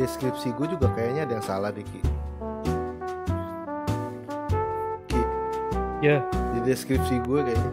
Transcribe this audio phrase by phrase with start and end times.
[0.00, 2.00] deskripsi gue juga kayaknya ada yang salah deh Ki.
[5.12, 5.20] Ki,
[6.00, 6.24] Ya,
[6.56, 7.72] di deskripsi gue kayaknya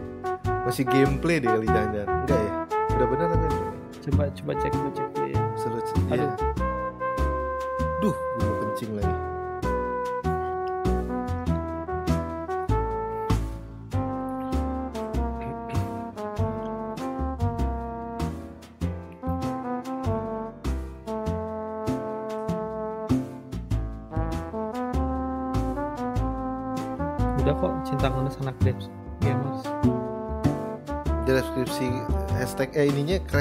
[0.68, 1.88] masih gameplay deh kali jangan
[2.28, 2.52] enggak ya
[2.92, 3.46] udah benar tapi
[4.04, 5.40] coba coba cek coba cek dulu ya.
[5.56, 5.78] seru
[6.12, 6.28] Aduh.
[6.28, 6.57] ya.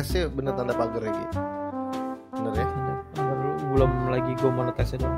[0.07, 1.25] Crashnya bener tanda pagar ya Ki.
[2.31, 2.67] bener ya?
[3.75, 5.11] Belum lagi gue monetize dong.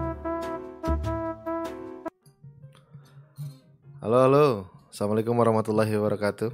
[4.02, 4.46] halo halo.
[4.90, 6.50] Assalamualaikum warahmatullahi wabarakatuh.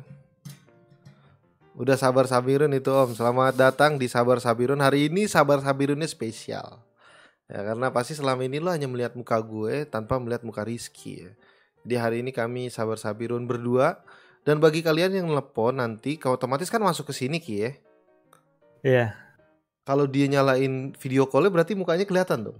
[1.80, 3.16] Udah sabar sabirun itu om.
[3.16, 4.84] Selamat datang di sabar sabirun.
[4.84, 6.84] Hari ini sabar sabirunnya spesial.
[7.48, 11.32] Ya karena pasti selama ini lo hanya melihat muka gue tanpa melihat muka Rizky ya.
[11.88, 14.04] Di hari ini kami sabar sabirun berdua.
[14.44, 17.72] Dan bagi kalian yang telepon nanti kau otomatis kan masuk ke sini ki ya
[18.86, 19.18] Iya,
[19.86, 22.58] kalau dia nyalain video callnya berarti mukanya kelihatan dong?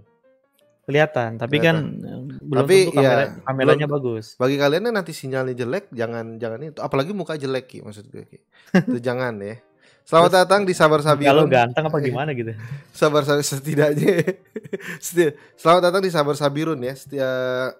[0.86, 1.34] Kelihatan.
[1.42, 4.38] Tapi kan eh, belum Tapi, tentu kamera, ya, kameranya bagus.
[4.38, 6.78] bagi kalian yang nanti sinyalnya jelek jangan jangan itu.
[6.78, 8.38] Apalagi muka jelek ki maksud gue ki.
[8.94, 9.58] Itu jangan ya.
[10.06, 12.54] Selamat Terus, datang di sabar Kalau sabirun ganteng apa gimana gitu?
[12.94, 14.38] sabar setidaknya.
[15.02, 16.94] Seti- selamat datang di sabar sabirun ya.
[16.94, 17.30] Setia,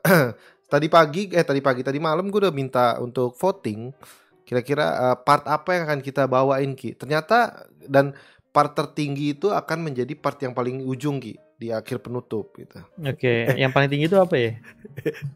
[0.75, 3.95] tadi pagi eh tadi pagi tadi malam gue udah minta untuk voting
[4.43, 6.99] kira-kira eh, part apa yang akan kita bawain ki.
[6.99, 8.19] Ternyata dan
[8.57, 13.45] part tertinggi itu akan menjadi part yang paling ujung ki di akhir penutup gitu Oke,
[13.61, 14.57] yang paling tinggi itu apa ya?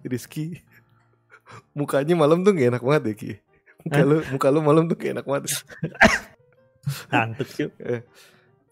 [0.01, 0.57] Rizky
[1.77, 3.33] mukanya malam tuh gak enak banget ya ki
[3.85, 5.43] muka lu muka lu malam tuh gak enak banget
[7.13, 7.69] Ngantuk cuy.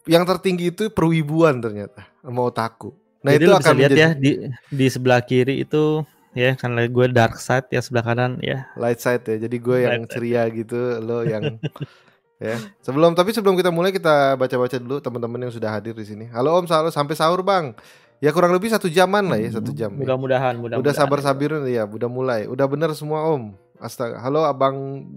[0.09, 4.09] yang tertinggi itu perwibuan ternyata sama otaku nah Jadi itu akan bisa lihat menjadi ya
[4.15, 4.31] di
[4.71, 8.69] di sebelah kiri itu ya kan gue dark side ya sebelah kanan ya.
[8.79, 9.35] light side ya.
[9.43, 10.13] Jadi gue yang Light side.
[10.13, 11.57] ceria gitu, lo yang
[12.39, 12.57] ya.
[12.81, 16.25] Sebelum tapi sebelum kita mulai kita baca-baca dulu teman-teman yang sudah hadir di sini.
[16.31, 17.75] Halo Om, selalu sampai sahur Bang.
[18.19, 19.95] Ya kurang lebih satu jaman lah ya, satu jam.
[19.95, 20.03] ya.
[20.03, 20.83] Mudah-mudahan, mudah-mudahan.
[20.83, 22.51] Udah sabar sabirun ya, udah mulai.
[22.51, 23.55] Udah bener semua Om.
[23.79, 24.19] Astaga.
[24.19, 25.07] Halo Abang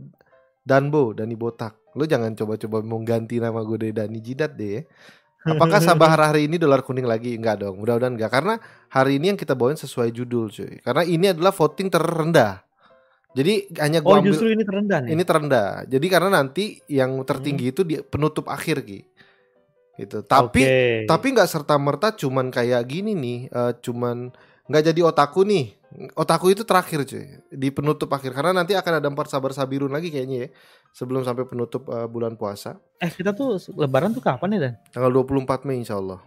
[0.62, 1.75] Danbo, Dani Botak.
[1.99, 4.82] Lo jangan coba-coba mau ganti nama gue dari Dani Jidat deh ya.
[5.43, 7.34] Apakah Sabah hari ini dolar kuning lagi?
[7.34, 8.31] Enggak dong, mudah-mudahan enggak.
[8.31, 8.55] Karena
[8.87, 10.78] hari ini yang kita bawain sesuai judul cuy.
[10.78, 12.62] Karena ini adalah voting terendah.
[13.32, 15.10] Jadi hanya Oh gua ambil justru ini terendah nih.
[15.16, 15.69] ini terendah.
[15.88, 19.00] Jadi karena nanti yang tertinggi itu di penutup akhir Ki.
[19.97, 20.25] Gitu.
[20.25, 20.81] Tapi Oke.
[21.09, 24.32] tapi nggak serta merta cuman kayak gini nih, eh, cuman
[24.69, 25.66] nggak jadi otaku nih.
[26.16, 30.09] Otaku itu terakhir cuy di penutup akhir karena nanti akan ada empat sabar sabirun lagi
[30.09, 30.50] kayaknya ya
[30.88, 34.75] sebelum sampai penutup eh, bulan puasa eh kita tuh lebaran tuh kapan ya Dan?
[34.88, 36.25] tanggal 24 Mei insya Allah.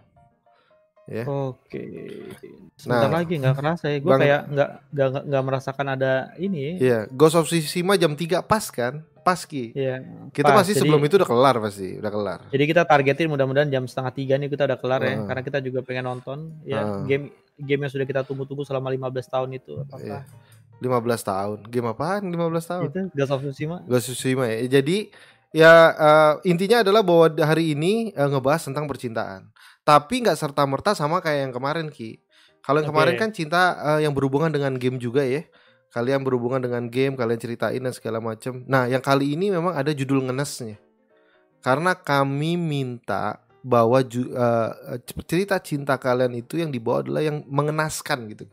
[1.06, 1.22] Ya.
[1.24, 1.82] Oke.
[2.74, 3.98] Sebentar Nah, lagi nggak kerasa ya.
[3.98, 4.68] Gue kayak nggak
[5.22, 6.58] nggak merasakan ada ini.
[6.58, 6.72] ya.
[6.76, 9.06] Iya, Ghost of Tsushima jam 3 pas kan?
[9.22, 9.70] Pas Ki.
[9.70, 10.02] Iya.
[10.30, 10.62] Kita pas.
[10.62, 12.40] pasti Jadi- sebelum itu udah kelar pasti, udah kelar.
[12.46, 15.14] Jadi kita targetin mudah-mudahan jam setengah tiga nih kita udah kelar ya.
[15.14, 15.26] Heeh.
[15.26, 16.98] Karena kita juga pengen nonton ya Heeh.
[17.06, 17.24] game
[17.56, 19.86] game yang sudah kita tunggu-tunggu selama 15 tahun itu Iya.
[19.86, 20.20] apakah
[20.76, 21.58] 15 tahun.
[21.66, 22.82] Game apaan 15 tahun?
[22.84, 23.76] itu Ghost of Tsushima?
[23.82, 24.58] Ghost of Tsushima ya.
[24.68, 25.10] Jadi
[25.50, 29.48] ya eh, intinya adalah bahwa hari ini eh, ngebahas tentang percintaan.
[29.86, 32.18] Tapi nggak serta merta sama kayak yang kemarin Ki.
[32.58, 32.98] Kalau yang Oke.
[32.98, 35.46] kemarin kan cinta eh, yang berhubungan dengan game juga ya.
[35.94, 38.66] Kalian berhubungan dengan game, kalian ceritain dan segala macam.
[38.66, 40.76] Nah, yang kali ini memang ada judul ngenesnya.
[41.62, 48.26] Karena kami minta bahwa ju- eh, cerita cinta kalian itu yang dibawa adalah yang mengenaskan
[48.34, 48.50] gitu.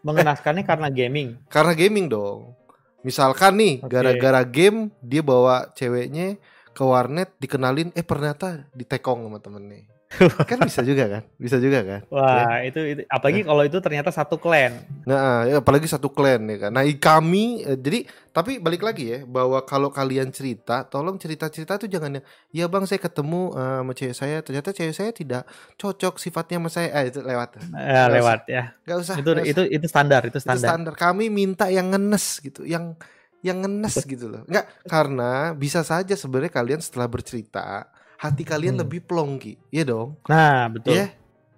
[0.00, 1.28] Mengenaskannya karena gaming.
[1.54, 2.56] Karena gaming dong.
[3.04, 3.92] Misalkan nih, Oke.
[3.92, 6.40] gara-gara game dia bawa ceweknya
[6.72, 9.95] ke warnet dikenalin, eh ternyata ditekong sama temennya.
[10.50, 11.22] kan bisa juga kan?
[11.34, 12.00] Bisa juga kan?
[12.14, 14.86] Wah, itu, itu apalagi kalau itu ternyata satu clan.
[15.02, 16.70] Nah, ya, apalagi satu klan ya kan.
[16.70, 21.90] Nah, kami eh, jadi tapi balik lagi ya bahwa kalau kalian cerita, tolong cerita-cerita tuh
[21.90, 25.42] jangan yang ya Bang saya ketemu eh, sama cewek saya, ternyata cewek saya tidak
[25.74, 26.88] cocok sifatnya sama saya.
[27.02, 27.50] Eh, itu lewat.
[27.58, 28.62] Ya, Nggak lewat ya.
[28.86, 29.16] Gak usah.
[29.18, 29.52] Itu nggak usah.
[29.52, 30.68] itu itu standar, itu Itu standar.
[30.70, 30.94] standar.
[30.94, 32.94] Kami minta yang ngenes gitu, yang
[33.42, 34.42] yang ngenes gitu loh.
[34.46, 38.82] Enggak, karena bisa saja sebenarnya kalian setelah bercerita, hati kalian Hmm.
[38.82, 39.54] lebih plong Ki.
[39.68, 40.16] Iya dong.
[40.24, 40.94] Nah, betul.
[40.94, 41.12] Iya.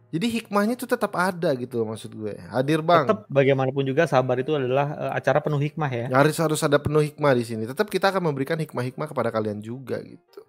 [0.08, 2.32] Jadi hikmahnya tuh tetap ada gitu maksud gue.
[2.48, 3.04] Hadir Bang.
[3.04, 6.06] Tetap bagaimanapun juga sabar itu adalah eh, acara penuh hikmah ya.
[6.08, 7.62] Harus harus ada penuh hikmah di sini.
[7.62, 10.40] Tetap kita akan memberikan hikmah-hikmah kepada kalian juga gitu.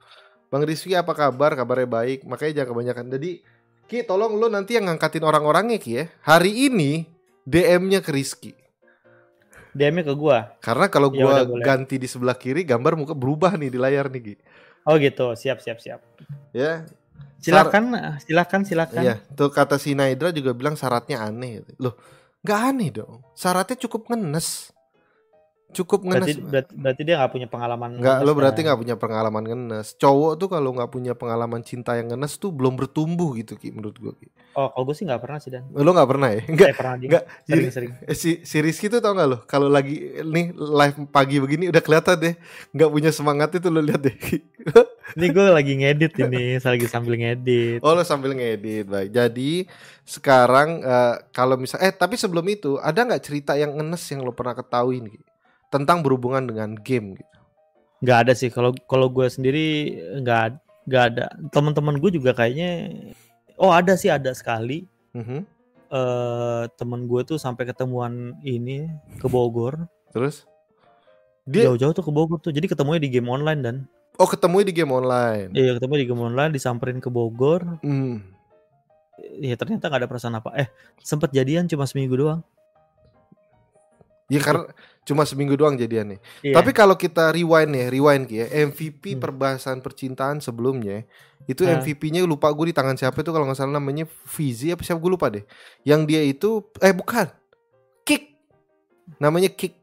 [0.48, 1.54] Bang Rizky apa kabar?
[1.54, 2.24] Kabarnya baik.
[2.24, 3.06] Makanya jangan kebanyakan.
[3.14, 3.32] Jadi
[3.84, 6.06] Ki tolong lo nanti yang ngangkatin orang-orangnya Ki ya.
[6.24, 7.04] Hari ini
[7.44, 8.54] DM-nya ke Rizky.
[9.70, 10.56] DM-nya ke gua.
[10.60, 11.62] Karena kalau Ya gua boleh.
[11.62, 14.36] ganti di sebelah kiri gambar muka berubah nih di layar nih Ki.
[14.90, 16.02] Oh gitu, siap siap siap.
[16.50, 16.90] Ya.
[17.38, 17.94] Silakan,
[18.26, 19.04] silakan, silakan.
[19.06, 21.62] Iya, tuh kata si Naidra juga bilang syaratnya aneh.
[21.78, 21.94] Loh,
[22.42, 23.22] nggak aneh dong.
[23.38, 24.74] Syaratnya cukup ngenes.
[25.70, 26.50] Cukup Berarti, ngenes.
[26.50, 27.90] berarti, berarti dia nggak punya pengalaman.
[27.96, 28.66] Nggak, lo ngenes, berarti kan?
[28.66, 29.88] nggak punya pengalaman ngenes.
[29.96, 33.96] Cowok tuh kalau nggak punya pengalaman cinta yang ngenes tuh belum bertumbuh gitu Ki menurut
[33.96, 34.14] gue.
[34.18, 34.28] Ki.
[34.58, 35.70] Oh, kalau gue sih nggak pernah sih dan.
[35.70, 36.42] Lo nggak pernah ya?
[36.42, 36.70] Nggak.
[36.70, 36.94] Eh, pernah.
[36.98, 37.24] Nggak.
[37.46, 37.92] Jadi, Sering-sering.
[38.02, 39.38] eh, si, si Rizky tuh tau gak lo?
[39.46, 42.34] Kalau lagi nih live pagi begini udah kelihatan deh
[42.74, 44.18] nggak punya semangat itu lo lihat deh.
[45.10, 47.82] Ini gue lagi ngedit ini, lagi sambil ngedit.
[47.82, 49.10] Oh lo sambil ngedit baik.
[49.10, 49.66] Jadi
[50.06, 54.34] sekarang eh, kalau misal eh tapi sebelum itu ada nggak cerita yang ngenes yang lo
[54.34, 55.18] pernah ketahuin Ki?
[55.70, 57.38] Tentang berhubungan dengan game gitu?
[58.02, 58.50] Nggak ada sih.
[58.50, 60.58] Kalau kalau gue sendiri nggak
[60.90, 61.26] nggak ada.
[61.54, 62.90] Teman-teman gue juga kayaknya.
[63.60, 64.86] Oh ada sih ada sekali.
[65.16, 65.58] Mhm.
[65.90, 68.86] eh temen gue tuh sampai ketemuan ini
[69.18, 69.90] ke Bogor.
[70.14, 70.46] Terus
[71.50, 72.54] dia Jauh-jauh tuh ke Bogor tuh.
[72.54, 73.76] Jadi ketemunya di game online dan.
[74.22, 75.50] oh ketemu di game online.
[75.58, 77.82] Iya ketemu di game online disamperin ke Bogor.
[77.82, 78.22] Hmm.
[79.42, 80.54] Ya ternyata nggak ada perasaan apa.
[80.62, 80.70] Eh
[81.02, 82.46] sempet jadian cuma seminggu doang.
[84.30, 84.70] Ya karena
[85.02, 86.22] cuma seminggu doang jadiannya.
[86.40, 86.54] Iya.
[86.54, 89.20] Tapi kalau kita rewind ya, rewind Ki ya, MVP Hmm.
[89.20, 91.02] perbahasan percintaan sebelumnya
[91.44, 91.82] itu Ah.
[91.82, 95.10] MVP-nya lupa gue di tangan siapa itu kalau nggak salah namanya Fizi apa siapa gue
[95.10, 95.42] lupa deh.
[95.82, 97.26] Yang dia itu eh bukan.
[98.06, 98.38] Kick.
[99.18, 99.74] Namanya Kick.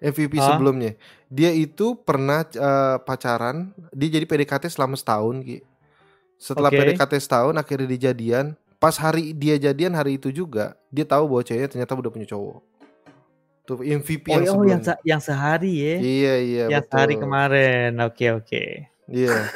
[0.00, 0.56] MVP Ah.
[0.56, 0.96] sebelumnya.
[1.28, 5.60] Dia itu pernah eh, pacaran, dia jadi PDKT selama setahun Ki.
[6.40, 6.80] Setelah Oke.
[6.80, 8.56] PDKT setahun akhirnya dijadian.
[8.80, 12.64] Pas hari dia jadian hari itu juga dia tahu bahwa ceweknya ternyata udah punya cowok.
[13.70, 15.96] Tuh MVP oh, yang oh yang se- yang sehari ya.
[16.02, 17.22] Iya iya yang sehari betul.
[17.22, 17.90] kemarin.
[18.02, 18.62] Oke oke.
[19.06, 19.54] Iya.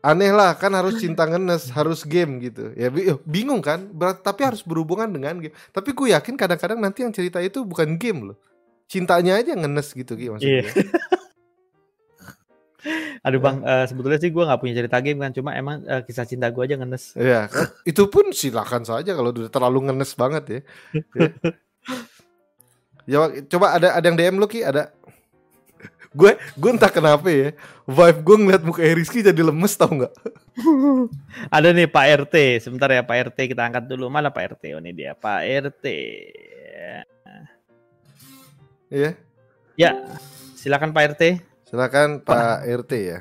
[0.00, 2.72] Aneh lah kan harus cinta ngenes, harus game gitu.
[2.72, 3.88] Ya eh, bingung kan?
[3.88, 5.56] Berat, tapi harus berhubungan dengan game.
[5.72, 8.36] Tapi gue yakin kadang-kadang nanti yang cerita itu bukan game loh.
[8.88, 10.64] Cintanya aja ngenes gitu Ki maksudnya.
[10.64, 10.72] Iya.
[13.24, 16.28] Aduh bang, eh, sebetulnya sih gue nggak punya cerita game kan, cuma emang eh, kisah
[16.28, 17.16] cinta gue aja ngenes.
[17.16, 17.48] Iya,
[17.88, 20.60] itu pun silakan saja kalau udah terlalu ngenes banget ya.
[23.04, 23.28] Ya.
[23.28, 24.88] Ya, coba ada ada yang DM lu Ki, ada
[26.14, 27.50] gue gue entah kenapa ya
[27.84, 30.14] vibe gue ngeliat muka Rizky jadi lemes tau nggak
[31.56, 34.06] Ada nih Pak RT, sebentar ya Pak RT kita angkat dulu.
[34.06, 34.78] Mana Pak RT?
[34.78, 35.84] Oh ini dia Pak RT.
[38.94, 39.10] ya
[39.74, 39.90] Ya,
[40.54, 41.22] silakan Pak RT.
[41.66, 43.18] silakan Pak RT ya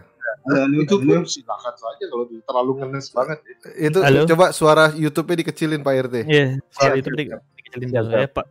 [0.78, 3.90] itu pun silakan saja kalau terlalu ngenes banget ya.
[3.90, 4.22] itu Halo?
[4.30, 7.42] coba suara YouTube-nya dikecilin Pak RT Iya, Siap, itu siap, di, siap.
[7.58, 8.46] dikecilin dulu ya Pak.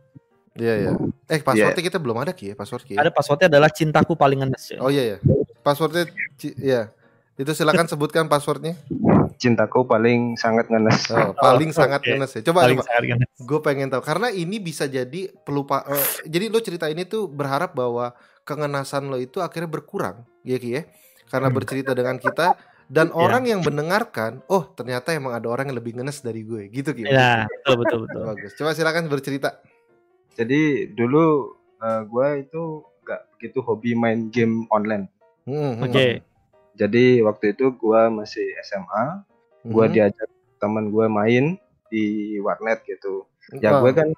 [0.55, 0.91] Iya iya.
[1.25, 3.01] Eh passwordnya kita belum ada Ki ya password Ki ya?
[3.01, 4.77] Ada passwordnya adalah cintaku paling ngenes ya.
[4.79, 5.17] oh iya ya
[5.59, 6.05] passwordnya
[6.55, 6.93] iya.
[7.33, 8.77] Itu silakan sebutkan passwordnya.
[9.35, 11.09] Cintaku paling sangat ngenes.
[11.09, 12.41] oh, paling Oh, sangat ngenes ya.
[12.45, 13.25] Coba paling coba.
[13.25, 17.73] gue pengen tahu karena ini bisa jadi pelupa eh, jadi lo cerita ini tuh berharap
[17.73, 18.13] bahwa
[18.43, 20.83] kengenasan lo itu akhirnya berkurang ya Ki ya?
[21.25, 21.57] Karena Hmm.
[21.57, 22.53] bercerita dengan kita
[22.85, 23.15] dan Ya.
[23.15, 26.69] orang yang mendengarkan oh ternyata emang ada orang yang lebih ngenes dari gue.
[26.69, 28.21] Gitu Ki Nah, betul betul betul.
[28.29, 28.51] bagus.
[28.53, 29.57] Coba silakan bercerita
[30.33, 32.63] Jadi dulu gue itu
[33.03, 35.11] nggak begitu hobi main game online.
[35.43, 36.07] Hmm, hmm, Oke.
[36.73, 39.21] Jadi waktu itu gue masih SMA,
[39.67, 39.93] gue hmm.
[39.93, 41.45] diajak teman gue main
[41.91, 43.27] di warnet gitu.
[43.59, 44.09] Ya gue kan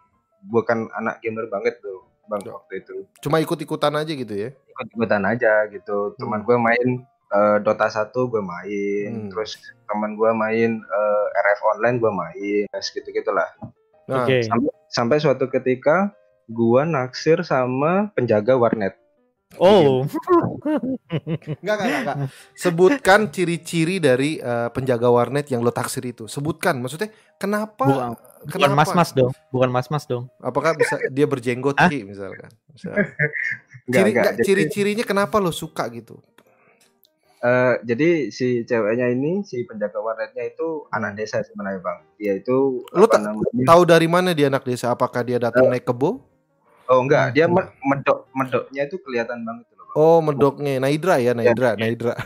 [0.46, 2.54] bukan anak gamer banget tuh bang Ya.
[2.58, 2.96] waktu itu.
[3.22, 6.14] cuma ikut-ikutan aja gitu ya Ikut-ikutan aja gitu.
[6.14, 6.18] Hmm.
[6.18, 6.90] Teman gue main
[7.26, 9.30] eh, Dota 1 gue main, Hmm.
[9.34, 9.58] terus
[9.90, 13.50] teman gue main eh, RF online gue main, gitu gitulah.
[14.06, 14.46] Nah Oke.
[14.46, 16.14] Sampai, sampai suatu ketika
[16.50, 18.94] gua naksir sama penjaga warnet.
[19.56, 20.04] Oh,
[21.64, 22.18] Enggak, enggak, enggak.
[22.60, 26.28] Sebutkan ciri-ciri dari eh, penjaga warnet yang lo taksir itu.
[26.28, 26.76] Sebutkan.
[26.84, 27.08] Maksudnya
[27.40, 27.86] kenapa?
[27.88, 28.10] bukan,
[28.52, 28.76] bukan kenapa?
[28.84, 30.28] mas-mas dong, bukan mas-mas dong.
[30.44, 31.78] Apakah bisa dia berjenggot?
[31.88, 32.52] Ki, misalkan?
[32.74, 33.06] Misalkan.
[33.86, 34.34] Enggak, Ciri, enggak.
[34.42, 36.18] ciri-cirinya kenapa lo suka gitu?
[37.46, 42.00] Eh, jadi si ceweknya ini, si penjaga warnetnya itu anak desa sebenarnya bang.
[42.18, 43.46] Dia itu Lu namanya?
[43.64, 44.90] Tahu dari mana dia anak desa?
[44.90, 46.26] Apakah dia datang naik kebo?
[46.86, 47.58] Oh enggak, dia Hmm.
[47.58, 49.86] me- medok medoknya itu kelihatan banget loh.
[49.86, 49.96] Bang.
[49.96, 52.14] Oh, medoknya Naidra ya, Naidra, Naidra.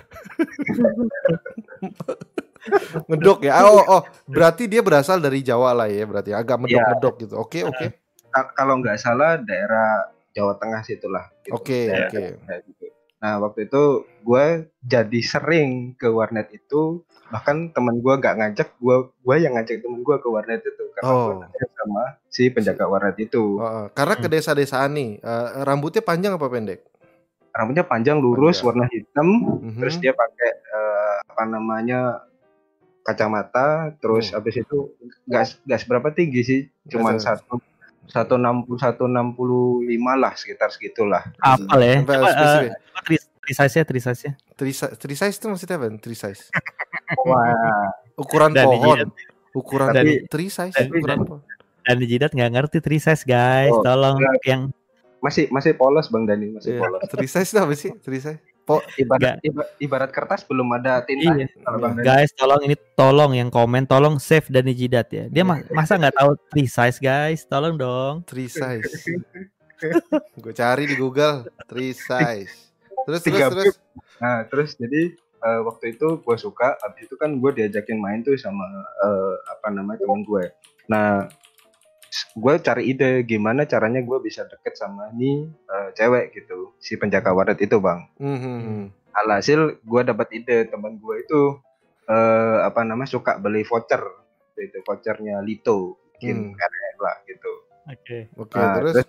[3.08, 3.64] Medok ya.
[3.64, 7.34] Oh, oh, berarti dia berasal dari Jawa lah ya, berarti agak medok-medok gitu.
[7.40, 7.86] Oke, oke.
[8.30, 11.26] Ka- Kalau nggak salah daerah Jawa Tengah situlah.
[11.42, 11.56] gitu.
[11.56, 12.22] Oke, Daerah- oke.
[12.68, 12.79] gitu.
[13.20, 13.84] Nah waktu itu
[14.22, 14.46] gue
[14.82, 20.02] jadi sering ke warnet itu bahkan teman gue nggak ngajak gue gue yang ngajak temen
[20.02, 21.44] gue ke warnet itu karena Oh.
[21.44, 24.34] gue sama si penjaga warnet itu Oh, karena ke Hmm.
[24.34, 26.80] desa-desaan nih, eh, rambutnya panjang apa pendek?
[27.50, 28.68] rambutnya panjang lurus Panjang.
[28.72, 29.28] warna hitam
[29.60, 29.78] Mhm.
[29.78, 32.24] terus dia pakai eh, apa namanya
[33.02, 34.38] kacamata terus Hmm.
[34.38, 34.78] habis itu
[35.26, 37.60] gas gas berapa tinggi sih cuman Nggak satu
[38.10, 42.02] satu enam puluh satu enam puluh lima lah sekitar segitulah Apal ya.
[42.02, 42.72] Coba, spesifik.
[42.74, 44.32] coba Tris, Three size ya, three size ya.
[45.16, 45.88] Size itu maksudnya apa?
[45.98, 46.42] Three size.
[47.26, 48.98] Wah, Ukuran Dan pohon.
[48.98, 49.10] jidat.
[49.50, 51.42] Ukuran Tapi- three size tapi- ukuran pohon.
[51.82, 53.74] Dan di jidat nggak ngerti three size guys.
[53.74, 54.42] Oh, Tolong enggak.
[54.46, 54.62] yang
[55.20, 56.82] masih masih polos Bang Dani, masih Iya.
[56.86, 57.02] polos.
[57.10, 57.92] Three size itu apa sih?
[57.98, 58.42] Three size.
[58.70, 61.50] Po Ibarat iba- ibarat kertas belum ada tinta Iya.
[61.60, 62.06] kalau Bang Dani.
[62.06, 65.26] guys tolong ini tolong yang komen tolong save dan jidat ya.
[65.26, 67.44] Dia ma- masa nggak tahu three size guys.
[67.44, 68.22] Tolong dong.
[68.24, 68.86] three size.
[70.38, 72.70] Gue cari di Google three size.
[73.08, 73.76] Terus terus Tiga terus.
[74.20, 78.36] Nah, terus jadi eh, waktu itu gue suka, habis itu kan gue diajakin main tuh
[78.36, 78.64] sama
[79.00, 80.52] eh, apa namanya teman gue.
[80.86, 81.32] Nah,
[82.12, 87.32] gue cari ide gimana caranya gue bisa deket sama nih eh, cewek gitu, si penjaga
[87.32, 88.06] warnet itu bang.
[88.18, 88.90] Mhm.
[89.12, 91.42] Alhasil gue dapat ide teman gue itu
[92.06, 94.02] eh, apa namanya suka beli voucher,
[94.56, 96.56] itu vouchernya Lito, bikin Hmm.
[96.56, 97.52] karya lah gitu.
[97.86, 98.18] Oke.
[98.36, 99.08] Oke, Nah, terus terus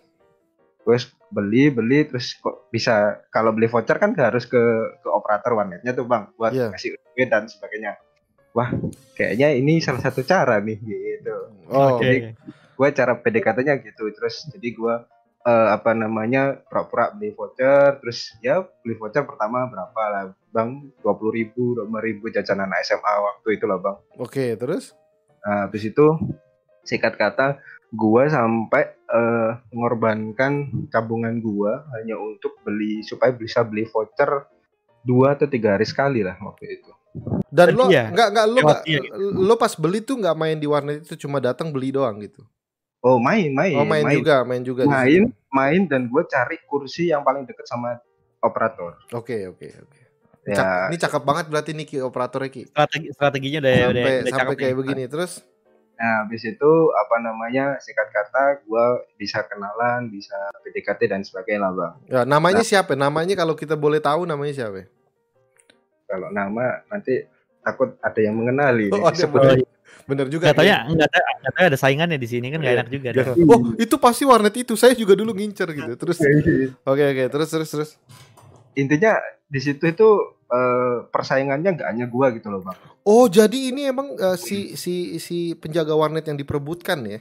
[0.80, 4.59] terus beli beli terus kok bisa kalau beli voucher kan harus ke
[4.99, 6.73] ke operator warnetnya tuh bang buat Iya.
[6.75, 8.00] kasih duit dan sebagainya
[8.50, 8.73] wah
[9.14, 11.37] kayaknya ini salah satu cara nih gitu
[11.71, 12.35] oh, Oke.
[12.80, 14.94] Gue cara PDKT-nya gitu terus jadi gue
[15.42, 21.12] eh, apa namanya pura-pura beli voucher terus ya beli voucher pertama berapa lah bang dua
[21.12, 24.96] puluh ribu dua ribu jajanan SMA waktu itu lah bang oke, terus
[25.40, 26.04] Nah, habis itu
[26.82, 27.60] sikat kata
[27.90, 34.44] gua sampai eh, mengorbankan tabungan gua hanya untuk beli supaya bisa beli voucher
[35.00, 36.92] dua atau tiga hari sekali lah waktu itu.
[37.50, 38.12] dan lo Iya.
[38.12, 41.16] nggak nggak lo Lewat nggak dia lo pas beli tuh nggak main di warnet itu
[41.18, 42.44] cuma datang beli doang gitu.
[43.00, 44.83] Oh main main Oh main, juga, main juga.
[44.85, 47.97] main main dan gue cari kursi yang paling deket sama
[48.45, 49.00] operator.
[49.16, 50.00] Oke oke oke.
[50.45, 52.69] Ya Cak- ini cakep banget berarti nih Ki operatornya Ki.
[52.69, 54.78] Strategi strateginya udah udah, Sampai udah sampai cakep kayak nih.
[54.80, 55.33] begini terus.
[56.00, 60.33] Nah, habis itu apa namanya singkat kata gua bisa kenalan, bisa
[60.64, 61.95] PDKT dan sebagainya lah bang.
[62.09, 62.97] Ya, namanya siapa?
[62.97, 64.88] Namanya kalau kita boleh tahu namanya siapa?
[66.09, 67.21] Kalau nama nanti
[67.60, 68.88] takut ada yang mengenali.
[68.88, 69.64] Oh, ada bener.
[70.02, 70.50] Bener juga.
[70.50, 70.72] Nggak tahu Ki.
[70.72, 72.80] ya, nggak tahu, nggak tahu ada saingannya di sini kan nggak Iya.
[72.80, 73.08] enak juga.
[73.12, 73.34] Jangan.
[73.36, 73.46] deh.
[73.46, 74.72] Oh, itu pasti warnet itu.
[74.74, 75.92] Saya juga dulu ngincer gitu.
[75.94, 76.18] Terus
[76.82, 77.90] Oke oke, terus terus terus.
[78.72, 80.08] intinya di situ itu
[80.46, 84.94] eh, persaingannya nggak hanya gua gitu loh bang Oh, jadi ini emang eh, si si
[85.16, 87.18] si penjaga warnet yang diperebutkan ya?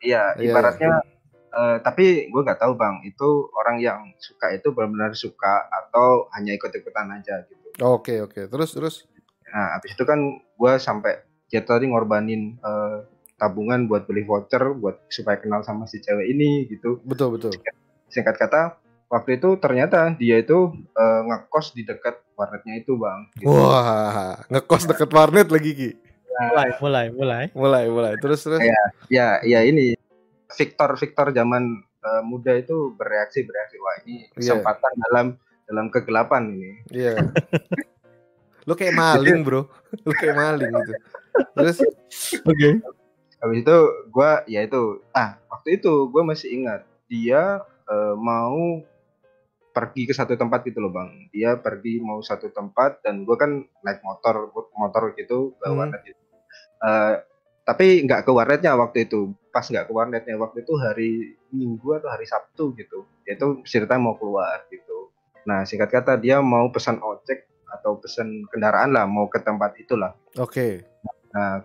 [0.00, 0.90] iya Iya, ibaratnya
[1.48, 6.50] eh, tapi gua nggak tahu bang itu orang yang suka itu benar-benar suka atau hanya
[6.52, 8.94] ikut-ikutan aja gitu Oke oke, terus terus.
[9.48, 10.18] Nah habis itu kan
[10.54, 12.96] gua sampai dia tadi ngorbanin eh,
[13.34, 17.52] tabungan buat beli voucher buat supaya kenal sama si cewek ini gitu Betul betul.
[18.06, 18.76] singkat kata
[19.06, 23.48] waktu itu ternyata dia itu eh, ngekos di dekat warnetnya itu bang gitu.
[23.48, 25.90] Wah, ngekos deket warnet lagi Ki.
[26.38, 27.44] Mulai, mulai, mulai.
[27.50, 28.12] Mulai mulai.
[28.14, 28.62] Terus terus.
[28.62, 28.82] Iya.
[29.10, 29.98] ya ya ini
[30.48, 31.62] Victor Victor zaman
[31.98, 34.54] eh, muda itu bereaksi bereaksi wah ini Iya.
[34.54, 35.26] kesempatan dalam
[35.64, 37.14] dalam kegelapan ini Iya.
[38.68, 39.64] Lu kayak maling, Bro.
[40.04, 40.92] Lu kayak maling gitu.
[41.56, 41.76] Terus
[42.44, 42.84] Oke.
[43.38, 43.76] habis itu
[44.10, 48.82] gua ya itu ah waktu itu gua masih ingat dia eh, mau
[49.70, 53.62] pergi ke satu tempat gitu loh bang dia pergi mau satu tempat dan gua kan
[53.80, 55.78] naik motor motor gitu ke Hmm.
[55.78, 56.18] warnet gitu.
[56.82, 57.14] Eh,
[57.62, 61.10] tapi nggak ke warnetnya waktu itu pas nggak ke warnetnya waktu itu hari
[61.54, 65.12] minggu atau hari sabtu gitu dia itu ceritanya mau keluar gitu
[65.44, 70.12] nah singkat kata dia mau pesan ojek atau pesan kendaraan lah mau ke tempat itulah
[70.34, 70.84] oke.
[71.28, 71.60] Nah,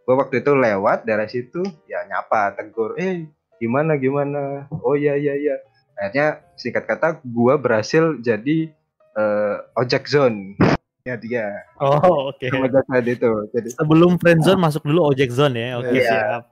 [0.00, 4.64] gue waktu itu lewat dari situ, ya nyapa, tegur, eh gimana gimana?
[4.80, 5.56] Oh iya iya iya.
[5.94, 8.72] Akhirnya singkat kata, gue berhasil jadi
[9.14, 10.56] eh, ojek zone.
[11.04, 12.48] Ya dia, Oh, oke.
[12.48, 13.28] zone itu.
[13.52, 15.68] Jadi Sebelum friendzone masuk dulu ojek zone ya.
[15.76, 16.08] Oke, Iya.
[16.08, 16.42] siap.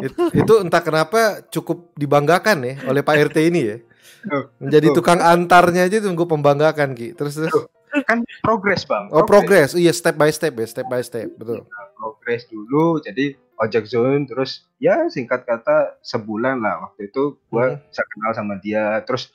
[0.00, 3.76] It- itu entah kenapa cukup dibanggakan ya oleh Pak RT ini ya.
[4.58, 7.12] Menjadi tukang antarnya aja tuh gue pembanggakan Ki.
[7.12, 7.52] Terus terus.
[8.08, 9.12] Kan progres bang.
[9.12, 11.68] Oh progress, iya step by step ya, step by step, betul.
[11.92, 14.24] Progres dulu, jadi ojek zone.
[14.24, 17.84] Terus ya singkat kata sebulan lah waktu itu gue Hmm.
[17.84, 19.04] bisa kenal sama dia.
[19.04, 19.28] Terus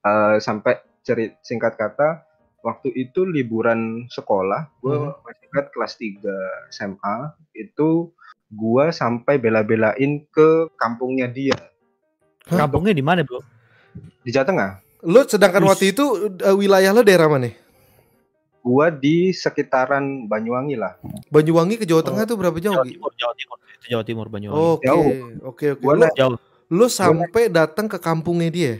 [0.00, 2.22] eh, sampai cerit singkat kata
[2.60, 5.16] waktu itu liburan sekolah gue Hmm.
[5.18, 6.36] masih ingat kelas 3
[6.70, 7.16] SMA
[7.52, 8.12] itu
[8.46, 11.56] gue sampai bela-belain ke kampungnya dia
[12.42, 13.40] Kampungnya di mana, Bro?
[14.20, 14.70] di Jawa Tengah
[15.02, 15.70] Lo sedangkan Wis.
[15.70, 16.04] waktu itu
[16.36, 17.48] eh, wilayah lo daerah mana?
[18.60, 22.74] Gue di sekitaran Banyuwangi lah Banyuwangi ke Jawa Tengah tuh berapa jauh?
[22.74, 22.84] Jawa?
[22.84, 23.56] Timur, Jawa Timur.
[23.72, 24.60] Itu Jawa Timur Banyuwangi.
[24.74, 25.04] Oke, Jauh.
[25.06, 25.66] oke, oke.
[25.78, 26.36] Gua Lo, naik- Jauh.
[26.70, 28.74] lo sampai datang ke kampungnya dia.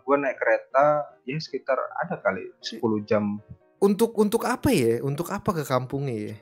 [0.00, 0.86] gue naik kereta
[1.20, 3.42] ya sekitar ada kali 10 jam
[3.78, 5.00] Untuk untuk apa ya?
[5.00, 6.36] Untuk apa ke kampungnya ya?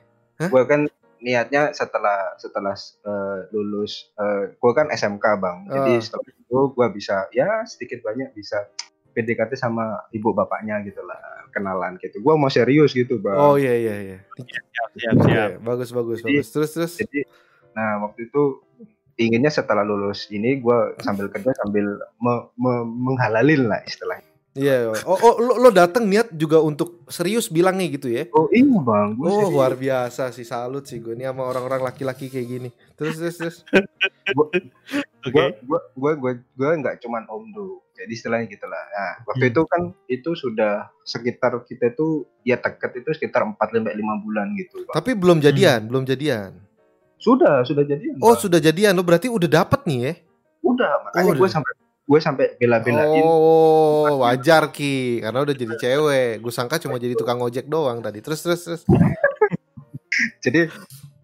[0.47, 0.87] gue kan
[1.19, 4.15] niatnya setelah setelah eh, lulus
[4.55, 6.01] gue kan SMK bang jadi Ah.
[6.01, 8.71] setelah itu gue bisa ya sedikit banyak bisa
[9.19, 11.19] PDKT sama ibu bapaknya gitu lah
[11.51, 14.19] kenalan gitu gue mau serius gitu bang Oh iya iya iya.
[14.37, 15.51] Siap, siap, siap.
[15.61, 16.49] bagus bagus Jadi- bagus.
[16.49, 16.93] Terus terus.
[16.97, 17.27] jadi
[17.71, 18.43] nah waktu itu
[19.17, 24.28] inginnya setelah lulus ini gue sambil kerja sambil me- me- menghalalin lah istilahnya
[24.59, 24.91] Iya.
[25.05, 28.27] Oh, oh lo, lo datang niat juga untuk serius bilangnya gitu ya?
[28.31, 32.27] oh iya bang gue Oh luar biasa sih salut sih gue ini sama orang-orang laki-laki
[32.27, 32.69] kayak gini.
[32.93, 33.57] Terus terus terus.
[35.21, 35.35] Oke.
[35.35, 39.53] gue gue gue gue gue nggak cuman om do jadi istilahnya gitulah nah waktu Hmm.
[39.53, 40.73] itu kan itu sudah
[41.03, 44.95] sekitar kita tuh ya deket itu sekitar 4 sampai lima bulan gitu Bang.
[44.95, 46.55] Tapi belum jadian, belum jadian.
[47.17, 50.13] sudah sudah jadi Oh sudah jadian lo berarti udah dapet nih ya?
[50.61, 51.73] udah makanya Oh, gue sampai
[52.09, 56.41] gue sampai bela-belain Oh wajar ki karena udah jadi cewek.
[56.41, 58.25] Gue sangka cuma jadi tukang ojek doang tadi.
[58.25, 58.83] Terus terus terus.
[60.45, 60.73] jadi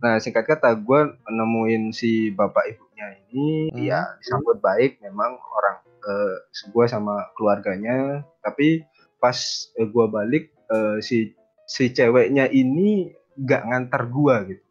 [0.04, 1.00] nah singkat kata gue
[1.32, 3.80] nemuin si bapak ibunya ini Hmm.
[3.80, 6.36] ya disambut baik memang orang eh,
[6.68, 8.84] gue sama keluarganya tapi
[9.16, 9.34] pas
[9.80, 11.32] eh, gue balik eh, si
[11.64, 14.64] si ceweknya ini nggak ngantar gue gitu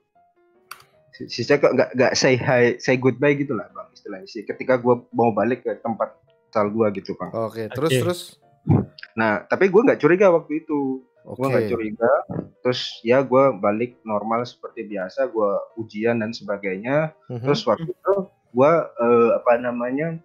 [1.18, 4.76] si, si cewek nggak nggak say hi say goodbye gitu lah bang istilahnya sih ketika
[4.76, 6.18] gue mau balik ke tempat
[6.50, 8.02] asal gue gitu bang Oke terus Oke.
[8.02, 8.20] terus.
[9.14, 12.12] nah tapi gue nggak curiga waktu itu gue nggak curiga
[12.60, 17.42] terus ya gue balik normal seperti biasa gue ujian dan sebagainya Mhm.
[17.42, 18.14] terus waktu itu
[18.54, 20.20] gue eh, apa namanya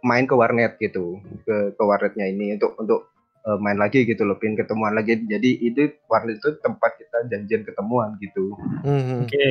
[0.00, 3.00] main ke warnet gitu ke ke warnetnya ini untuk untuk
[3.42, 7.66] eh, main lagi gitu loh pin ketemuan lagi jadi itu warnet itu tempat kita janjian
[7.66, 9.26] ketemuan gitu Mhm.
[9.26, 9.48] Oke.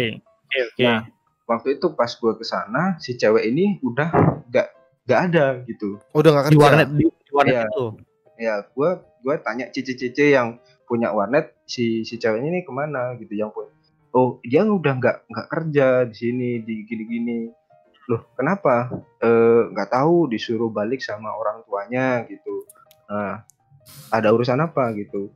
[0.47, 0.79] Oke, oke.
[0.81, 1.03] Nah,
[1.47, 4.11] waktu itu pas gue ke sana si cewek ini udah
[4.51, 4.67] gak
[5.07, 5.97] gak ada gitu.
[6.11, 6.63] Oh, udah gak Di kerja.
[6.67, 7.63] warnet di, di warnet Iya.
[7.65, 7.85] itu.
[8.37, 8.89] ya gue
[9.25, 13.71] gue tanya cici-cici yang punya warnet si si ceweknya ini ke mana gitu yang punya.
[14.13, 17.49] Oh dia udah nggak nggak kerja di sini di gini-gini.
[18.07, 18.87] Loh kenapa?
[19.19, 22.67] Eh, nggak tahu disuruh balik sama orang tuanya gitu.
[23.09, 23.41] Nah
[24.11, 25.31] ada urusan apa gitu?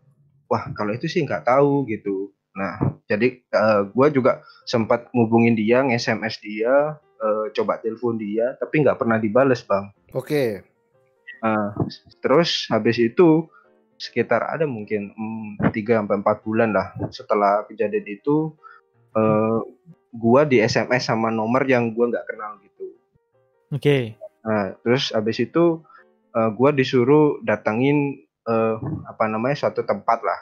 [0.46, 3.40] Wah kalau itu sih nggak tahu gitu nah jadi
[3.96, 9.64] gue juga sempat ngubungin dia nge-sms dia eh, coba telepon dia tapi nggak pernah dibales
[9.64, 10.60] bang Oke.
[11.40, 11.72] Nah,
[12.20, 13.48] terus habis itu
[13.96, 18.52] sekitar ada mungkin mm, 3 sampai 4 bulan lah setelah kejadian itu
[19.16, 19.60] eh
[20.12, 22.86] gua di SMS sama nomor yang gua nggak kenal gitu.
[23.72, 23.98] Oke.
[24.44, 25.80] Nah, terus habis itu
[26.36, 30.40] eh, gua disuruh datangin eh, apa namanya suatu tempat lah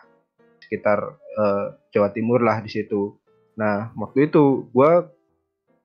[0.65, 3.15] sekitar eh, Jawa Timur lah di situ.
[3.55, 5.07] Nah, waktu itu gua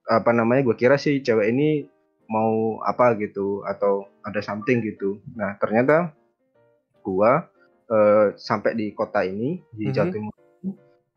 [0.04, 1.86] apa namanya gua kira sih cewek ini
[2.26, 5.22] mau apa gitu atau ada something gitu.
[5.38, 6.10] Nah, ternyata
[7.00, 7.46] gua
[7.86, 10.14] eh, sampai di kota ini di Jawa Mhm.
[10.14, 10.34] Timur.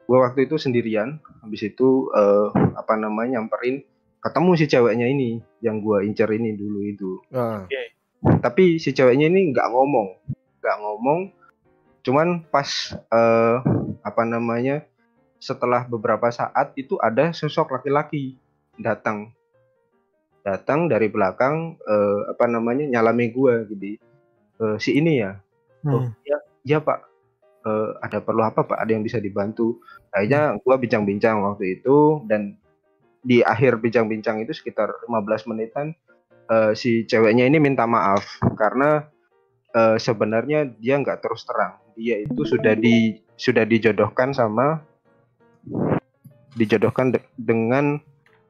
[0.08, 1.20] Gua waktu itu sendirian.
[1.42, 3.82] Habis itu eh, apa namanya nyamperin
[4.18, 7.64] ketemu si ceweknya ini yang gua incer ini dulu itu Nah,
[8.42, 10.08] tapi si ceweknya ini nggak ngomong
[10.60, 11.20] nggak ngomong
[12.02, 12.68] cuman pas
[13.14, 13.56] eh,
[14.08, 14.88] apa namanya
[15.38, 18.38] setelah beberapa saat itu ada sosok laki-laki
[18.80, 19.34] datang.
[20.42, 24.00] Datang dari belakang eh, apa namanya nyalami gua gitu.
[24.58, 25.38] Eh, si ini ya.
[25.86, 26.12] Oh Hmm.
[26.26, 27.06] ya ya pak.
[27.68, 28.80] Eh, ada perlu apa pak?
[28.80, 29.78] Ada yang bisa dibantu?
[30.10, 32.58] Akhirnya gua bincang-bincang waktu itu dan
[33.22, 35.92] di akhir bincang-bincang itu sekitar 15 menitan
[36.48, 38.24] eh, si ceweknya ini minta maaf
[38.56, 39.06] karena
[39.76, 41.78] eh, sebenarnya dia nggak terus terang.
[41.98, 44.82] Dia itu sudah di sudah dijodohkan sama
[46.58, 48.02] dijodohkan de- dengan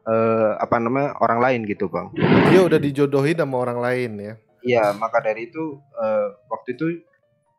[0.07, 2.07] eh, apa namanya orang lain gitu bang
[2.47, 4.33] dia udah dijodohin sama orang lain ya.
[4.67, 6.85] Iya, maka dari itu eh, waktu itu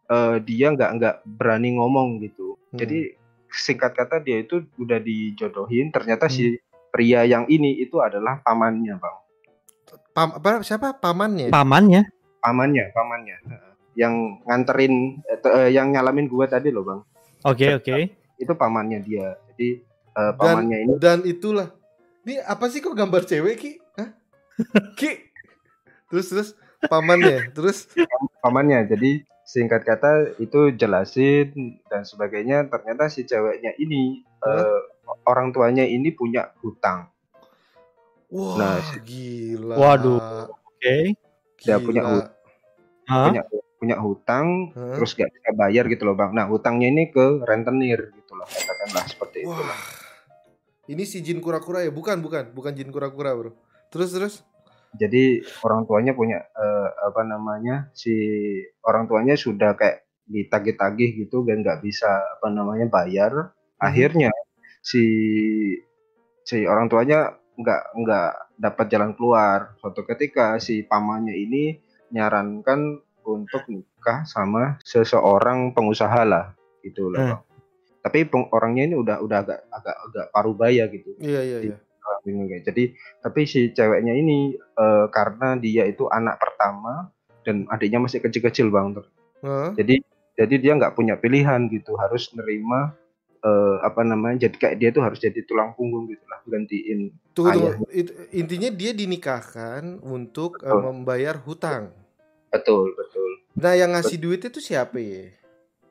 [0.08, 2.60] eh, dia nggak nggak berani ngomong gitu.
[2.72, 2.84] Hmm.
[2.84, 3.16] Jadi
[3.48, 5.88] singkat kata dia itu udah dijodohin.
[5.88, 6.60] Ternyata si
[6.92, 9.16] pria yang ini itu adalah pamannya, bang.
[10.12, 11.48] Pam, apa siapa pamannya?
[11.48, 12.12] Pamannya.
[12.44, 13.36] Pamannya, pamannya.
[13.46, 13.72] Heeh.
[13.98, 14.14] Yang
[14.44, 17.00] nganterin, eh, te- eh, yang nyalamin gua tadi loh, bang.
[17.46, 17.94] Oke, oke.
[18.38, 19.38] Itu pamannya dia.
[19.54, 21.70] Jadi eh, Dan pamannya ini dan itulah.
[22.26, 23.72] Ini apa sih kok gambar cewek ki?
[23.94, 24.08] Hah?
[24.98, 25.12] ki.
[26.10, 26.48] Terus terus
[26.86, 27.54] pamannya.
[27.54, 27.86] Terus
[28.42, 28.86] pamannya.
[28.90, 32.66] Jadi singkat kata itu jelasin dan sebagainya.
[32.66, 34.78] Ternyata si ceweknya ini eh,
[35.24, 37.08] orang tuanya ini punya hutang.
[38.28, 39.74] wah Nah, gila.
[39.78, 40.50] Waduh.
[40.52, 41.14] Oke.
[41.62, 42.12] Dia punya Gila.
[42.18, 42.32] hut-
[43.08, 43.24] Hah?
[43.24, 43.42] punya
[43.78, 44.98] punya hutang Hah?
[44.98, 46.34] terus gak bisa bayar gitu loh bang.
[46.34, 49.54] Nah hutangnya ini ke rentenir gitu loh katakanlah seperti itu.
[49.54, 50.06] Wah.
[50.88, 51.92] Ini si jin kura-kura ya?
[51.92, 53.52] Bukan, bukan, bukan jin kura-kura, Bro.
[53.92, 54.34] Terus terus.
[54.96, 58.16] Jadi orang tuanya punya eh, apa namanya si
[58.80, 63.52] orang tuanya sudah kayak ditagih-tagih gitu dan nggak bisa apa namanya bayar.
[63.76, 64.32] Akhirnya
[64.80, 65.04] si
[66.40, 69.76] si orang tuanya nggak nggak dapat jalan keluar.
[69.76, 71.76] Suatu ketika si pamannya ini
[72.08, 73.04] nyarankan
[73.36, 77.44] untuk nikah sama seseorang pengusaha lah gitu lah Hmm.
[77.98, 81.12] Tapi peng- orangnya ini udah udah agak agak agak parubaya gitu.
[81.18, 81.76] Iya iya iya.
[82.64, 87.10] Jadi tapi si ceweknya ini eh, karena dia itu anak pertama
[87.42, 88.96] dan adiknya masih kecil-kecil bang.
[89.44, 89.74] Hah?
[89.76, 90.00] Jadi
[90.38, 92.94] jadi dia nggak punya pilihan gitu harus nerima
[93.42, 97.12] eh, apa namanya jadi kayak dia tuh harus jadi tulang punggung gitu lah gantiin.
[97.38, 97.86] Ayahnya.
[97.90, 100.80] It- intinya dia dinikahkan untuk eh, Betul.
[100.86, 101.97] membayar hutang.
[102.48, 105.34] Betul betul Nah, yang ngasih duit itu siapa ya?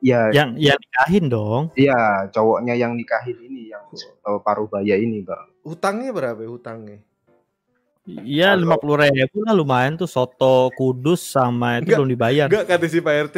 [0.00, 1.62] ya Yang yang nikahin dong.
[1.76, 3.84] Iya, cowoknya yang nikahin ini yang
[4.24, 5.52] uh, parubaya ini, Bang.
[5.60, 6.98] Hutangnya berapa ya hutangnya?
[8.08, 12.46] Iya lima puluh ribu lah lumayan tuh soto kudus sama itu Enggak, belum dibayar.
[12.48, 13.36] Enggak kata si Pak RT.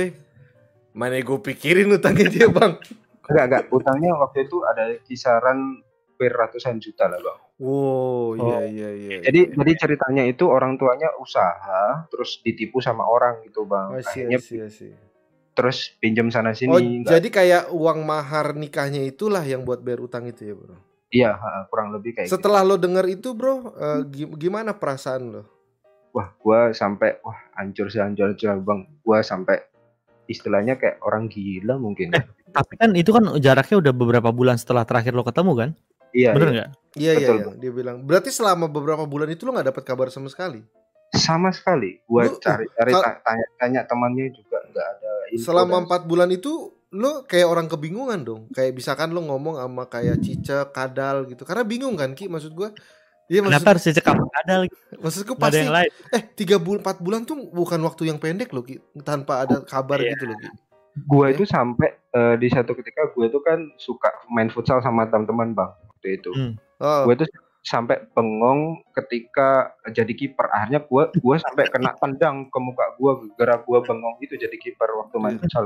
[0.94, 2.78] Mana gue pikirin hutangnya dia, Bang.
[3.26, 3.62] Enggak, enggak.
[3.74, 7.40] Utangnya waktu itu ada kisaran hampir ratusan juta lah, Bang.
[7.60, 8.60] Wow, iya Oh.
[8.64, 9.16] iya iya.
[9.20, 9.52] Jadi iya.
[9.52, 13.92] jadi ceritanya itu orang tuanya usaha terus ditipu sama orang gitu, Bang.
[13.92, 14.92] Oh, sih, Akhirnya sih, sih.
[15.52, 16.72] terus pinjam sana sini.
[16.72, 20.76] Oh, enggak- jadi kayak uang mahar nikahnya itulah yang buat bayar utang itu ya, Bro.
[21.10, 21.36] Iya,
[21.68, 22.40] kurang lebih kayak gitu.
[22.40, 23.76] Setelah lo denger itu, Bro,
[24.08, 25.42] gi- gimana perasaan lo?
[26.10, 28.32] Wah, gua sampai wah hancur sih hancur
[28.64, 28.88] Bang.
[29.04, 29.60] Gua sampai
[30.26, 32.14] istilahnya kayak orang gila mungkin.
[32.14, 35.70] Eh, Tapi kan itu kan jaraknya udah beberapa bulan setelah terakhir lo ketemu kan?
[36.12, 36.54] Iya, Bener iya.
[36.56, 36.68] nggak?
[36.92, 37.50] Iya iya, Betul, iya.
[37.56, 37.96] dia bilang.
[38.02, 40.60] Berarti selama beberapa bulan itu lo nggak dapat kabar sama sekali.
[41.10, 41.98] Sama sekali.
[42.04, 46.28] Gua Lu- cari-cari kal- ta- tanya-tanya temannya juga nggak ada info Selama dan- empat bulan
[46.28, 46.52] itu
[46.90, 48.42] lo kayak orang kebingungan dong.
[48.50, 51.42] Kayak misalkan lo ngomong sama kayak Cica, Kadal gitu.
[51.42, 52.70] Karena bingung kan Ki maksud gua.
[53.26, 54.74] Iya maksud, Kenapa harus ada lagi?
[54.98, 55.90] maksudku ada pasti yang lain.
[56.10, 58.82] eh tiga bulan empat bulan tuh bukan waktu yang pendek loh Ki.
[59.00, 60.14] Tanpa ada kabar Iya.
[60.14, 60.50] gitu loh Ki.
[61.08, 61.28] Ya.
[61.30, 65.70] itu sampai eh, di satu ketika gue itu kan suka main futsal sama teman-teman bang
[65.88, 66.30] waktu itu.
[66.32, 66.52] Hmm.
[66.80, 67.26] Oh, Gue itu
[67.60, 70.48] sampai bengong ketika jadi kiper.
[70.48, 74.88] Akhirnya gue gua sampai kena tendang ke muka gue gara gue bengong itu jadi kiper
[74.96, 75.44] waktu main Iya.
[75.44, 75.64] futsal.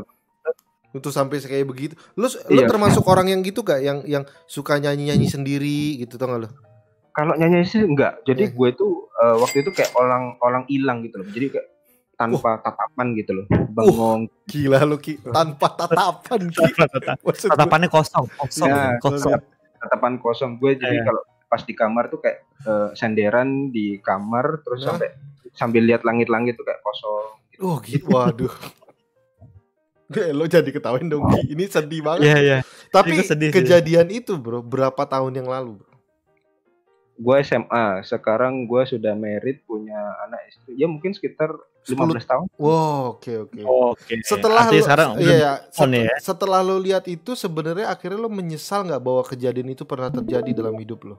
[0.94, 1.94] untuk sampai kayak begitu.
[2.14, 2.70] Lo lo Iya.
[2.70, 6.48] termasuk orang yang gitu gak yang yang suka nyanyi-nyanyi sendiri gitu tau gak lo?
[7.10, 8.22] Kalau nyanyi sih enggak.
[8.22, 8.54] Jadi Iya.
[8.54, 11.26] gue itu eh, waktu itu kayak orang orang hilang gitu loh.
[11.26, 11.66] Jadi kayak
[12.14, 13.46] tanpa tatapan gitu loh.
[13.70, 14.26] Bengong.
[14.46, 16.64] Gila lo Ki, tanpa tatapan Ki.
[17.50, 19.34] Tatapannya kosong, kosong, Ya, kosong.
[19.78, 21.04] tatapan kosong gue jadi Iya.
[21.04, 24.96] kalau pas di kamar tuh kayak eh, senderan di kamar terus Hah?
[24.96, 25.08] sampai
[25.52, 27.60] sambil lihat langit-langit tuh kayak kosong gitu.
[27.62, 28.50] Oh gitu, waduh.
[30.38, 31.52] Lo jadi ketawain dong Ki.
[31.52, 32.26] Ini sedih banget.
[32.26, 32.58] Iya iya.
[32.88, 33.56] Tapi sedih sih.
[33.58, 35.80] kejadian itu bro, berapa tahun yang lalu?
[35.80, 35.93] Bro?
[37.14, 41.54] Gue SMA sekarang gue sudah married punya anak istri ya mungkin sekitar
[41.86, 43.60] 15 tahun Wow, oke oke.
[43.60, 44.14] Oke.
[44.24, 46.16] Setelah Artinya lo, sekarang iya, udah ya, on set- ya.
[46.18, 50.74] setelah lo lihat itu sebenarnya akhirnya lo menyesal nggak bahwa kejadian itu pernah terjadi dalam
[50.80, 51.16] hidup lo?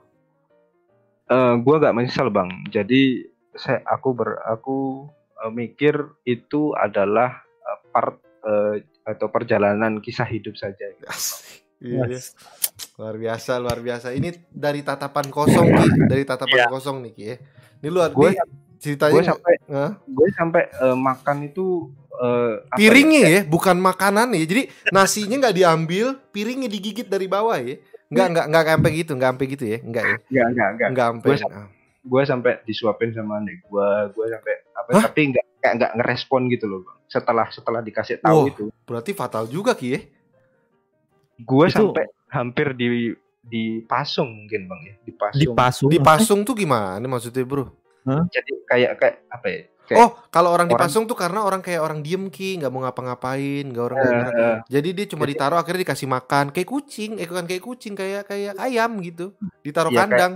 [1.26, 3.26] Eh gue gak menyesal bang jadi
[3.58, 5.10] saya aku ber aku
[5.42, 11.65] eh, mikir itu adalah eh, part eh, atau perjalanan kisah hidup saja Asik.
[11.86, 12.06] Iya, iya.
[12.12, 12.34] Yes.
[12.96, 14.08] Luar biasa, luar biasa.
[14.12, 16.68] Ini dari tatapan kosong Ki, dari tatapan Iya.
[16.68, 17.36] kosong nih Ki ya.
[17.78, 18.40] Ini luar Gue- nih
[18.78, 19.92] ceritanya gue sampai Hah?
[20.00, 21.66] gue sampai eh, makan itu
[22.12, 24.44] eh, apa ya, piringnya ya, bukan makanan ya.
[24.44, 27.76] Jadi nasinya nggak diambil, piringnya digigit dari bawah ya.
[28.06, 30.88] Nggak nggak nggak sampai gitu, nggak sampai gitu ya, nggak ya, Enggak, enggak, enggak.
[30.90, 31.28] nggak sampai.
[31.28, 31.74] Gue sam-
[32.06, 34.90] Gue sampai disuapin sama adik gue, gue sampai apa?
[34.94, 35.04] Hah?
[35.10, 36.98] Tapi enggak kayak enggak ngerespon gitu loh, bang.
[37.08, 38.46] Setelah setelah dikasih tahu Wah.
[38.48, 40.00] itu, Berarti fatal juga Ki ya.
[41.38, 45.40] Gue Itu- sampai hampir di dipasung mungkin bang ya, dipasung.
[45.40, 45.90] Dipasung.
[45.90, 47.70] Dipasung tuh gimana maksudnya bro?
[48.06, 49.62] Jadi kayak kayak apa ya?
[49.86, 52.82] Kayak, Oh, kalau orang orang- dipasung tuh karena orang kayak orang diem ki, nggak mau
[52.82, 54.34] ngapa-ngapain, nggak orang gerak.
[54.34, 57.94] eh, Jadi dia cuma Jadi- ditaruh akhirnya dikasih makan kayak kucing, eh bukan kayak kucing
[57.94, 60.34] kayak kayak ayam gitu, ditaruh Iya, kayak kandang.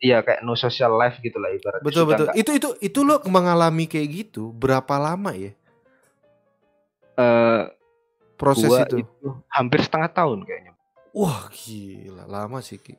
[0.00, 1.86] iya kayak no social life gitu lah ibaratnya.
[1.86, 2.26] Betul betul.
[2.26, 5.54] nggak- Itu itu itu lo mengalami kayak gitu berapa lama ya
[7.14, 7.62] eh,
[8.38, 9.02] proses gua itu?
[9.02, 10.72] itu hampir setengah tahun kayaknya.
[11.10, 12.94] Wah gila lama sih ki.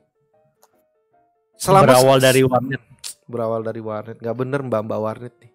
[1.56, 2.82] Selama berawal dari warnet.
[3.30, 5.52] berawal dari warnet, nggak bener mbak mbak warnet nih.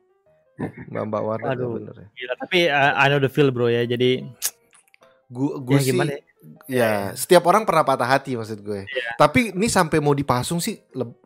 [0.89, 1.77] Mbak mbak warnet Aduh.
[1.77, 2.07] bener ya.
[2.15, 3.85] Gila, tapi uh, I know the feel bro ya.
[3.85, 6.21] Jadi ya gue sih gimana ya?
[6.69, 8.85] Ya, setiap orang pernah patah hati maksud gue.
[9.17, 11.17] Tapi ini sampai mau dipasung sih leb-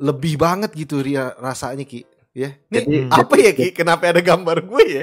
[0.00, 2.02] lebih banget gitu Ria rasanya Ki.
[2.34, 2.50] Ya.
[2.66, 3.70] Nih Jadi, apa ya Ki?
[3.70, 5.02] Kenapa ada gambar gue ya?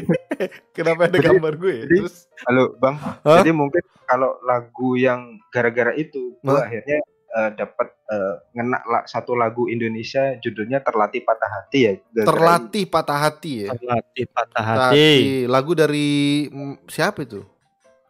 [0.76, 1.84] Kenapa ada Jadi- gambar gue ya?
[1.84, 3.42] jadi- Terus Halo bang, Hah?
[3.42, 6.62] jadi mungkin kalau lagu yang gara-gara itu, gue Hah?
[6.64, 6.98] akhirnya
[7.28, 11.92] eh, dapat eh, ngena la- satu lagu Indonesia judulnya terlatih patah hati ya.
[11.98, 13.68] Gara-gara terlatih patah hati ya.
[13.74, 14.78] Terlatih patah hati.
[14.94, 15.10] hati.
[15.44, 16.08] Lagu dari
[16.46, 17.42] mm, siapa itu?
[17.42, 17.50] ini.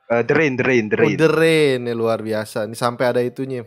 [0.08, 1.16] Eh, The Rain, The Rain, The Oh, Rain.
[1.16, 2.64] The Rain ya luar biasa.
[2.64, 3.64] Ini sampai ada itunya.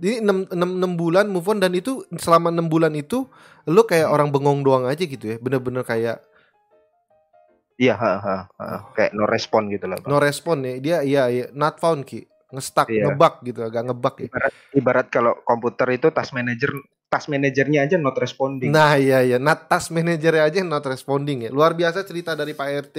[0.00, 3.28] Ini 6, 6, bulan move on dan itu selama 6 bulan itu
[3.68, 5.36] lu kayak orang bengong doang aja gitu ya.
[5.36, 6.24] Bener-bener kayak
[7.80, 8.92] Iya, ha, ha, ha.
[8.92, 9.96] kayak no respon gitu lah.
[10.04, 10.12] Bang.
[10.12, 10.76] No respon ya.
[10.76, 12.28] Dia iya, iya not found ki.
[12.52, 13.08] Ngestak, Iya.
[13.08, 14.28] ngebug gitu, agak ngebug ya.
[14.28, 16.76] Ibarat, ibarat kalau komputer itu task manager,
[17.08, 18.68] task manajernya aja not responding.
[18.68, 21.50] Nah iya iya, not task manager aja not responding ya.
[21.54, 22.96] Luar biasa cerita dari Pak RT.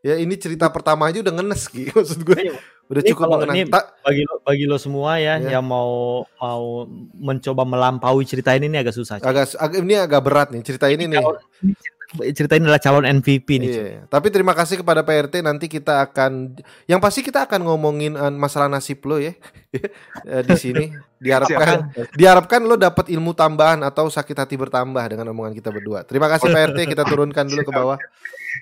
[0.00, 1.88] Ya ini cerita pertama aja udah ngenes Ki.
[1.92, 3.54] Maksud gue Ini- udah ini cukup mengenang.
[3.54, 5.54] ini- bagi lo bagi lo semua ya Ya.
[5.54, 5.90] yang mau
[6.34, 9.20] mau mencoba melampaui cerita ini nih agak susah.
[9.20, 11.16] agak, agak ini agak berat nih cerita ini nih.
[11.16, 13.68] Calon- ini cerita, cerita ini adalah calon MVP nih.
[13.68, 13.78] cuy.
[13.86, 18.12] Iya, tapi terima kasih kepada Pak RT nanti kita akan yang pasti kita akan ngomongin
[18.12, 19.36] eh, masalah nasib lo ya
[20.26, 20.84] Eh, di sini
[21.16, 26.02] diharapkan diharapkan lo dapat ilmu tambahan atau sakit hati bertambah dengan omongan kita berdua.
[26.02, 27.98] Terima kasih Pak RT kita turunkan dulu ke bawah.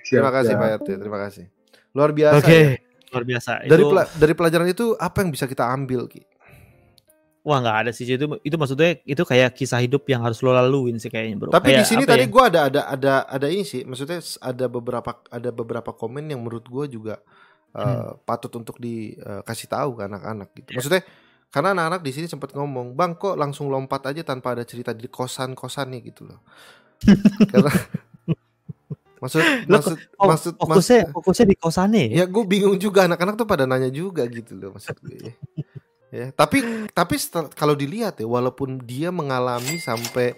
[0.03, 0.61] Terima Siap, kasih siap.
[0.61, 1.45] Pak RT, terima kasih.
[1.91, 2.37] Luar biasa.
[2.37, 2.69] Oke, ya.
[3.09, 3.51] luar biasa.
[3.63, 6.21] Dari itu, pela- dari pelajaran itu apa yang bisa kita ambil Ki?
[7.39, 10.99] wah nggak ada sih itu itu maksudnya itu kayak kisah hidup yang harus lo laluin
[10.99, 11.49] sih kayaknya bro.
[11.49, 12.29] Tapi di Kayak sini apa tadi ya?
[12.29, 16.67] gua ada ada ada ada ini sih, maksudnya ada beberapa ada beberapa komen yang menurut
[16.67, 17.15] gua juga
[17.73, 18.21] uh, Hmm.
[18.21, 20.69] patut untuk dikasih tahu ke anak-anak gitu.
[20.69, 20.75] Iya.
[20.77, 21.01] Maksudnya
[21.49, 25.07] karena anak-anak di sini sempat ngomong, "Bang, kok langsung lompat aja tanpa ada cerita di
[25.09, 26.43] kosan-kosan nih gitu loh."
[27.55, 27.71] karena
[29.19, 32.15] maksud Lo maksud Oh, maksud fokusnya maksud- fokusnya di kosannya ya.
[32.19, 35.35] ya gue bingung juga anak-anak tuh pada nanya juga gitu loh maksud gue.
[36.09, 40.33] ya, tapi tapi setel- kalau dilihat ya walaupun dia mengalami sampai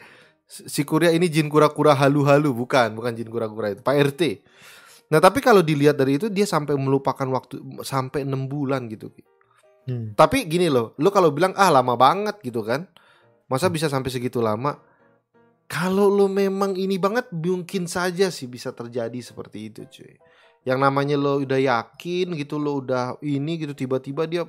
[0.46, 4.22] si Kurya ini jin kura-kura halu-halu bukan, bukan jin kura-kura itu, Pak RT.
[5.08, 9.16] Nah, tapi kalau dilihat dari itu dia sampai melupakan waktu sampai enam bulan gitu.
[9.88, 10.12] Hmm.
[10.12, 12.84] Tapi gini loh, lo kalau bilang ah lama banget gitu kan.
[13.48, 14.76] Masa bisa sampai segitu lama?
[15.72, 20.20] Kalau lo memang ini banget mungkin saja sih bisa terjadi seperti itu, cuy.
[20.68, 24.44] Yang namanya lo udah yakin gitu, lo udah ini gitu tiba-tiba dia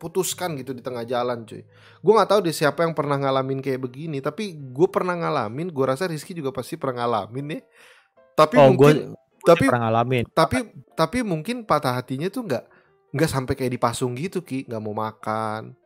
[0.00, 1.62] putuskan gitu di tengah jalan, cuy.
[2.00, 5.68] Gue nggak tahu deh siapa yang pernah ngalamin kayak begini, tapi gue pernah ngalamin.
[5.68, 7.60] Gue rasa Rizky juga pasti pernah ngalamin ya.
[8.32, 9.12] Tapi Oh, mungkin,
[9.44, 10.24] tapi pernah ngalamin.
[10.32, 10.58] tapi
[10.96, 12.64] tapi mungkin patah hatinya tuh nggak
[13.12, 15.76] nggak sampai kayak dipasung gitu ki nggak mau makan.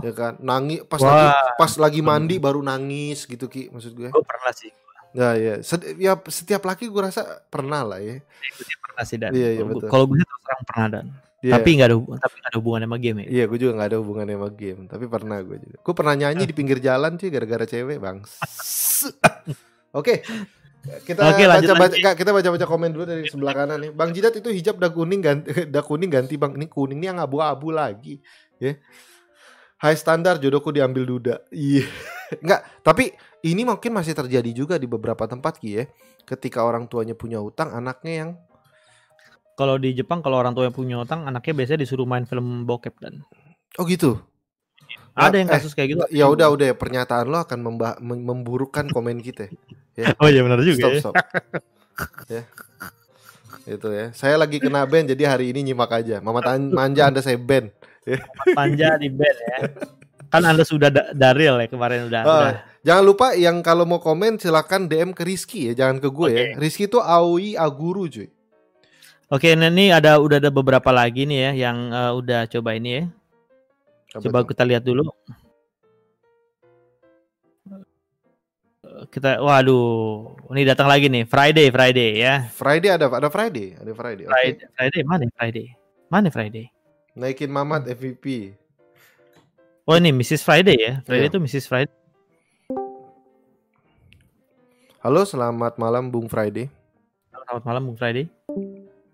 [0.00, 0.32] Ya kan?
[0.38, 1.08] Nangis pas Wah.
[1.08, 4.08] lagi pas lagi mandi baru nangis gitu ki maksud gue.
[4.08, 4.70] Gue pernah sih,
[5.12, 8.20] ya ya Sed- ya setiap laki gue rasa pernah lah ya.
[8.82, 9.30] Pernah sih dan.
[9.32, 9.88] Iya, iya, Kalau gua- betul.
[9.92, 11.06] Kalau gue terus terang pernah dan.
[11.44, 11.52] Iya.
[11.60, 13.26] Tapi nggak ada tapi nggak ada hubungan sama game ya.
[13.28, 14.80] iya gue juga nggak ada hubungannya sama game.
[14.88, 15.76] Tapi pernah gue juga.
[15.78, 18.18] Gue pernah nyanyi di pinggir jalan sih gara-gara cewek bang.
[20.00, 20.24] Oke.
[21.02, 24.38] Kita Oke, baca baca kita baca baca komen dulu dari sebelah kanan nih bang jidat
[24.38, 26.54] itu hijab dah kuning ganti dah kuning ganti bang.
[26.54, 28.22] Ini kuning ini yang abu-abu lagi
[28.56, 28.78] ya
[29.80, 31.84] high standar jodohku diambil duda iya
[32.26, 33.14] Enggak, tapi
[33.46, 35.84] ini mungkin masih terjadi juga di beberapa tempat Ki ya.
[36.26, 38.30] Ketika orang tuanya punya utang, anaknya yang
[39.56, 42.92] Kalau di Jepang kalau orang tua yang punya utang, anaknya biasanya disuruh main film bokep
[43.00, 43.24] dan.
[43.80, 44.20] Oh gitu.
[45.16, 46.00] Ada yang eh, kasus kayak gitu.
[46.12, 49.48] Ya udah udah pernyataan lo akan memba- mem- memburukkan komen kita.
[50.20, 50.92] Oh iya benar juga.
[50.92, 51.00] Stop ya.
[51.00, 51.14] stop.
[52.28, 52.42] ya.
[53.64, 54.12] Itu ya.
[54.12, 56.20] Saya lagi kena ban jadi hari ini nyimak aja.
[56.20, 57.72] Mama tan- manja Anda saya ban.
[58.54, 59.58] Panja di band ya.
[60.30, 62.22] Kan Anda sudah da- daril ya kemarin udah.
[62.22, 62.54] Ah, udah.
[62.86, 66.42] Jangan lupa yang kalau mau komen silakan DM ke Rizky ya, jangan ke gue ya.
[66.54, 68.30] Rizky itu Aoi Aguru cuy.
[69.26, 72.90] Oke, nah ini ada udah ada beberapa lagi nih ya yang eh, udah coba ini
[73.02, 73.04] ya.
[74.22, 74.54] Coba tuh?
[74.54, 75.10] kita lihat dulu.
[79.10, 82.34] Kita waduh, ini datang lagi nih Friday Friday ya.
[82.54, 84.24] Friday ada ada Friday, ada Friday.
[84.30, 85.66] Friday, Friday mana Friday?
[86.06, 86.75] Mana Friday?
[87.16, 88.52] Naikin Mamat MVP.
[89.86, 90.42] Oh ini Mrs.
[90.44, 90.92] Friday ya.
[91.06, 91.32] Friday Iya.
[91.32, 91.64] itu Mrs.
[91.64, 91.94] Friday.
[95.00, 96.66] Halo, selamat malam Bung Friday.
[97.30, 98.26] Selamat malam Bung Friday.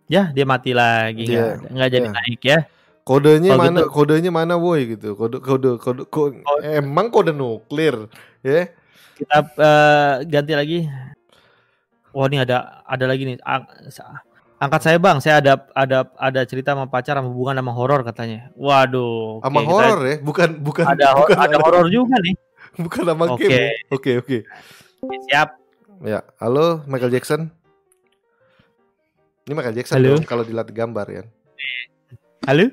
[0.08, 2.12] Ya dia mati lagi Dia- nggak nggak jadi ya.
[2.12, 2.58] naik ya.
[3.02, 3.78] Kodenya Kalau mana?
[3.82, 5.14] gitu- Kodenya mana, woi gitu.
[5.14, 6.58] Kode kode kode, ko- Oh.
[6.62, 8.06] emang kode nuklir,
[8.40, 8.70] ya?
[9.18, 10.78] Kita eh, ganti lagi.
[12.14, 13.38] Wah ini ada ada lagi nih.
[14.62, 18.54] Angkat saya bang, saya ada ada ada cerita sama pacar sama hubungan sama horor katanya.
[18.54, 19.42] Waduh.
[19.42, 22.34] oke, Sama kita- horor ya, bukan bukan Ada ho- bukan ada horor juga nih.
[22.78, 23.42] bukan sama Oke.
[23.42, 23.58] game.
[23.58, 23.66] ya?
[23.90, 24.38] Oke, oke.
[25.26, 25.48] Siap.
[26.02, 27.50] Ya, halo Michael Jackson.
[29.42, 30.14] Ini Michael Jackson Halo.
[30.14, 31.22] dong kalau dilihat gambar ya.
[32.46, 32.70] Halo?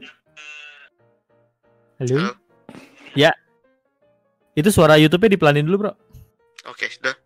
[1.98, 2.38] Halo?
[3.18, 3.34] Ya.
[4.54, 5.94] Itu suara YouTube-nya dipelanin dulu, Bro.
[6.70, 7.18] Oke, sudah.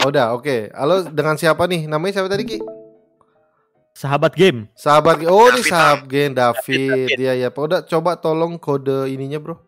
[0.00, 0.70] Oh, udah, oke.
[0.70, 1.90] Halo, dengan siapa nih?
[1.90, 2.58] Namanya siapa tadi, Ki?
[3.94, 4.66] Sahabat game.
[4.74, 7.14] Sahabat Oh, ini sahabat Gen David.
[7.14, 7.18] David.
[7.18, 7.48] Iya, ya.
[7.54, 9.62] Udah coba tolong kode ininya, Bro.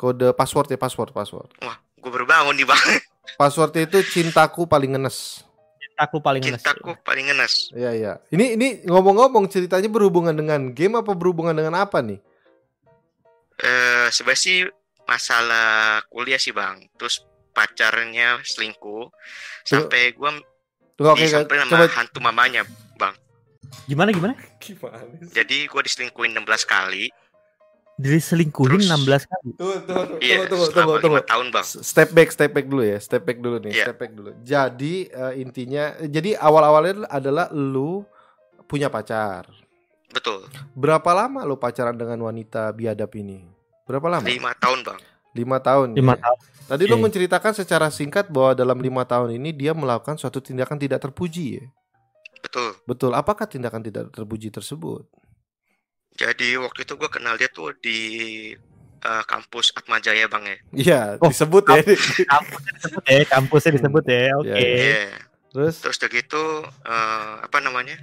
[0.00, 1.52] Kode password ya, password, password.
[1.60, 2.80] Wah, gue baru bangun nih bang.
[3.36, 5.44] Passwordnya itu cintaku paling ngenes.
[6.00, 6.64] Aku paling ngenes.
[6.64, 7.68] Cintaku paling ngenes.
[7.76, 8.12] Iya, iya.
[8.32, 12.16] Ini ini ngomong-ngomong ceritanya berhubungan dengan game apa berhubungan dengan apa nih?
[13.60, 14.58] Eh, sebenarnya sih
[15.04, 16.80] masalah kuliah sih bang.
[16.96, 19.12] Terus pacarnya selingkuh
[19.68, 20.30] sampai gue
[20.96, 22.62] Tunggu, oke, disamperin coba sama hantu mamanya.
[23.86, 24.34] Gimana gimana?
[24.58, 25.30] Gimana sih?
[25.32, 27.04] Jadi gue diselingkuhin 16 kali.
[28.00, 29.50] Diselingkuhin Terus- 16 kali.
[29.54, 31.16] Tunggu, tunggu, tunggu, Iya, tunggu, tunggu, selama tunggu.
[31.20, 31.66] lima tahun bang.
[31.84, 33.84] Step back, step back dulu ya, step back dulu nih, Iya.
[33.84, 34.30] step back dulu.
[34.40, 38.00] Jadi eh, intinya, jadi awal-awalnya adalah lu
[38.64, 39.44] punya pacar.
[40.10, 40.48] Betul.
[40.72, 43.44] Berapa lama lu pacaran dengan wanita biadab ini?
[43.84, 44.24] Berapa lama?
[44.24, 45.00] Lima tahun bang.
[45.30, 45.88] Lima tahun.
[45.94, 46.18] 5 ya?
[46.18, 46.38] tahun.
[46.66, 47.02] Tadi lu Oke.
[47.04, 51.64] menceritakan secara singkat bahwa dalam lima tahun ini dia melakukan suatu tindakan tidak terpuji ya.
[52.40, 52.68] Betul.
[52.84, 53.12] Betul.
[53.12, 55.04] Apakah tindakan tidak terpuji tersebut?
[56.12, 57.98] Jadi waktu itu gue kenal dia tuh di
[59.00, 60.56] eh, kampus Atmajaya bang ya.
[60.72, 61.80] Iya, Oh, disebut ya.
[62.36, 64.22] Kampusnya disebut ya, kampusnya disebut ya.
[64.36, 64.48] Oke.
[64.50, 65.04] Iya, Iya.
[65.50, 65.74] Terus?
[65.80, 66.42] Terus udah gitu
[66.84, 67.96] eh, apa namanya?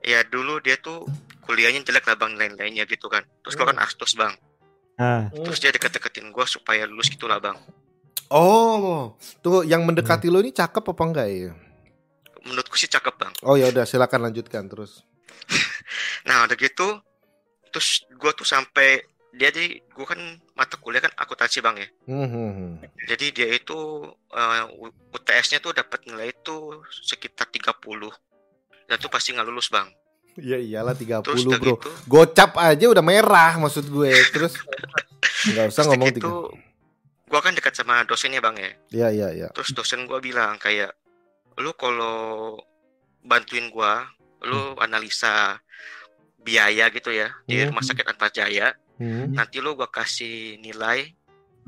[0.00, 1.04] Ya dulu dia tuh
[1.44, 3.20] kuliahnya jelek lah bang lain-lainnya gitu kan.
[3.44, 3.84] Terus gue kan Hmm.
[3.84, 4.32] astos bang.
[4.96, 7.56] Nah, Terus dia deket-deketin gue supaya lulus gitu lah bang.
[8.30, 11.50] Oh, tunggu yang mendekati lu ini cakep apa enggak ya?
[12.70, 13.34] Menurutku sih cakep bang.
[13.42, 15.02] Oh ya udah silakan lanjutkan terus.
[16.22, 17.02] Nah udah gitu.
[17.74, 20.18] Terus gue tuh sampai dia di gue kan
[20.54, 21.88] mata kuliah kan akuntansi bang ya.
[22.06, 22.72] Hmm, hmm, hmm.
[23.08, 23.78] Jadi dia itu
[24.30, 27.74] eh, U- UTS-nya tuh dapat nilai itu sekitar 30.
[28.86, 29.90] Dan tuh pasti nggak lulus bang.
[30.38, 31.74] Ya iyalah 30 Terus udah bro.
[31.74, 34.14] gitu, Gocap aja udah merah maksud gue.
[34.30, 34.54] Terus
[35.50, 36.30] nggak usah ngomong gitu, tiga.
[37.26, 38.70] gue kan dekat sama dosennya bang ya.
[38.92, 39.48] Iya iya iya.
[39.50, 40.94] Terus dosen gue bilang kayak,
[41.60, 42.56] lu kalau
[43.20, 43.92] bantuin gue,
[44.42, 45.60] lu analisa
[46.40, 47.68] biaya gitu ya di Hmm.
[47.70, 48.72] rumah sakit Atmajaya.
[48.96, 49.36] Hmm.
[49.36, 51.12] Nanti lu gue kasih nilai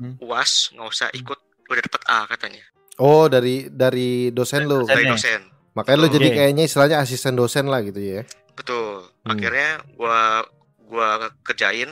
[0.01, 0.17] Hmm.
[0.19, 1.37] uas, nggak usah ikut,
[1.69, 2.65] udah dapet A katanya.
[2.97, 4.81] Oh dari dari dosen lu.
[4.81, 4.89] Dosen.
[4.89, 5.41] Dari dosen.
[5.73, 8.21] Makanya lu jadi kayaknya istilahnya asisten dosen lah gitu ya.
[8.53, 9.09] Betul.
[9.25, 9.29] Hmm.
[9.33, 10.45] Akhirnya gua
[10.85, 11.09] gua
[11.41, 11.89] kerjain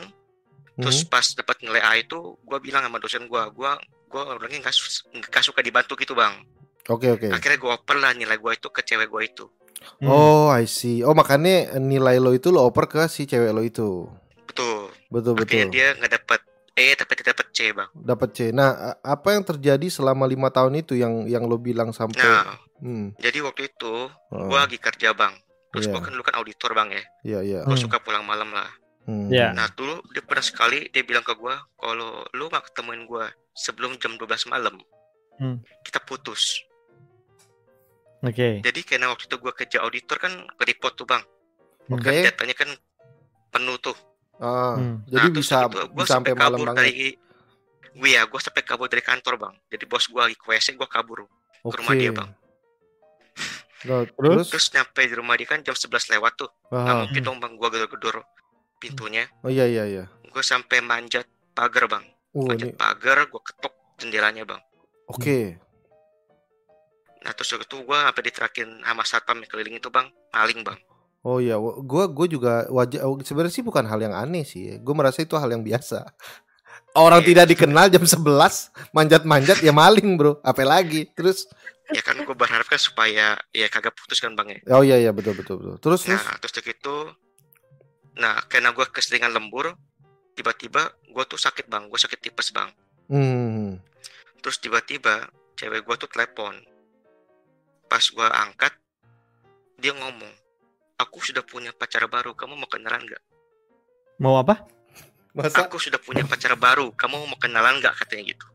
[0.72, 1.10] terus Hmm.
[1.10, 5.58] pas dapat nilai A itu gua bilang sama dosen gua, gua gua orangnya nggak suka
[5.60, 6.46] dibantu gitu, Bang.
[6.88, 7.28] Oke oke.
[7.30, 9.46] Akhirnya gua oper lah nilai gua itu ke cewek gua itu.
[10.02, 10.06] hmm.
[10.06, 11.02] Oh I see.
[11.02, 14.06] Oh makanya nilai lo itu lo oper ke si cewek lo itu.
[14.46, 14.90] Betul.
[15.08, 15.74] Betul Akhirnya betul.
[15.74, 16.40] dia nggak dapat
[16.72, 17.90] E tapi dia dapat C, Bang.
[17.92, 18.38] Dapat C.
[18.48, 22.24] Nah apa yang terjadi selama lima tahun itu yang yang lo bilang sampai?
[22.24, 23.14] Nah, Hmm.
[23.14, 25.36] jadi waktu itu oh, gua lagi kerja, Bang.
[25.70, 25.92] Terus Iya.
[25.94, 27.04] gua kan dulu kan auditor, Bang ya.
[27.22, 27.60] Iya iya.
[27.62, 27.84] Gua Hmm.
[27.84, 28.66] suka pulang malam lah.
[29.04, 29.28] Hmm.
[29.30, 29.52] Iya.
[29.52, 33.94] Nah, dulu dia pernah sekali dia bilang ke gua, kalau lu nggak ketemuin gua sebelum
[33.98, 34.80] jam 12 malam,
[35.38, 35.60] Hmm.
[35.82, 36.58] kita putus.
[38.22, 38.48] Oke.
[38.60, 41.22] Jadi karena waktu itu gue kerja auditor kan ke report tuh bang.
[41.90, 42.06] Oke.
[42.06, 42.70] Kan datanya kan
[43.50, 43.96] penuh tuh.
[44.38, 45.02] Ah, Hmm.
[45.06, 46.78] Jadi terus bisa gitu, gua bisa sampai malam kabur banget.
[46.78, 46.94] dari
[47.92, 49.54] gue ya, gue sampai kabur dari kantor bang.
[49.68, 51.26] Jadi bos gue lagi ke WC, gue kabur.
[51.62, 51.78] Oke.
[51.78, 52.30] rumah dia, Bang.
[53.82, 54.46] Nah, terus?
[54.48, 56.50] Terus nyampe di rumah dia kan jam 11 lewat tuh.
[56.68, 58.16] Nggak Ah, mungkin dong bang, gue gedor-gedor
[58.78, 59.26] pintunya.
[59.42, 60.04] oh iya iya iya.
[60.24, 62.02] Gue sampai manjat pagar bang.
[62.32, 64.62] Uh, Manjat ini pagar, gue ketok jendelanya bang.
[65.04, 65.38] oke.
[67.22, 70.78] Nah terus waktu itu gue sampai diterakin sama satpam yang keliling itu bang, maling bang.
[71.22, 74.74] Oh iya, gua gua juga wajah sebenarnya sih bukan hal yang aneh sih.
[74.82, 76.02] Gue merasa itu hal yang biasa.
[76.98, 77.28] Orang Iya.
[77.32, 78.20] tidak dikenal jam 11
[78.90, 80.42] manjat-manjat ya maling, Bro.
[80.42, 81.08] Apa lagi?
[81.14, 81.46] Terus
[81.92, 84.60] Ya kan gue berharap kan supaya ya kagak putus kan bang ya.
[84.72, 85.76] oh iya iya betul betul betul.
[85.78, 86.96] Terus terus Nah, terus udah gitu,
[88.14, 89.76] nah karena gue keseringan lembur,
[90.32, 92.70] tiba-tiba gue tuh sakit bang, gue sakit tipes bang.
[93.08, 93.76] hmm.
[94.40, 96.56] Terus tiba-tiba cewek gue tuh telepon.
[97.92, 98.72] Pas gue angkat,
[99.76, 100.32] dia ngomong,
[100.96, 103.20] aku sudah punya pacar baru, kamu mau kenalan nggak?
[104.16, 104.64] Mau apa?
[105.36, 108.48] Masa Aku sudah punya pacar baru, kamu mau kenalan nggak katanya gitu.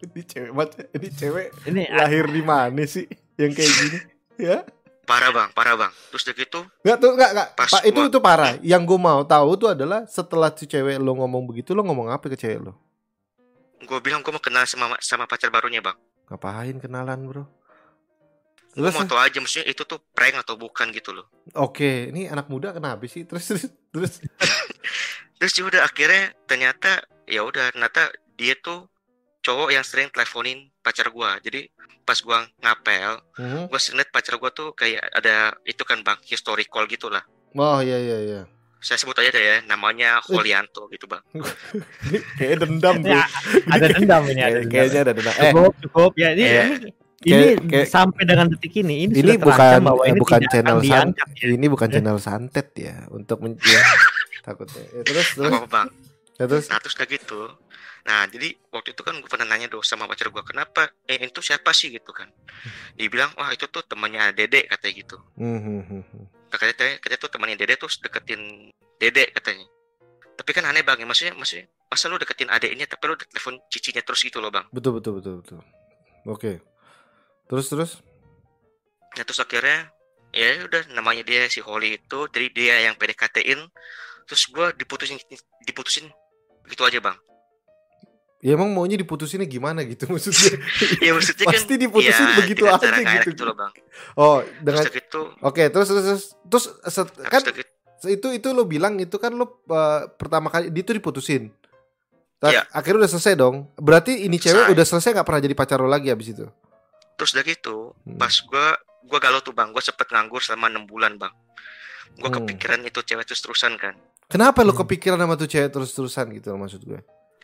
[0.00, 0.56] ini cewek
[0.96, 3.04] ini cewek Ini lahir di mana sih
[3.36, 3.98] yang kayak gini?
[4.40, 4.64] Ya?
[5.04, 5.92] Parah bang, parah bang.
[6.08, 7.48] Terus udah gitu, Enggak tuh enggak enggak.
[7.60, 8.56] Pas Pak, itu gua- itu parah.
[8.64, 12.24] Yang gue mau tahu tuh adalah setelah si cewek lo ngomong begitu lo ngomong apa
[12.32, 12.72] ke cewek lo?
[13.84, 15.92] gue bilang gue mau kenal sama sama pacar barunya bang.
[16.32, 17.59] Ngapain kenalan, Bro?
[18.70, 21.26] Gue mau tahu aja maksudnya itu tuh prank atau bukan gitu loh.
[21.54, 23.26] Oke, ini anak muda kenapa sih?
[23.26, 24.12] Terus terus terus.
[25.40, 28.84] Terus ya udah akhirnya ternyata ya udah ternyata dia tuh
[29.40, 31.40] cowok yang sering teleponin pacar gua.
[31.40, 31.64] Jadi
[32.04, 33.64] pas gua ngapel, Hmm.
[33.66, 37.24] gua sering liat pacar gua tuh kayak ada itu kan bang history call gitu lah.
[37.56, 38.40] Oh iya iya iya.
[38.80, 41.20] Saya sebut aja deh ya, namanya Holianto gitu bang.
[42.40, 43.12] Kayak dendam, Bro.
[43.12, 43.24] Ya,
[43.68, 44.72] ada dendam ini ada dendam.
[44.72, 45.34] kayaknya ada dendam.
[45.36, 46.64] Eh, Cukup, cukup ya ini Iya.
[47.20, 50.48] Ini, Kayak- kayak- sampai dengan detik ini ini, ini sudah bukan bahwa ini bukan tidak
[50.48, 51.48] akan channel san, diangkat ya.
[51.52, 53.80] ini bukan channel santet ya untuk men ya,
[54.46, 54.82] takutnya.
[54.88, 55.88] Ya, terus terus apa-apa bang.
[56.40, 57.40] ya, terus Nah terus kayak gitu.
[58.00, 60.88] Nah jadi waktu itu kan gue pernah nanya tuh sama pacar gua kenapa?
[61.04, 62.32] Eh itu siapa sih gitu kan?
[62.96, 65.16] Dia bilang wah itu tuh temannya Dede katanya gitu.
[65.36, 66.24] Hmm, hmm, hmm, hmm.
[66.48, 69.68] Katanya katanya tuh temannya Dede tuh deketin Dede katanya.
[70.40, 74.00] Tapi kan aneh bang, ya maksudnya maksudnya masa lu deketin adeknya tapi lu telepon cicinya
[74.00, 74.64] terus gitu loh bang.
[74.72, 75.60] betul betul betul betul.
[76.24, 76.64] Oke.
[77.50, 77.90] Terus terus
[79.10, 79.90] Nah terus akhirnya
[80.30, 83.58] ya udah namanya dia si Holly itu jadi dia yang PDKT-in
[84.24, 85.18] terus gua diputusin
[85.66, 86.06] diputusin
[86.70, 87.18] gitu aja bang
[88.40, 90.56] Ya emang maunya diputusinnya gimana gitu maksudnya.
[91.04, 93.34] ya maksudnya kan Pasti diputusin ya, begitu aja gitu.
[93.34, 93.72] gitu loh bang
[94.14, 97.66] Oh, terus dengan udah gitu Oke, terus terus terus, terus set- kan gitu
[98.08, 101.52] itu itu lo bilang itu kan lo uh, pertama kali itu diputusin.
[102.40, 102.64] Ta- Iya.
[102.72, 103.68] Akhirnya udah selesai dong.
[103.76, 106.48] Berarti ini cewek udah selesai nggak pernah jadi pacar lo lagi abis itu.
[107.20, 108.16] Terus udah gitu Hmm.
[108.16, 111.32] pas gua gua galau tuh bang gua sempet nganggur selama enam bulan bang
[112.16, 112.36] gua Hmm.
[112.40, 113.92] kepikiran itu cewek terus terusan kan
[114.24, 114.80] Kenapa lo Hmm.
[114.80, 117.00] kepikiran sama tuh cewek terus-terusan gitu loh maksud gue?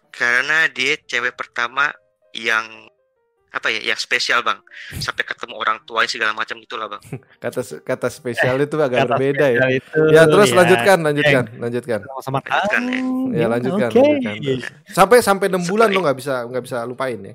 [0.09, 1.93] karena dia cewek pertama
[2.33, 2.89] yang
[3.49, 4.61] apa ya yang spesial bang
[4.95, 7.03] sampai ketemu orang tuanya segala macam gitulah bang
[7.43, 9.61] Kata kata spesial itu agak Kata berbeda ya.
[9.68, 12.01] itu, Ya terus ya, lanjutkan, lanjutkan, lanjutkan.
[12.03, 13.01] Sama-sama Lanjutkan, ya.
[13.35, 14.01] Ya lanjutkan, Oke.
[14.01, 14.37] lanjutkan.
[14.89, 17.35] Sampai sampai enam bulan lo nggak bisa nggak bisa lupain ya.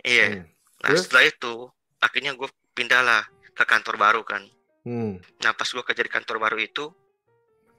[0.00, 0.44] iya Hmm.
[0.78, 1.06] Nah Terus?
[1.06, 1.54] setelah itu
[1.98, 3.22] akhirnya gue pindah lah
[3.52, 4.42] ke kantor baru kan.
[4.86, 5.20] Hmm.
[5.44, 6.88] nah pas gue kerja di kantor baru itu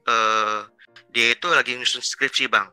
[0.05, 0.61] eh
[1.09, 2.67] dia itu lagi nyusun skripsi bang.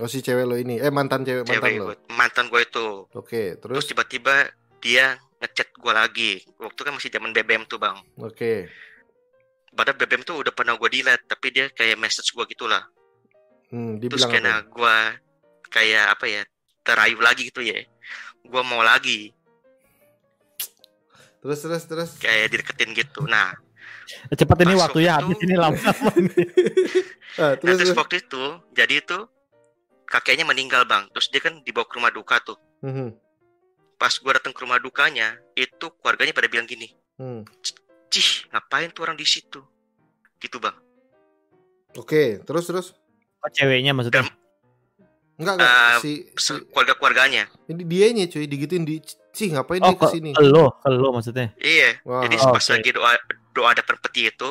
[0.00, 1.84] Oh si cewek lo ini, eh mantan cewek mantan cewek lo.
[1.92, 2.86] gue mantan gue itu.
[3.12, 3.74] Oke, terus?
[3.78, 4.34] Terus tiba-tiba
[4.80, 6.32] dia ngechat gue lagi.
[6.56, 7.98] Waktu kan masih zaman BBM tuh bang.
[8.18, 8.70] Oke.
[9.70, 12.82] padahal BBM tuh udah pernah gue delete tapi dia kayak message gue gitulah
[13.70, 14.96] Hmm, terus karena gue
[15.70, 16.42] kayak apa ya
[16.82, 17.86] terayu lagi gitu ya.
[18.42, 19.30] Gue mau lagi
[21.40, 22.10] Terus terus terus.
[22.16, 23.52] kayak dideketin gitu nah
[24.28, 25.58] Cepat ini waktunya itu- habis ini nih.
[25.58, 25.70] Ah,
[27.40, 27.96] Nah, terus, terus terus.
[27.96, 29.18] waktu itu jadi itu
[30.04, 33.14] kakeknya meninggal bang terus dia kan dibawa ke rumah duka tuh Mhm.
[33.96, 37.46] pas gua datang ke rumah dukanya itu keluarganya pada bilang gini Hmm.
[38.08, 39.62] cih ngapain tuh orang di situ
[40.38, 40.74] gitu bang
[41.92, 42.86] Oke, terus terus.
[43.36, 44.22] Oh, ceweknya maksudnya.
[45.34, 49.86] Enggak enggak Eh, si, si keluarga keluarganya ini dianya cuy digituin di cih ngapain Oh,
[49.86, 50.30] dia ke, ke sini?
[50.32, 51.54] ke lo, ke lo maksudnya.
[51.56, 52.22] iya Wah.
[52.22, 52.72] jadi Oh, pas oke.
[52.72, 53.12] lagi doa
[53.50, 54.50] doa depan peti itu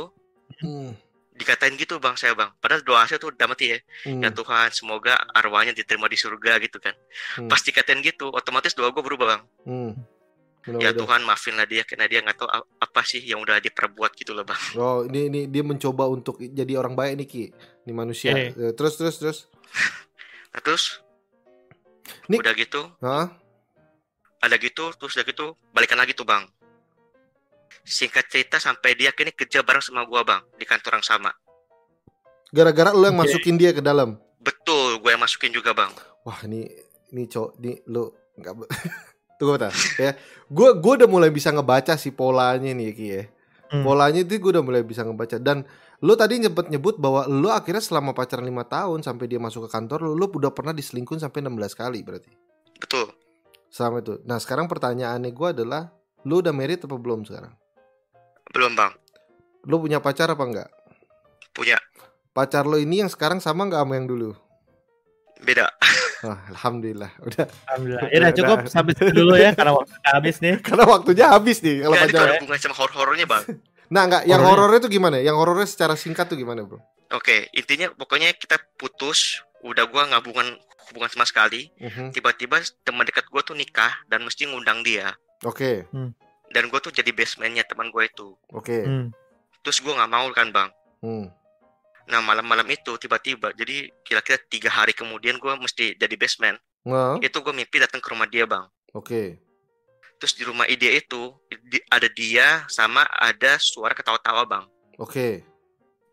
[0.58, 0.92] Hmm.
[1.32, 4.20] dikatain gitu bang saya bang padahal doa saya tuh udah mati ya Hmm.
[4.20, 6.92] ya Tuhan semoga arwahnya diterima di surga gitu kan
[7.36, 7.48] Hmm.
[7.48, 9.92] pas dikatain gitu otomatis doa gue berubah bang Hmm.
[9.96, 10.96] ya Mudah-mudahan.
[10.98, 14.60] Tuhan maafinlah dia karena dia nggak tahu apa sih yang udah diperbuat gitu loh bang
[14.76, 17.44] Oh, ini ini dia mencoba untuk jadi orang baik nih Ki.
[17.82, 18.32] Ini manusia.
[18.34, 18.52] Eh.
[18.52, 19.38] Eh, Terus terus terus.
[20.50, 21.00] nah, terus
[22.28, 23.32] Nih- udah gitu Hah?
[24.40, 26.48] Ada gitu terus udah gitu balikan lagi tuh bang
[27.84, 31.32] singkat cerita sampai dia akhirnya kerja bareng sama gua bang di kantor yang sama
[32.50, 33.30] Gara-gara lu yang Oke.
[33.30, 34.18] masukin dia ke dalam.
[34.42, 35.94] betul gue yang masukin juga bang
[36.26, 36.66] Wah, ini
[37.14, 38.10] ini cowok ini lu
[38.40, 38.54] enggak
[39.40, 40.20] Tunggu bentar ya.
[40.52, 43.24] Gue gue udah mulai bisa ngebaca si polanya nih Ki ya.
[43.72, 43.88] Hmm.
[43.88, 45.64] Polanya itu gue udah mulai bisa ngebaca dan
[46.04, 49.70] lu tadi nyebut nyebut bahwa lu akhirnya selama pacaran lima tahun sampai dia masuk ke
[49.72, 52.32] kantor lu, lu udah pernah diselingkuhin sampai 16 kali berarti.
[52.80, 53.12] betul
[53.70, 54.18] Selama itu.
[54.24, 55.94] Nah, sekarang pertanyaannya gue adalah
[56.26, 57.54] lu udah married apa belum sekarang?
[58.50, 58.90] belum bang
[59.64, 60.70] Lu punya pacar apa enggak?
[61.52, 61.78] punya
[62.32, 64.30] Pacar lo ini yang sekarang sama nggak sama yang dulu?
[65.40, 65.70] beda
[66.26, 67.16] Wah, alhamdulillah.
[67.24, 67.48] Udah.
[67.70, 68.10] Alhamdulillah.
[68.12, 70.60] Ya udah cukup sampai situ dulu ya karena waktu habis nih.
[70.68, 72.28] Karena waktunya habis nih kalau pacaran.
[72.28, 73.44] ada hubungan sama horor-horornya bang
[73.94, 74.54] Nah, enggak, yang Horornya.
[74.60, 75.18] horornya itu gimana?
[75.18, 76.78] Yang horornya secara singkat tuh gimana, Bro?
[77.10, 80.22] oke intinya pokoknya kita putus udah gua nggak
[80.90, 82.12] hubungan sama sekali Mhm.
[82.12, 85.88] tiba-tiba teman dekat gua tuh nikah dan mesti ngundang dia Oke,
[86.50, 88.78] dan gua tuh jadi basementnya teman gue itu oke.
[88.80, 89.08] Hmm.
[89.60, 90.70] terus gua nggak mau kan bang
[91.00, 91.32] Hmm.
[92.06, 97.36] nah malam-malam itu tiba-tiba jadi kira-kira tiga hari kemudian gua mesti jadi basement Nah, itu
[97.36, 99.36] gue mimpi datang ke rumah dia bang oke.
[100.16, 101.32] terus di rumah ide itu
[101.62, 104.66] di- ada dia sama ada suara ketawa-tawa bang
[104.98, 105.44] Oke.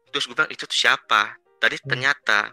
[0.09, 1.89] terus gue bilang itu tuh siapa tadi Hmm.
[1.89, 2.51] ternyata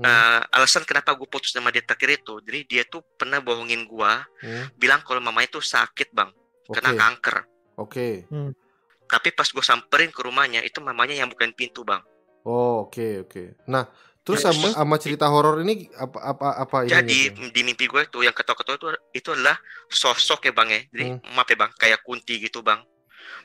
[0.00, 0.08] Hmm.
[0.08, 4.12] eh, alasan kenapa gue putus sama dia terakhir itu jadi dia tuh pernah bohongin gue
[4.40, 4.64] Hmm.
[4.74, 6.32] bilang kalau mamanya tuh sakit bang
[6.66, 6.72] Oke.
[6.72, 7.36] kena kanker
[7.76, 8.24] Oke.
[9.04, 12.00] tapi pas gue samperin ke rumahnya itu mamanya yang bukain pintu bang
[12.40, 13.68] Oh, oke, oke.
[13.68, 13.84] Nah,
[14.24, 17.04] terus sama sama cerita horor ini apa apa apa jadi
[17.36, 17.52] tuh?
[17.52, 21.36] di mimpi gue tuh yang ketawa-ketawa itu itu adalah sosok ya bang ya jadi Hmm.
[21.36, 22.80] maaf ya bang kayak kunti gitu bang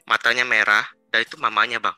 [0.03, 1.95] matanya merah dan itu mamanya bang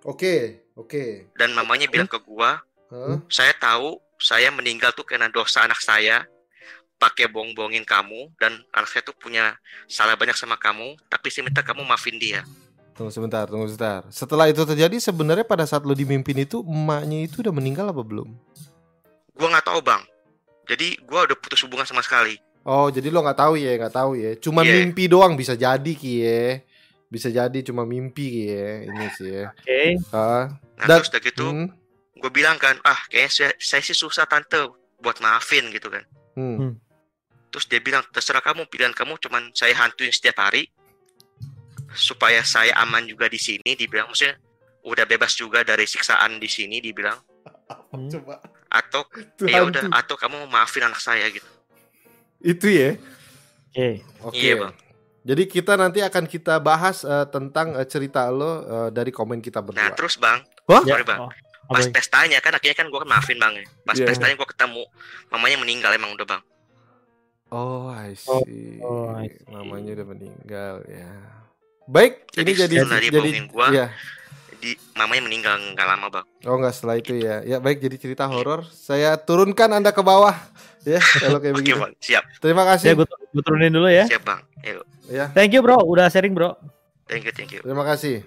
[0.00, 1.28] Oke, oke.
[1.36, 2.56] dan mamanya bilang ke gua
[2.90, 3.22] Hah?
[3.30, 6.26] saya tahu saya meninggal tuh karena dosa anak saya
[6.98, 11.62] pakai bohong-bohongin kamu dan anak saya tuh punya salah banyak sama kamu tapi saya minta
[11.62, 12.42] kamu maafin dia
[12.90, 14.04] Tunggu sebentar, tunggu sebentar.
[14.12, 18.28] Setelah itu terjadi sebenarnya pada saat lo dimimpin itu emaknya itu udah meninggal apa belum?
[19.32, 20.02] gua nggak tahu bang
[20.68, 24.20] jadi gua udah putus hubungan sama sekali Oh, jadi lo nggak tahu ya, nggak tahu
[24.20, 24.36] ya.
[24.36, 24.84] Cuman Iya.
[24.84, 26.60] mimpi doang bisa jadi ki ya.
[27.08, 28.68] Bisa jadi cuma mimpi ki ya.
[28.84, 29.44] Ini sih ya.
[29.48, 29.80] Oke.
[30.12, 31.66] Ah, nah Dan- terus udah gitu hmm,
[32.20, 34.60] gue bilang kan ah kayaknya saya, saya sih susah tante
[35.00, 36.04] buat maafin gitu kan
[36.36, 36.76] hmm.
[37.48, 40.68] terus dia bilang terserah kamu pilihan kamu cuman saya hantuin setiap hari
[41.90, 44.38] supaya saya aman juga di sini dibilang maksudnya
[44.80, 47.16] udah bebas juga dari siksaan di sini dibilang
[47.90, 48.10] Hmm.
[48.10, 48.42] Coba.
[48.66, 49.06] atau
[49.46, 51.46] ya udah atau kamu maafin anak saya gitu
[52.38, 52.98] Itu ya.
[53.70, 53.88] Oke.
[54.26, 54.34] Oke.
[54.38, 54.74] Iya, Bang.
[55.22, 59.62] Jadi kita nanti akan kita bahas eh, tentang eh, cerita lo eh, dari komen kita
[59.62, 59.94] nah berdua.
[59.94, 60.82] terus bang Wah?
[60.82, 61.30] sorry bang Oh,
[61.70, 61.94] pas apa?
[61.94, 64.06] pestanya kan akhirnya kan gue kan maafin bang ya pas Iya.
[64.06, 64.82] pestanya gue ketemu
[65.28, 66.42] mamanya meninggal emang udah bang
[67.48, 68.78] Oh, I see.
[68.78, 69.42] oh, I see.
[69.46, 71.10] Mamanya udah meninggal ya.
[71.84, 73.86] Baik, Jadi ini jadi setelah dia jadi gua, ya.
[74.56, 77.42] di mamanya meninggal nggak lama bang Oh, enggak setelah itu ya.
[77.42, 78.62] Ya, baik jadi cerita horor.
[78.64, 80.30] Saya turunkan Anda ke bawah
[80.80, 81.74] ya kalau kayak begitu.
[81.76, 82.88] bang siap Terima Ya kasih.
[82.94, 84.06] gue, gue turunin dulu ya.
[84.06, 84.86] siap bang Ayo.
[85.04, 86.54] Ya, Thank you bro, udah sharing bro.
[87.04, 88.22] thank you thank you terima kasih.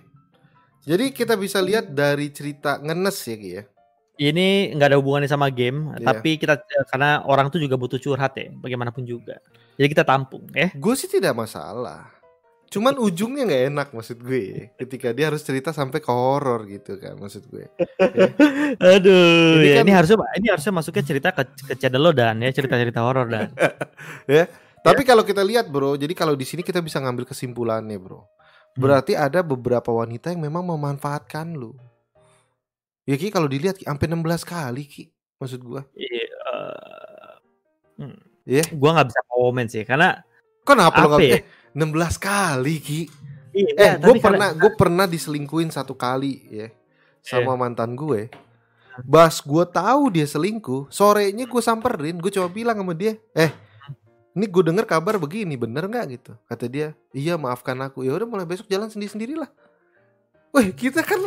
[0.83, 3.63] Jadi kita bisa lihat dari cerita ngenes ya, Ki ya.
[4.13, 6.05] Ini nggak ada hubungannya sama game, Iya.
[6.05, 9.39] tapi kita karena orang tuh juga butuh curhat ya, bagaimanapun juga.
[9.73, 10.69] Jadi kita tampung ya.
[10.75, 12.13] Gue sih tidak masalah.
[12.69, 14.69] Cuman ujungnya nggak enak maksud gue.
[14.77, 17.65] Ketika dia harus cerita sampai ke horor gitu kan maksud gue.
[18.93, 22.37] Aduh, Ini ya, kan- ini harusnya ini harusnya masuknya cerita ke, ke channel lo dan
[22.37, 23.49] ya cerita-cerita horor dan.
[24.85, 28.25] Tapi kalau kita lihat bro, jadi kalau di sini kita bisa ngambil kesimpulannya bro.
[28.73, 31.77] Berarti ada beberapa wanita yang memang memanfaatkan lu.
[33.05, 35.03] Ya Ki kalau dilihat Ki, sampai 16 kali Ki.
[35.37, 35.81] Maksud gua.
[35.93, 37.33] Iya, eh,
[38.01, 38.17] hmm.
[38.43, 38.63] Iya.
[38.73, 40.23] Gua nggak bisa komen sih karena
[40.63, 41.37] Kenapa lo Apa nggak ya?
[41.39, 41.43] eh,
[41.75, 43.01] 16 kali Ki?
[43.51, 46.67] iya, Eh, gue pernah gue pernah diselingkuhin satu kali ya
[47.21, 48.31] sama mantan gue.
[49.03, 53.49] Bas gue tahu dia selingkuh, sorenya gue samperin, gue coba bilang sama dia, eh,
[54.33, 56.31] ini gue dengar kabar begini, bener nggak gitu?
[56.49, 58.01] Kata dia, iya maafkan aku.
[58.01, 59.49] Ya udah mulai besok jalan sendiri sendirilah.
[60.53, 61.17] Wih kita kan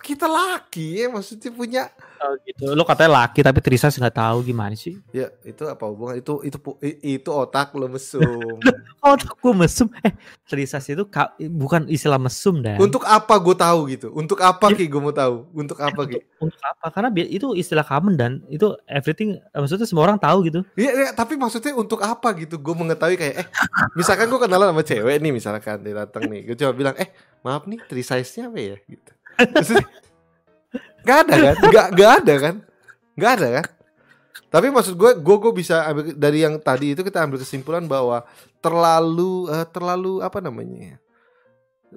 [0.00, 1.82] kita laki ya, maksudnya punya
[2.20, 2.76] Oh, gitu.
[2.76, 5.00] Lo katanya laki tapi Trisas nggak tahu gimana sih?
[5.08, 6.58] ya itu apa hubungan itu itu
[7.00, 8.60] itu otak lo mesum.
[9.00, 9.88] Oh, aku mesum.
[10.04, 10.12] Eh,
[10.44, 12.76] Trisas itu ka- bukan istilah mesum dan.
[12.76, 14.12] Untuk apa gue tahu gitu?
[14.12, 15.48] Untuk apa ki gue mau tahu?
[15.56, 16.20] Untuk apa ki?
[16.36, 16.92] Untuk apa?
[16.92, 19.40] Karena itu istilah common dan itu everything.
[19.40, 20.60] eh, Maksudnya semua orang tahu gitu.
[20.76, 22.60] Iya, iya, tapi maksudnya untuk apa gitu?
[22.60, 23.46] Gue mengetahui kayak, eh,
[23.96, 27.08] misalkan gue kenalan sama cewek nih, misalkan dia datang nih, gue coba bilang, eh,
[27.40, 28.76] maaf nih, three size-nya apa ya?
[28.84, 29.10] Gitu.
[29.40, 29.86] Maksudnya,
[31.06, 31.56] gak ada kan?
[31.72, 32.54] Gak, gak ada kan?
[33.16, 33.66] Gak ada kan?
[34.50, 38.26] Tapi maksud gue, gue gue bisa ambil dari yang tadi itu kita ambil kesimpulan bahwa
[38.58, 40.78] terlalu eh, terlalu apa namanya?
[40.94, 40.96] ya,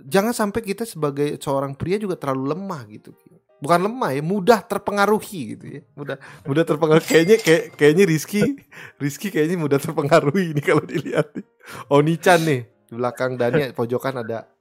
[0.06, 3.10] Jangan sampai kita sebagai seorang pria juga terlalu lemah gitu.
[3.58, 5.82] Bukan lemah ya, mudah terpengaruhi gitu ya.
[5.98, 8.42] Mudah mudah terpengaruhi kayaknya kayak kayaknya Rizky
[9.02, 11.34] Rizky kayaknya mudah terpengaruhi ini kalau dilihat.
[11.90, 14.53] Oni-chan nih di belakang Dani pojokan ada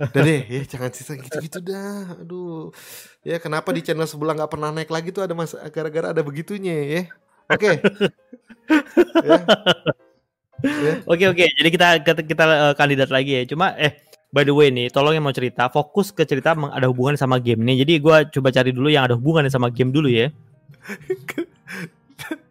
[0.00, 2.74] Udah deh ya jangan cerita gitu-gitu dah Aduh
[3.22, 6.74] Ya kenapa di channel sebelah nggak pernah naik lagi tuh ada mas Gara-gara ada begitunya
[6.82, 7.02] ya
[7.46, 7.78] Oke
[10.64, 10.92] Ya.
[11.04, 11.44] Oke oke.
[11.44, 13.42] Jadi kita kita, kita, eh, kandidat lagi ya.
[13.44, 14.00] Cuma eh
[14.32, 17.60] by the way nih, tolong yang mau cerita fokus ke cerita ada hubungan sama game
[17.62, 17.84] nih.
[17.84, 20.32] Jadi gua coba cari dulu yang ada hubungan sama game dulu ya.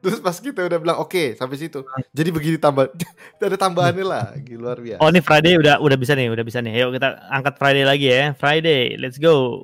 [0.03, 1.79] Terus pas kita udah bilang oke sampai situ
[2.11, 2.91] Jadi begini tambah
[3.39, 6.75] Ada tambahannya lagi luar biasa Oh ini Friday udah udah bisa nih, udah bisa nih.
[6.75, 8.35] Ayo kita angkat Friday lagi ya.
[8.35, 9.63] Friday, let's go.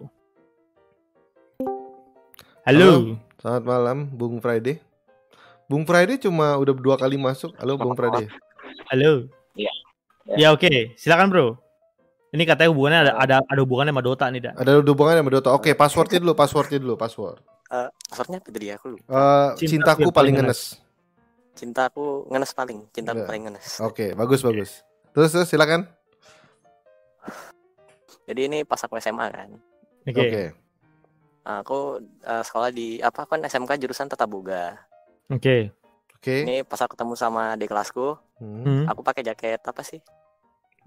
[2.64, 3.20] Halo.
[3.44, 4.80] Selamat malam Bung Friday
[5.68, 8.32] Bung Friday cuma udah dua kali masuk Halo Bung Friday
[8.96, 9.28] Halo.
[9.60, 9.72] Iya.
[10.40, 11.48] Ya oke, silakan bro.
[12.32, 14.54] Ini katanya hubungannya ada ada ada hubungannya sama Dota nih, Dan.
[14.56, 18.86] Ada hubungannya sama Dota Oke passwordnya dulu Passwordnya dulu Password Eh, passwordnya apa tadi aku
[18.98, 19.06] lupa.
[19.06, 20.62] Eh, Cintaku Cintaku paling paling ngenes
[21.54, 23.28] Cintaku ngenes paling, cintaku Iya.
[23.28, 23.68] paling ngenes.
[23.80, 25.86] Oke bagus bagus Terus terus silakan
[28.26, 29.50] Jadi ini pas aku SMA kan.
[30.06, 30.18] Oke.
[30.22, 30.44] Oke
[31.42, 31.80] Aku
[32.22, 34.78] eh, sekolah di apa kan SMK jurusan Tata Boga.
[35.30, 35.74] Oke.
[36.14, 38.64] Oke Ini pas aku ketemu sama di kelasku, Hmm.
[38.64, 38.84] Hmm.
[38.88, 40.00] aku pakai jaket apa sih?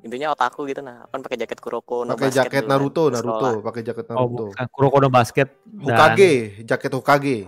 [0.03, 1.07] Intinya otaku gitu nah.
[1.09, 3.51] Kan pakai jaket Kuroko no Pakai jaket dulu kan, Naruto Naruto.
[3.63, 5.49] Pakai jaket Oh, Naruto bukan Kuroko no basket.
[5.63, 6.33] Dan- Hokage
[6.67, 7.39] Jaket Hokage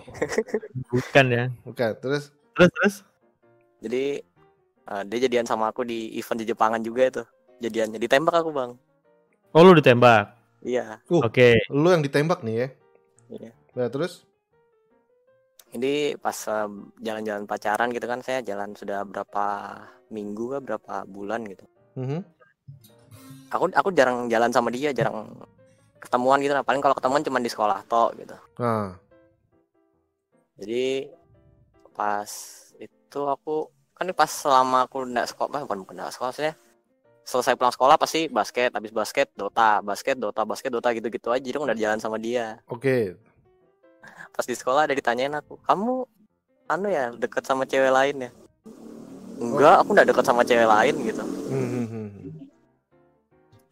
[0.94, 1.44] Bukan ya.
[1.66, 2.94] Bukan Terus Terus terus.
[3.82, 4.22] Jadi
[4.86, 7.22] eh, dia jadian sama aku di event di Jepangan juga itu.
[7.59, 8.78] Jadiannya ditembak aku, Bang.
[9.55, 10.34] Oh lu ditembak.
[10.62, 11.02] Iya.
[11.11, 11.26] Uh.
[11.26, 11.59] Oke.
[11.74, 12.68] Lu yang ditembak nih ya
[13.34, 13.50] Iya.
[13.74, 14.22] Nah terus
[15.74, 16.70] Ini pas eh,
[17.02, 19.74] jalan-jalan pacaran gitu kan saya jalan sudah berapa
[20.14, 21.66] minggu kah, berapa bulan gitu.
[21.98, 22.22] Mhm.
[23.55, 25.30] Aku aku jarang jalan sama dia, jarang
[26.02, 26.52] ketemuan gitu.
[26.52, 28.36] Nah, paling kalau ketemuan cuma di sekolah tok gitu.
[28.59, 28.98] Nah
[30.59, 31.11] Jadi
[31.94, 32.30] pas
[32.78, 36.55] itu aku kan pas selama aku nggak sekolah, bukan bukan nggak sekolah maksudnya
[37.24, 41.40] selesai pulang sekolah pasti basket, habis basket Dota, basket Dota, basket Dota gitu-gitu aja.
[41.40, 42.61] Jadi aku udah jalan sama dia.
[42.68, 43.16] Oke
[44.34, 46.05] Pas di sekolah ada ditanyain aku, kamu
[46.68, 48.30] anu ya deket sama cewek lain ya?
[49.40, 51.22] Enggak, aku nggak deket sama cewek lain gitu.
[51.24, 51.84] Hmm, hmm, hmm.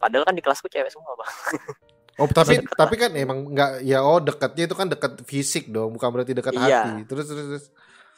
[0.03, 1.31] Padahal kan di kelasku cewek semua bang.
[2.21, 6.13] Oh tapi tapi kan emang nggak ya oh dekatnya itu kan dekat fisik dong bukan
[6.13, 6.61] berarti dekat Iya.
[6.61, 7.09] hati.
[7.09, 7.65] Terus terus terus,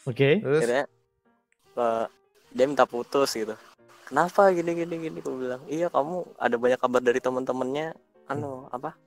[0.03, 0.43] Oke.
[0.43, 0.59] terus?
[0.59, 0.83] Akhirnya
[1.79, 2.05] eh,
[2.51, 3.55] dia minta putus gitu.
[4.11, 5.23] Kenapa gini gini gini?
[5.23, 7.95] Gue bilang iya kamu ada banyak kabar dari teman-temannya
[8.27, 8.99] anu apa?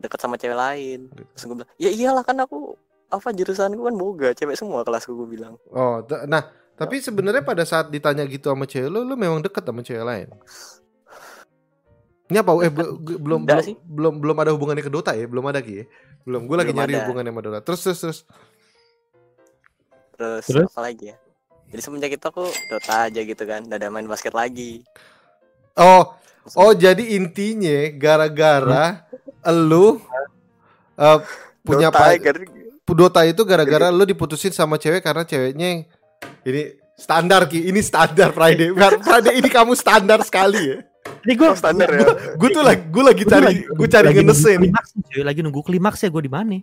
[0.00, 1.12] Dekat sama cewek lain.
[1.12, 2.80] Terus gue bilang ya iyalah kan aku
[3.12, 5.60] apa jurusanku kan boga cewek semua kelasku gue bilang.
[5.68, 9.84] Oh nah tapi sebenarnya pada saat ditanya gitu sama cewek lo lo memang dekat sama
[9.84, 10.28] cewek lain
[12.34, 13.78] ini apa eh be- belum belum, sih.
[13.78, 15.30] belum belum ada hubungannya ke Dota ya?
[15.30, 15.84] Belum ada ki ya?
[16.26, 16.50] belum.
[16.50, 17.00] Gue lagi Belum nyari ada.
[17.06, 17.60] hubungannya sama Dota.
[17.62, 18.18] Terus terus terus.
[20.18, 20.66] Terus, Terus?
[20.74, 21.16] apa lagi ya?
[21.70, 23.62] Jadi semenjak itu aku Dota aja gitu kan.
[23.70, 24.82] Udah ada main basket lagi.
[25.78, 26.10] Oh
[26.58, 29.06] oh jadi intinya gara-gara
[29.46, 30.02] lu
[30.98, 31.18] eh,
[31.62, 32.94] punya Dota, pa-.
[32.98, 35.86] Dota itu gara-gara lu diputusin sama cewek karena ceweknya
[36.42, 36.62] ini
[36.98, 37.70] standar ki.
[37.70, 38.74] Ini standar Friday.
[38.74, 40.78] Friday ini kamu standar sekali ya
[41.24, 42.06] Ini gue standar ya.
[42.36, 46.08] gue tuh lagi gue lagi cari gue cari ngenesin klimaks cuy, lagi nunggu klimaks ya
[46.12, 46.60] gue di mana?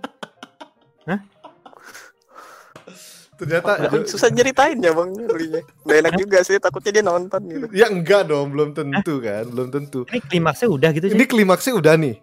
[3.42, 5.62] ternyata susah nyeritain ya bang Linya.
[5.82, 7.66] Nggak enak juga sih takutnya dia nonton gitu.
[7.74, 10.06] Ya enggak dong belum tentu kan belum tentu.
[10.14, 12.16] Ini klimaksnya udah gitu ini klimaksnya udah nih.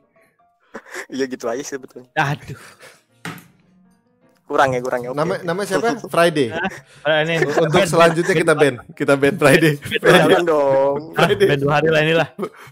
[1.11, 2.55] Iya gitu aja sih sebetulnya Aduh.
[4.49, 5.13] Kurang ya kurang ya.
[5.13, 5.19] Oke.
[5.19, 6.01] nama nama siapa?
[6.13, 6.49] Friday.
[7.05, 9.77] Ah, Ini untuk selanjutnya kita ban kita ban Friday.
[10.03, 11.13] Jangan dong.
[11.15, 12.29] Ah, band dua hari lah inilah.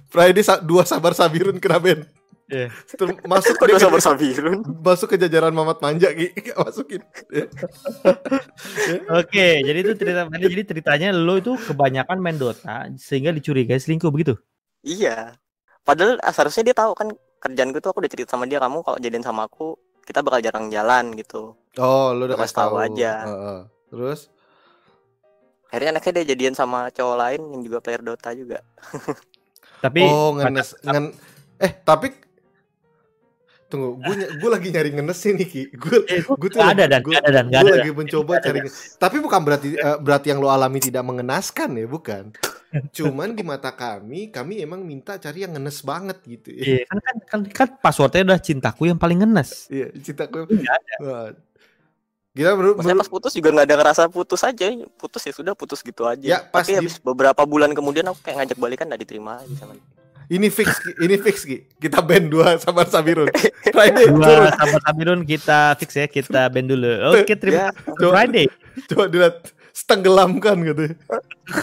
[0.09, 2.01] Friday sa- dua sabar sabirun kena ban
[2.47, 2.70] Iya.
[2.89, 6.31] Terus masuk ke- sabar sabirun masuk ke jajaran Mamat Manja Ki.
[6.57, 7.03] Masukin.
[9.12, 14.39] Oke, jadi itu cerita jadi ceritanya lo itu kebanyakan main Dota sehingga dicurigai selingkuh begitu.
[14.81, 15.35] Iya.
[15.83, 18.81] Padahal ah, seharusnya dia tahu kan Kerjaan gue tuh aku udah cerita sama dia Kamu
[18.81, 22.74] kalau jadian sama aku Kita bakal jarang jalan gitu oh lu udah kasih tahu.
[22.81, 23.12] aja.
[23.24, 23.59] Heeh.
[23.87, 24.20] terus?
[25.66, 28.59] Akhirnya anaknya dia jadian sama cowok lain Yang juga player Dota juga.
[29.85, 31.12] Tapi oh ngenes ngen
[31.57, 32.12] eh tapi
[33.66, 35.62] tunggu gue gue lagi nyari ngenes nih ki.
[35.77, 37.03] Gue eh, gua- gue tuh ada dan.
[37.05, 37.47] gua- ada dan.
[37.51, 37.72] Gue ada.
[37.83, 38.59] lagi mencoba cari
[38.97, 42.33] tapi bukan berarti eh, berarti yang lo alami tidak mengenaskan ya bukan.
[42.93, 46.62] Cuman di mata kami kami emang minta cari yang ngenes banget gitu ya.
[46.62, 49.68] Iya, kan, kan, kan, kan passwordnya udah cintaku yang paling ngenes.
[49.68, 51.45] iya cinta gue Nggak
[52.37, 55.80] Gila bro, Maksudnya pas putus juga nggak ada ngerasa putus aja Putus ya sudah putus
[55.80, 59.01] gitu aja Ya, pas Tapi di- habis beberapa bulan kemudian Aku kayak ngajak balikan nggak
[59.01, 59.84] diterima aja sama dia.
[60.26, 60.68] ini fix
[60.99, 61.64] ini fix Ki.
[61.78, 63.30] kita band dua sabar sabirun
[63.70, 67.14] Friday turun Dua sahabat Sabirun kita fix ya, kita band dulu.
[67.14, 67.68] Oke, terima Ya.
[67.70, 68.47] kasih Friday.
[68.84, 69.34] coba dilihat
[69.70, 70.84] setenggelamkan gitu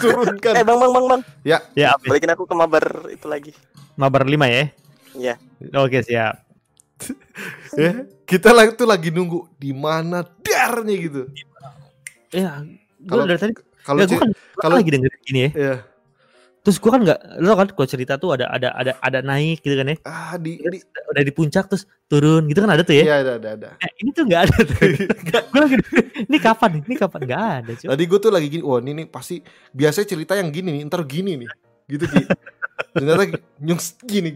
[0.00, 1.58] turunkan Eh bang bang bang bang Ya,
[1.92, 2.08] apa?
[2.08, 3.52] Balikin aku ke mabar itu lagi
[3.94, 4.72] Mabar 5 ya.
[5.12, 5.34] Iya
[5.76, 6.40] Oke, siap.
[7.76, 7.92] ya
[8.24, 11.22] kita lagi tuh lagi nunggu di mana darnya gitu
[12.30, 12.66] Ya,
[12.98, 15.50] gue dari tadi kalau ya, gue kan, kan kalau- lagi dengerin gini ya.
[15.54, 15.76] ya
[16.60, 19.76] Terus gue kan nggak, lo kan kalau cerita tuh ada ada ada ada naik gitu
[19.76, 19.96] kan ya.
[20.02, 23.04] ah di, di Udah di puncak terus turun gitu kan ada tuh ya.
[23.04, 24.80] ya ada ada ada Nah, ini tuh nggak ada tuh.
[25.52, 25.76] gue lagi
[26.24, 26.82] ini kapan nih?
[26.82, 27.20] Ini kapan?
[27.22, 27.86] Nggak ada cuy.
[27.86, 31.04] tadi gue tuh lagi gini wah ini nih pasti biasanya cerita yang gini nih ntar
[31.04, 31.50] gini nih
[31.86, 32.22] gitu Ki
[32.90, 33.22] ternyata
[33.60, 34.30] nyungs gini.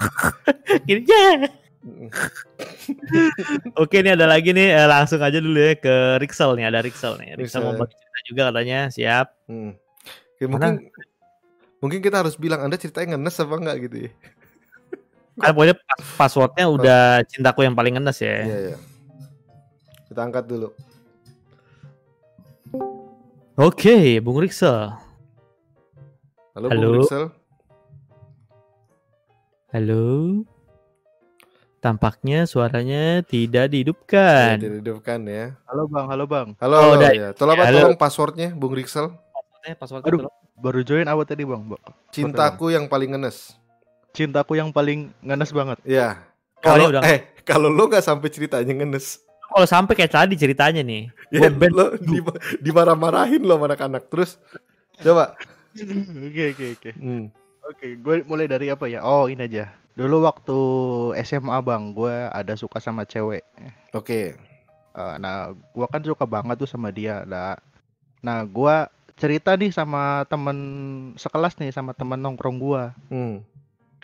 [0.86, 1.50] Gini ya.
[3.76, 7.18] Oke ini ada lagi nih eh, langsung aja dulu ya ke Rixel nih ada Rixel
[7.18, 7.34] nih.
[7.34, 7.82] Rixel mau Rixel.
[7.82, 9.26] bagi cerita juga katanya siap.
[9.46, 9.72] Hmm.
[10.38, 10.72] Ya, mungkin
[11.78, 14.10] mungkin kita harus bilang anda ceritanya ngenes apa enggak gitu ya
[15.38, 18.42] Kan pokoknya pas- passwordnya udah cintaku yang paling ngenes ya.
[18.42, 18.76] iya iya
[20.06, 20.70] kita angkat dulu
[23.52, 24.90] Oke, Bung Rixel.
[26.54, 26.86] halo, Halo.
[26.88, 27.24] Bung Rizal
[29.70, 30.02] Halo.
[31.82, 34.54] Tampaknya suaranya tidak Ya, dihidupkan.
[34.56, 36.48] dihidupkan ya Halo bang, halo bang.
[36.56, 37.10] halo Oh, halo udah.
[37.10, 37.78] ya tolong apa Halo.
[37.82, 40.18] tolong passwordnya Bung Rixel Passwordnya, passwordnya Aduh.
[40.22, 40.34] tolong.
[40.54, 41.58] Baru join apa tadi bang?
[41.66, 43.58] Ba- cintaku yang paling ngenes
[44.12, 45.78] Cintaku yang paling ngenes banget.
[45.82, 46.22] ya
[46.62, 47.02] Oh, kalau udah.
[47.02, 51.10] eh kalau lo nggak sampai ceritanya ngenes Kalau sampai kayak tadi ceritanya nih.
[51.28, 52.22] ya ban lo di,
[52.62, 54.38] dimarah-marahin lo sama anak-anak terus
[54.96, 55.34] coba
[56.22, 56.90] Oke oke oke.
[56.94, 57.24] hmm.
[57.64, 59.00] Oke, gue mulai dari apa ya?
[59.00, 59.70] Oh ini aja.
[59.92, 60.58] Dulu waktu
[61.20, 63.44] SMA bang, gue ada suka sama cewek.
[63.92, 64.36] oke
[64.92, 67.24] Eh, nah, gue kan suka banget tuh sama dia.
[67.24, 67.56] Nah,
[68.20, 68.76] nah gue
[69.16, 70.56] cerita nih sama temen
[71.16, 72.82] sekelas nih sama temen nongkrong gue.
[73.08, 73.36] hmm.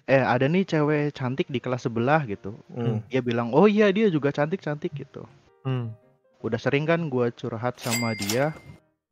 [0.08, 2.56] Eh ada nih cewek cantik di kelas sebelah gitu.
[2.72, 3.04] Hmm.
[3.12, 5.28] Dia bilang, oh iya dia juga cantik cantik gitu.
[5.68, 5.92] Hmm.
[6.40, 8.56] Udah sering kan gue curhat sama dia.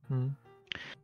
[0.08, 0.32] Hmm.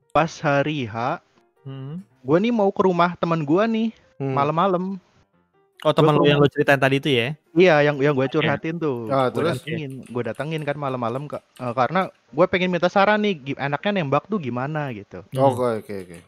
[0.08, 1.20] Pas hari H,
[1.68, 2.00] Hmm.
[2.24, 4.32] gue nih mau ke rumah teman gue nih Hmm.
[4.32, 4.96] malam-malam.
[5.82, 7.34] Oh teman lo yang lo ceritain tadi itu ya?
[7.58, 9.10] Iya, yang yang gue curhatin tuh.
[9.10, 9.58] Ah, Gue terus?
[9.58, 14.30] datengin, gue datengin kan malam-malam ke- eh, karena gue pengen minta saran nih, enaknya nembak
[14.30, 15.26] tuh gimana gitu.
[15.34, 16.18] oke oke oke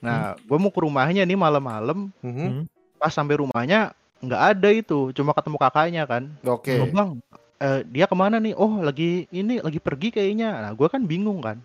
[0.00, 2.08] Nah, gue mau ke rumahnya nih malam-malam.
[2.24, 2.64] Mhm.
[2.96, 3.92] Pas sampai rumahnya
[4.24, 6.32] nggak ada itu, cuma ketemu kakaknya kan.
[6.48, 6.80] Oke.
[6.80, 7.10] Oh, bang,
[7.60, 8.56] eh, dia ke mana nih?
[8.56, 10.64] Oh, lagi ini lagi pergi kayaknya.
[10.64, 11.60] Nah, gue kan bingung kan.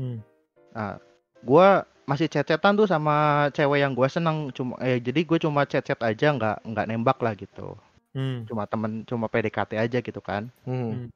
[0.00, 0.24] Hmm.
[0.72, 0.96] Nah,
[1.44, 1.68] gue
[2.02, 4.50] masih chat-chatan tuh sama cewek yang gue seneng.
[4.50, 7.78] Cuma, eh, jadi gue cuma chat-chat aja, nggak nggak nembak lah gitu.
[8.12, 8.44] Hmm.
[8.44, 10.50] Cuma temen, cuma PDKT aja gitu kan.
[10.68, 11.08] Mhm.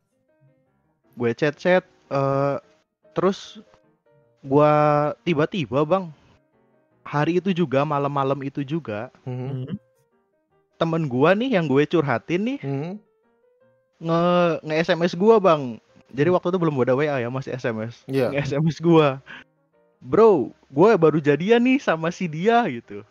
[1.16, 2.56] Gue chat-chat, eh,
[3.12, 3.60] terus
[4.46, 4.72] gue
[5.26, 6.06] tiba-tiba bang,
[7.02, 9.48] hari itu juga malam-malam itu juga Mhm.
[9.66, 9.74] Hmm.
[10.76, 12.92] temen gue nih yang gue curhatin nih Mhm.
[13.96, 14.20] nge
[14.60, 15.80] nge SMS gue bang.
[16.12, 18.04] Jadi waktu itu belum ada WA ya masih SMS.
[18.06, 18.28] Iya.
[18.30, 19.08] Nge SMS gue,
[20.00, 23.02] bro, gue baru jadian nih sama si dia gitu.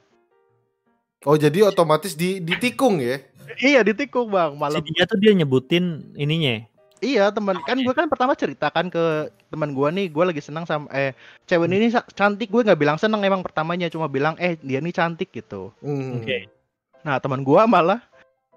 [1.25, 3.17] Oh jadi otomatis di ditikung ya?
[3.57, 4.81] Iya ditikung bang Si malam.
[4.85, 6.61] dia tuh dia nyebutin ininya.
[7.01, 10.89] Iya teman kan gue kan pertama ceritakan ke teman gue nih gue lagi senang sama
[10.95, 11.11] eh
[11.45, 14.93] cewek ini sa- cantik gue nggak bilang seneng emang pertamanya cuma bilang eh dia nih
[14.95, 15.69] cantik gitu.
[15.85, 16.21] Mhm.
[16.23, 16.37] Oke.
[17.05, 18.01] Nah teman gue malah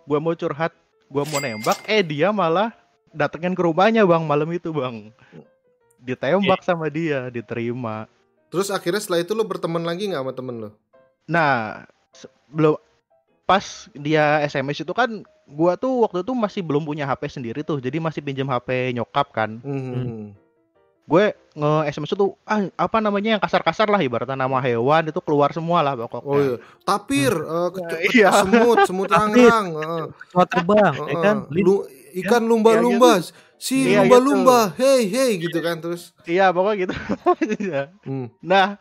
[0.08, 0.72] gue mau curhat
[1.08, 2.72] gue mau nembak eh dia malah
[3.12, 5.08] datengin ke rumahnya bang malam itu bang
[6.04, 8.06] ditembak sama dia diterima.
[8.48, 10.70] Terus akhirnya setelah itu lo berteman lagi nggak sama temen lo?
[11.28, 11.84] Nah
[12.48, 12.80] belum
[13.44, 17.80] pas dia SMS itu kan gua tuh waktu itu masih belum punya HP sendiri tuh
[17.80, 20.36] jadi masih pinjam HP nyokap kan Mhm.
[21.08, 25.50] Gue nge SMS itu ah, apa namanya yang kasar-kasar lah ibaratnya nama hewan itu keluar
[25.50, 27.32] semua lah pokoknya Oh iya, tapir,
[27.72, 28.30] kecu- Nah, iya.
[28.38, 29.66] semut, semut rangrang,
[30.22, 31.36] Pesawat terbang, ya eh, kan?
[31.48, 31.86] Lin- lu-
[32.18, 33.24] ikan lumba-lumba,
[33.56, 36.12] si Iya, lumba-lumba, hey hey gitu kan terus.
[36.24, 36.94] iya pokoknya gitu
[37.64, 37.82] Iya.
[38.02, 38.28] Hmm.
[38.38, 38.76] nah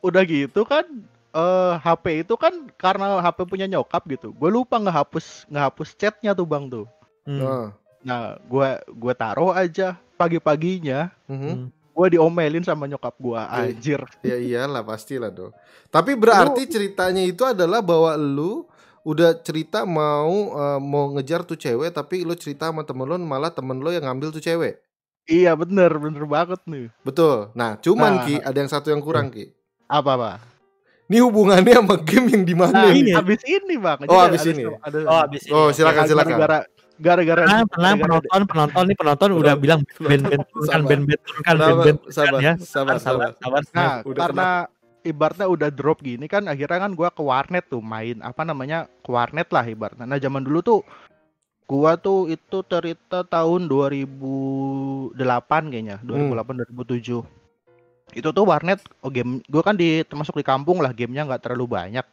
[0.00, 0.82] udah gitu kan
[1.30, 6.42] eh HP itu kan karena HP punya nyokap gitu gue lupa ngehapus ngehapus chatnya tuh
[6.44, 6.86] bang tuh
[7.20, 7.36] Hmm.
[7.38, 7.66] Nah,
[8.00, 11.68] nah gue gue taruh aja pagi-paginya mhm.
[11.68, 15.52] gue diomelin sama nyokap gue anjir ya iyalah pastilah dong.
[15.88, 18.64] Tapi berarti ceritanya itu adalah bahwa lu
[19.02, 23.50] udah cerita mau eh, mau ngejar tuh cewek tapi lu cerita sama temen lu malah
[23.50, 24.78] temen lu yang ngambil tuh cewek.
[25.26, 27.52] iya bener bener banget nih Betul.
[27.52, 28.24] Nah, cuman Nah.
[28.24, 29.52] Ki ada yang satu yang kurang Ki.
[29.84, 30.36] apa pak
[31.06, 33.02] Ini hubungannya sama game yang di mana Nah, nih?
[33.02, 33.10] ini.
[33.12, 33.98] habis ini bang.
[34.06, 34.62] Oh, habis ini.
[34.78, 35.52] Ada, Oh, habis ini.
[35.52, 36.36] Oh, silakan Gara- silakan.
[36.38, 36.58] Gara-gara
[37.00, 40.86] gara-gara Tenang, tenang gara-gara- penonton, penonton nih penonton udah bilang band band turunkan Sabar.
[40.86, 42.52] band band turunkan band Sabar, band sabar, ya.
[42.60, 43.28] sabar, sabar.
[43.34, 43.62] sabar.
[43.72, 44.48] Nah, Udah karena
[45.00, 49.08] ibaratnya udah drop gini kan akhirnya kan gua ke warnet tuh main apa namanya ke
[49.08, 50.04] warnet lah ibaratnya.
[50.04, 50.80] Nah, zaman dulu tuh
[51.64, 55.16] gua tuh itu cerita tahun 2008
[55.66, 57.24] kayaknya, 2008 2007.
[58.10, 61.66] Itu tuh warnet oh game gua kan di termasuk di kampung lah gamenya nggak terlalu
[61.70, 62.04] banyak.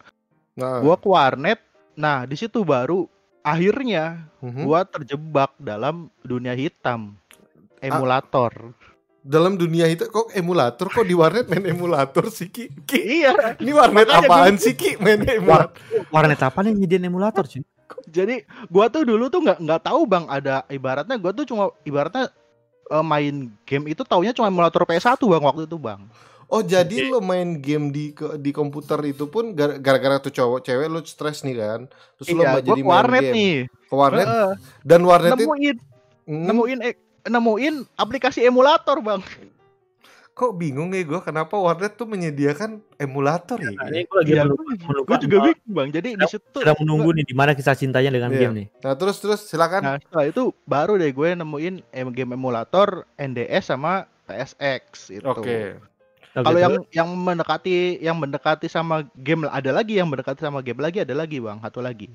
[0.56, 1.60] Nah, Gua ke warnet.
[1.94, 3.10] Nah, di situ baru
[3.48, 4.68] akhirnya mhm.
[4.68, 7.16] gua terjebak dalam dunia hitam
[7.80, 8.76] emulator.
[9.28, 12.72] dalam dunia itu kok emulator kok di warnet main emulator sih Ki?
[12.88, 15.76] Ki, iya, ini warnet Makanya apaan sih Ki main emulator?
[16.08, 17.60] Warnet apa nih nyediain emulator sih?
[18.08, 22.32] jadi gua tuh dulu tuh nggak nggak tahu bang ada ibaratnya gua tuh cuma ibaratnya
[22.92, 26.02] eh, main game itu taunya cuma emulator PS1 bang waktu itu bang.
[26.48, 30.60] Oh jadi lo main game di ke- di komputer itu pun gara- gara-gara tuh cowok
[30.62, 31.82] cewek lo stres nih kan?
[32.16, 33.56] Terus lo Iya, mau gua jadi ke main warnet game nih.
[33.84, 35.76] ke warnet Heeh, dan warnet itu nemuin
[36.24, 36.96] Hmm, nemuin eh,
[37.26, 39.20] nemuin aplikasi emulator bang.
[40.30, 43.74] kok bingung ya gue kenapa warnet tuh menyediakan emulator ya?
[43.74, 45.90] Nah, ini gue lagi Iya, menunggu, gua menunggu gua juga bingung bang.
[45.90, 48.40] Jadi di situ sedang menunggu nih di mana kisah cintanya dengan Iya.
[48.40, 48.68] game nih.
[48.78, 49.82] Nah terus terus silakan.
[49.82, 55.26] Nah setelah itu baru deh gue nemuin em- game emulator NDS sama PSX itu.
[55.26, 55.82] Oke.
[56.38, 61.02] Kalau yang yang mendekati yang mendekati sama game ada lagi yang mendekati sama game lagi
[61.02, 62.14] ada lagi bang satu lagi.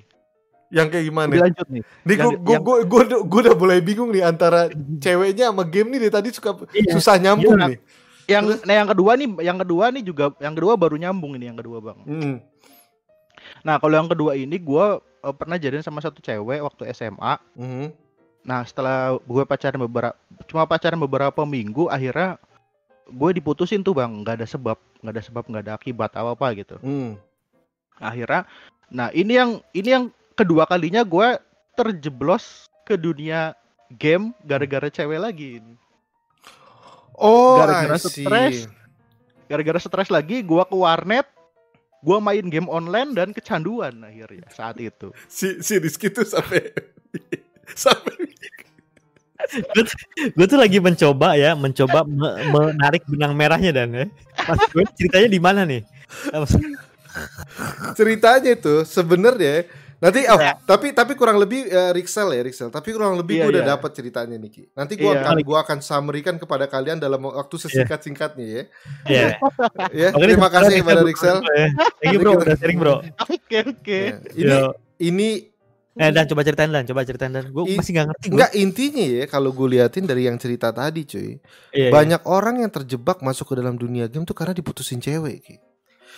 [0.70, 1.30] Yang kayak gimana?
[1.30, 1.82] Dilanjut nih.
[2.02, 4.70] Nih gue gue yang- gue gue udah- gue udah mulai bingung nih antara
[5.04, 6.92] ceweknya sama game nih dari tadi suka Iya.
[6.92, 7.68] susah nyambung Iya.
[7.68, 7.78] nih.
[8.24, 11.58] Yang nah yang kedua nih yang kedua nih juga yang kedua baru nyambung ini yang
[11.58, 11.98] kedua bang.
[12.02, 12.36] Hmm.
[13.62, 17.34] Nah kalau yang kedua ini gue eh, pernah jadian sama satu cewek waktu SMA.
[17.54, 17.86] Mhm.
[18.42, 20.14] Nah setelah gue pacaran beberapa
[20.46, 22.38] cuma pacaran beberapa minggu akhirnya
[23.12, 26.46] gue diputusin tuh bang nggak ada sebab nggak ada sebab nggak ada akibat apa apa
[26.54, 26.76] gitu.
[26.80, 27.14] Hmm.
[27.96, 28.48] akhirnya
[28.88, 31.36] nah ini yang ini yang kedua kalinya gue
[31.72, 33.52] terjeblos ke dunia
[33.92, 35.60] game gara-gara cewek lagi
[37.14, 38.66] Oh, Gara-gara stres.
[39.44, 41.28] gara-gara stres lagi gue ke warnet
[42.00, 46.72] gue main game online dan kecanduan akhirnya saat itu Si si Rizky tuh sampai
[47.76, 48.32] sampai
[50.36, 54.06] gue tuh lagi mencoba ya, mencoba me- menarik benang merahnya dan ya.
[54.48, 55.82] Mas gue ceritanya di mana nih?
[57.96, 59.68] Ceritanya itu sebenarnya
[60.02, 60.34] Nanti oh,
[60.66, 62.74] tapi tapi kurang lebih eh, Rixel ya Rixel.
[62.74, 63.72] Tapi kurang lebih Iya, gue udah iya.
[63.78, 64.62] dapat ceritanya nih Ki.
[64.74, 65.22] Nanti gua Iya.
[65.22, 68.62] akan gua akan summary-kan kepada kalian dalam waktu sesingkat-singkatnya ya.
[69.06, 69.28] Iya.
[69.94, 71.02] Ya, Oke, terima ini kasih kepada.
[71.06, 71.38] Rixel.
[72.02, 72.98] Thank you bro, udah sharing bro.
[73.30, 74.00] Oke oke.
[74.02, 74.74] Ya, Ini Yo.
[74.98, 75.28] ini
[75.92, 77.52] Eh dan coba ceritain dan, coba ceritain dan.
[77.52, 78.26] Gue masih nggak ngerti.
[78.32, 81.20] enggak intinya ya kalau gue liatin dari yang cerita tadi cuy.
[81.20, 81.30] Iya,
[81.76, 81.88] iya.
[81.92, 85.54] Banyak orang yang terjebak masuk ke dalam dunia game tuh karena diputusin cewek Ki.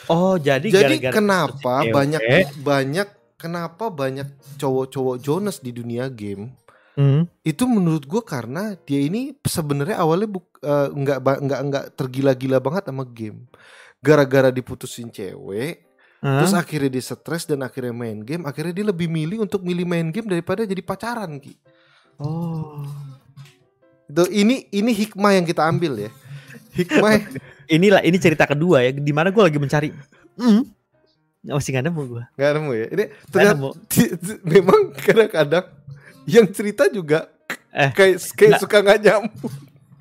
[0.06, 0.62] Oh jadi.
[0.70, 1.90] Jadi gara-gara kenapa cewek.
[1.90, 2.22] banyak
[2.62, 4.28] banyak kenapa banyak
[4.62, 6.54] cowok-cowok Jonas di dunia game?
[6.94, 7.26] Hmm.
[7.42, 12.86] Itu menurut gue karena dia ini sebenarnya awalnya buk, eh, nggak nggak nggak tergila-gila banget
[12.86, 13.50] sama game.
[13.98, 15.82] Gara-gara diputusin cewek,
[16.24, 16.40] Hah?
[16.40, 20.08] terus akhirnya dia stres dan akhirnya main game, akhirnya dia lebih milih untuk milih main
[20.08, 21.52] game daripada jadi pacaran Ki.
[22.16, 22.80] Oh.
[24.08, 26.10] Itu ini ini hikmah yang kita ambil ya.
[26.72, 27.12] Hikmah
[27.76, 29.88] Inilah ini cerita kedua ya, di mana gue lagi mencari.
[30.40, 30.64] Hmm.
[31.44, 32.22] Masih nggak nemu gue.
[32.40, 32.86] nggak nemu ya.
[32.88, 33.70] Ini ternyata nemu.
[34.56, 35.66] memang kadang-kadang
[36.24, 37.28] yang cerita juga
[37.74, 39.54] Eh, kayak kayak suka nggak nyambung.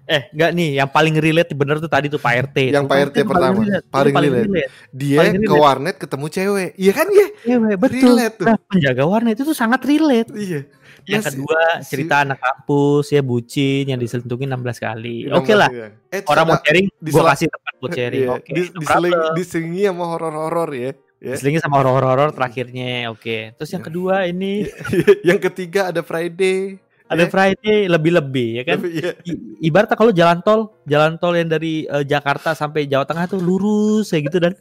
[0.03, 2.57] Eh, nggak nih, yang paling relate bener tuh tadi tuh Pak RT.
[2.69, 3.85] Yang Pak RT pertama, relate.
[3.85, 4.71] Itu paling relate.
[4.91, 5.63] Dia Paling ke relate.
[5.63, 6.69] warnet ketemu cewek.
[6.75, 7.27] Iya kan ya?
[7.39, 8.03] Cewek, betul.
[8.11, 8.45] Relate tuh.
[8.45, 10.29] Nah, penjaga warnet itu tuh sangat relate.
[10.29, 10.61] Iya.
[11.03, 15.27] Yang Nah, si- kedua, cerita anak kampus ya bucin yang diselingkuhin 16 kali.
[15.27, 15.67] Bilang Oke lah.
[15.67, 15.89] masih ya.
[16.11, 18.23] Eh, Orang mau sharing, disela- kasih tempat buat sharing.
[18.23, 18.49] iya, Oke.
[18.49, 19.35] di- no diseling, problem.
[19.35, 20.91] diselingi sama horor-horor ya.
[21.19, 21.31] ya.
[21.31, 23.07] Diselingi sama horor-horor terakhirnya.
[23.07, 23.55] Oke.
[23.55, 24.67] Terus yang kedua ini
[25.27, 26.82] yang ketiga ada Friday.
[27.13, 27.29] Ada Ya.
[27.29, 28.77] Friday lebih-lebih ya kan.
[28.81, 29.11] Tapi iya.
[29.23, 33.39] I- ibaratnya kalau jalan tol, jalan tol yang dari eh, Jakarta sampai Jawa Tengah tuh
[33.39, 34.53] lurus kayak gitu dan.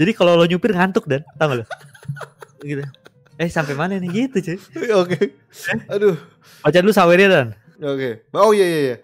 [0.00, 1.64] Jadi kalau lo nyupir ngantuk dan, tau gak lo?
[2.70, 2.80] gitu.
[3.36, 4.58] Eh sampai mana nih gitu cuy.
[4.96, 5.36] Oke.
[5.92, 6.16] Aduh.
[6.64, 7.46] Baca dulu sawernya dan.
[7.80, 8.24] Oke.
[8.32, 8.96] Oh iya iya iya.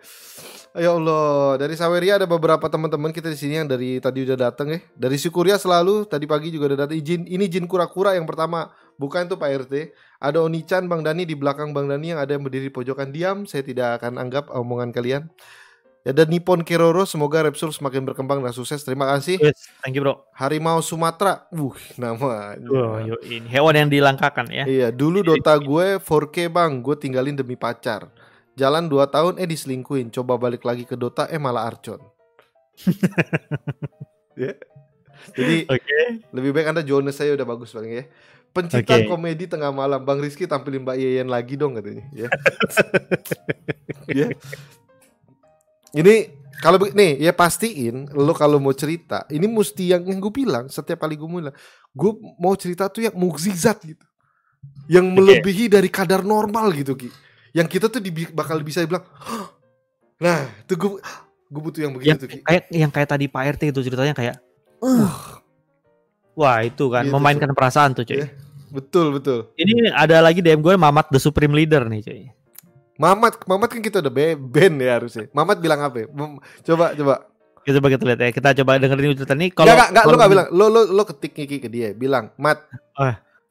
[0.76, 4.76] Ya Allah, dari Saweria ada beberapa teman-teman kita di sini yang dari tadi udah datang
[4.76, 4.84] ya.
[4.92, 7.00] Dari Syukuria selalu, tadi pagi juga udah datang.
[7.00, 9.94] Izin, ini Jin Kura-Kura yang pertama, bukan tuh Pak RT.
[10.20, 13.44] Ada Onichan, Bang Dani di belakang Bang Dani yang ada yang berdiri di pojokan diam.
[13.44, 15.28] Saya tidak akan anggap omongan kalian.
[16.06, 18.86] Ada Nippon Keroro, semoga Repsol semakin berkembang dan sukses.
[18.86, 19.42] Terima kasih.
[19.42, 20.22] Yes, thank you bro.
[20.38, 22.62] Harimau Sumatera, wuh namanya.
[22.70, 24.64] Wah, yo ini hewan yang dilangkakan ya.
[24.70, 28.06] Iya, dulu Dota gue 4K bang, gue tinggalin demi pacar.
[28.54, 30.14] Jalan 2 tahun, eh diselingkuin.
[30.14, 31.98] Coba balik lagi ke Dota, eh malah Archon.
[34.46, 34.54] ya.
[35.34, 36.22] Jadi Oke.
[36.30, 38.04] lebih baik anda Jonas saya udah bagus bang ya.
[38.56, 39.04] Pencipta Oke.
[39.04, 42.04] komedi tengah malam, Bang Rizky tampilin Mbak Yeyen lagi dong katanya.
[42.16, 42.28] Ya.
[44.06, 44.30] Ya.
[45.90, 46.14] Ini
[46.62, 51.02] kalau nih ya pastiin lo kalau mau cerita, ini mesti yang yang gue bilang setiap
[51.02, 51.50] kali gue bilang,
[51.90, 54.06] gue mau cerita tuh yang mukjizat gitu,
[54.86, 57.10] yang melebihi dari kadar normal gitu ki,
[57.50, 59.50] yang kita tuh dibi- bakal bisa bilang, "Hah?"
[60.16, 60.90] nah itu gue
[61.46, 62.38] gue butuh yang begitu Yang tuh ki.
[62.46, 64.38] kayak yang kayak tadi Pak RT itu ceritanya kayak
[64.80, 65.10] "Uh."
[66.36, 68.20] Wah, itu kan Gitu, memainkan perasaan tuh, cuy.
[68.20, 68.28] Iya.
[68.70, 69.50] Betul betul.
[69.54, 72.24] Ini ada lagi DM gue Mamat the Supreme Leader nih, cuy.
[72.96, 75.28] Mamat, Mamat kan kita udah be- band ya harusnya.
[75.30, 76.04] Mamat bilang apa?
[76.04, 76.06] ya?
[76.64, 77.14] Coba coba.
[77.66, 78.30] Kita coba kita lihat ya.
[78.32, 80.46] Kita coba dengerin cerita nih Kalau enggak enggak lu enggak bilang.
[80.54, 82.62] Lo lo lo ketik Kiki ke dia, bilang, "Mat,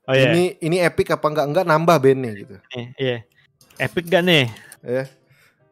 [0.05, 0.31] Oh iya.
[0.31, 1.45] ini ini epic apa enggak?
[1.51, 3.17] Enggak nambah bandnya gitu." Nih, iya.
[3.75, 4.47] Epic gak nih?
[4.81, 5.03] Ya.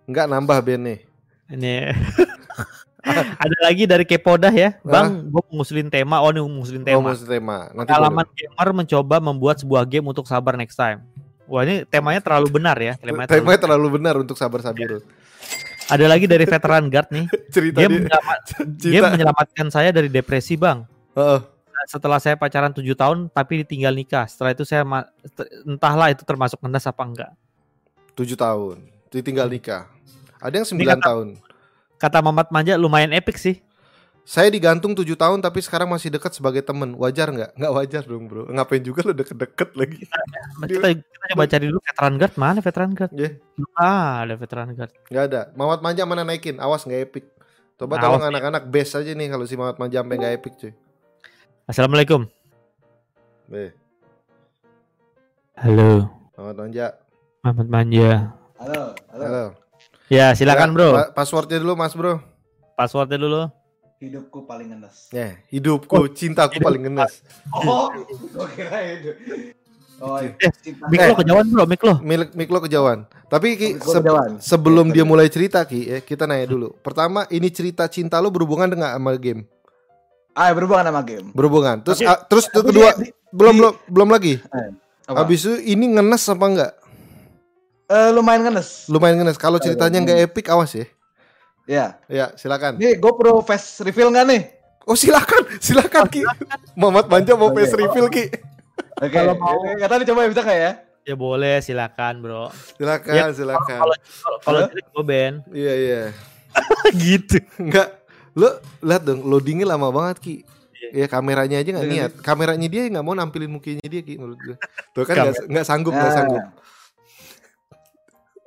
[0.05, 0.97] Enggak nambah bandnya.
[1.47, 1.73] Ini
[3.43, 5.27] ada lagi dari Kepodah ya, Bang.
[5.27, 6.19] Gue ngusulin tema.
[6.19, 7.07] Oh, nih ngusulin Oh, tema.
[7.09, 7.67] maksud tema.
[7.69, 11.03] Nanti Pengalaman gamer mencoba membuat sebuah game untuk sabar next time.
[11.43, 12.95] Wah ini temanya terlalu benar ya.
[12.95, 15.03] Temanya terlalu- Temanya terlalu benar untuk sabar Sabirun.
[15.85, 17.27] Ada lagi dari veteran guard nih.
[17.53, 17.99] Cerita Game, dia.
[18.01, 18.43] menyelamat-
[18.87, 20.87] game menyelamatkan saya dari depresi bang.
[21.13, 21.43] Heeh.
[21.83, 24.23] Setelah saya pacaran 7 tahun tapi ditinggal nikah.
[24.23, 24.87] Setelah itu saya
[25.61, 27.31] entahlah itu termasuk ngenes apa enggak.
[28.15, 28.77] 7 tahun.
[29.11, 29.91] Ditinggal nikah.
[30.39, 31.27] Ada yang 9 Ini kata- tahun.
[32.03, 33.63] Kata Mamat Manja lumayan epic sih.
[34.27, 36.99] Saya digantung 7 tahun tapi sekarang masih dekat sebagai temen.
[36.99, 37.55] Wajar nggak?
[37.55, 38.51] Nggak wajar dong, Bro.
[38.51, 40.03] Ngapain juga lo deket-deket lagi?
[40.03, 43.11] Kita, kita coba cari dulu veteran guard mana veteran guard?
[43.15, 43.39] Ya.
[43.79, 44.91] Ah ada veteran guard.
[45.07, 45.41] Nggak ada.
[45.55, 46.59] Mamat Manja mana naikin?
[46.59, 47.23] Awas nggak epic.
[47.79, 48.29] Coba Awas, tolong ya.
[48.35, 50.71] anak-anak best aja nih kalau si Mamat Manja sampai nggak epic cuy.
[51.71, 52.27] Assalamualaikum.
[53.47, 53.71] Eh,
[55.55, 56.11] Halo.
[56.35, 56.87] Mamat Manja.
[57.47, 58.11] Mamat Manja.
[58.59, 59.23] Halo, halo.
[59.23, 59.62] Halo.
[60.07, 60.89] Ya silakan Ya, bro.
[60.93, 62.19] pa- passwordnya dulu Mas Bro.
[62.73, 63.41] Passwordnya dulu.
[63.97, 65.07] Hidupku paling ngenes.
[65.09, 67.23] Ya, hidupku, cintaku paling ngenes.
[67.55, 69.11] Oh, gue kira itu.
[69.97, 70.91] Oh, Eh, cinta.
[70.91, 71.93] Mik lo kejauhan bro, mik lo.
[71.97, 73.07] Milik mik lo kejauhan.
[73.25, 74.31] Tapi Ki, se- kejauhan.
[74.37, 76.75] sebelum dia mulai cerita Ki, ya, kita nanya dulu.
[76.77, 79.47] Pertama, ini cerita cinta lo berhubungan dengan sama game?
[80.33, 81.31] Ah, berhubungan sama game.
[81.31, 81.79] Berhubungan.
[81.79, 84.33] Terus Tapi- ah, terus Tapi kedua di- belum di- belum belum lagi.
[85.05, 85.23] apa?
[85.23, 86.71] Habis itu ini ngenes apa enggak?
[87.93, 88.89] Eh, lumayan ngenes.
[88.89, 89.37] Lumayan ngenes.
[89.37, 90.85] Kalau ceritanya nggak epic awas ya.
[91.63, 91.85] Ya.
[92.09, 92.75] Ya, silakan.
[92.75, 94.41] Nih, GoPro face reveal nggak nih?
[94.83, 95.45] Oh, silakan.
[95.61, 96.25] Silakan Ki.
[96.73, 98.33] Mamat Manja mau face reveal Ki.
[98.97, 99.13] Oke.
[99.13, 100.71] Kalau mau- Nggak tahu nih, coba bisa nggak ya?
[101.03, 102.43] Ya boleh, silakan, Bro.
[102.73, 103.77] Silakan, Ya, silakan.
[103.77, 103.95] Kalau
[104.41, 105.33] kalau- gue ban.
[105.51, 106.01] Iya, iya.
[106.97, 107.37] gitu.
[107.57, 108.01] Enggak.
[108.33, 108.49] Lo
[108.81, 110.35] lihat dong, loadingnya lama banget Ki.
[110.73, 110.89] Iya.
[110.95, 112.11] Ya kameranya aja nggak Iya, niat.
[112.19, 114.55] Kameranya dia nggak mau nampilin mukanya dia Ki menurut gue.
[114.91, 116.17] Tuh kan nggak nggak sanggup, nggak Nah.
[116.17, 116.43] sanggup.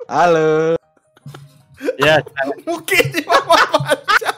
[0.07, 0.79] Halo.
[1.99, 2.23] Ya,
[2.63, 4.31] Mukanya mama baca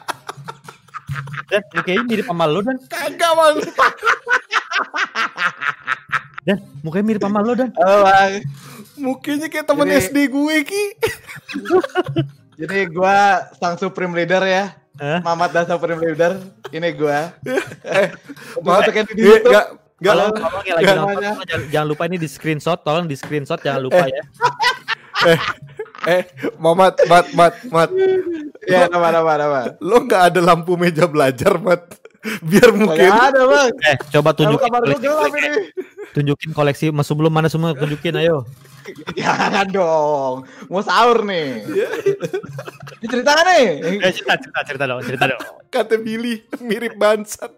[1.49, 3.57] dan mukanya mirip sama lo dan kagak man.
[6.45, 7.69] dan mukanya mirip sama lo dan.
[7.73, 8.33] Halo, Bang.
[8.99, 10.83] Mukanya kayak temen Jadi- SD gue Ki.
[12.59, 14.75] Jadi gua sang Supreme Leader ya.
[14.99, 15.23] Hah?
[15.23, 16.43] Mamat dan Supreme Leader.
[16.69, 17.31] Ini gua.
[18.59, 19.53] Untuk Maaf, masukin di YouTube.
[19.55, 19.67] nggak
[19.99, 20.27] Kalau
[20.63, 24.23] yang lagi nonton, jangan, jangan lupa ini di screenshot, tolong di screenshot jangan lupa ya.
[25.27, 26.23] eh
[26.55, 27.89] Mamat, mat, mat, mat.
[28.67, 29.61] Ya, nama nama nama.
[29.83, 31.99] Lo nggak ada lampu meja belajar, mat.
[32.43, 33.71] Biar Gak mungkin ada, Bang.
[33.87, 35.51] Eh, coba tunjukin kamar koleksi, gelap ini.
[36.11, 38.43] tunjukin koleksi mas sebelum mana semua tunjukin ayo.
[39.15, 40.43] Jangan dong.
[40.67, 41.63] Mau sahur nih.
[42.99, 44.03] Ini cerita kan nih?
[44.03, 45.41] Eh, cerita cerita cerita dong, cerita dong.
[45.71, 47.55] kata Billy mirip bansat.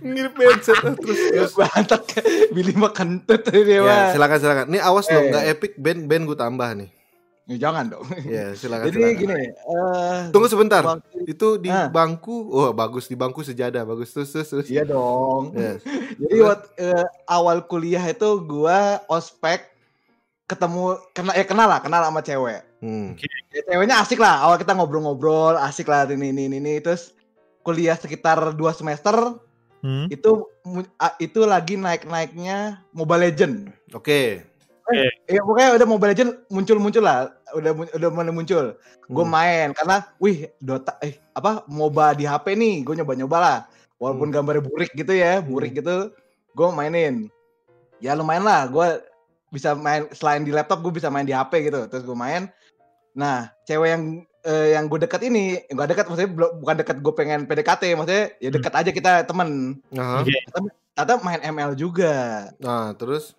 [0.00, 1.52] Mirip bansat terus terus.
[1.52, 2.02] Bantet
[2.50, 4.66] Billy mah kentut ini Ya, silakan silakan.
[4.68, 5.28] Nih awas lo Eh.
[5.28, 6.90] nggak epic band band gue tambah nih.
[7.46, 8.04] Ya, jangan dong.
[8.24, 9.16] Ya, silakan Jadi silakan.
[9.18, 10.82] gini, eh Tunggu sebentar.
[10.82, 11.88] waktu- Itu di Ah.
[11.88, 12.36] bangku.
[12.46, 13.82] Oh, bagus di bangku sejadah.
[13.82, 14.66] Bagus terus terus terus.
[14.66, 15.52] Iya dong.
[15.52, 15.80] Ya.
[16.14, 19.64] Jadi waktu eh, awal kuliah itu gua ospek
[20.44, 22.60] ketemu kenal ya kenal lah, kenal sama cewek.
[22.78, 23.16] Hmm.
[23.48, 24.40] Ya, ceweknya asik lah.
[24.42, 26.74] Awal kita ngobrol-ngobrol, asik lah ini ini ini, ini.
[26.78, 27.12] terus
[27.60, 29.12] kuliah sekitar dua semester
[29.78, 30.10] Hmm?
[30.10, 30.42] itu
[31.22, 33.70] itu lagi naik-naiknya Mobile Legend.
[33.94, 34.42] Oke.
[35.28, 38.72] Ya pokoknya udah Mobile Legend muncul-muncul lah, udah udah mulai muncul.
[39.04, 39.32] Gue Hmm.
[39.32, 43.58] main karena wih Dota eh apa MOBA di HP nih, gue nyoba-nyoba lah.
[44.00, 46.14] Walaupun gambarnya burik gitu ya, burik gitu,
[46.56, 47.28] gue mainin.
[48.00, 49.04] Ya lumayan lah, gue
[49.52, 51.84] bisa main selain di laptop gue bisa main di HP gitu.
[51.90, 52.48] Terus gue main.
[53.12, 54.02] Nah, cewek yang
[54.40, 58.24] eh, yang gue dekat ini, gak dekat maksudnya belum- bukan dekat gue pengen PDKT, maksudnya
[58.36, 59.80] ya dekat aja kita temen.
[59.90, 60.34] Oke.
[60.46, 62.46] Ternyata main ML juga.
[62.58, 63.34] Nah, terus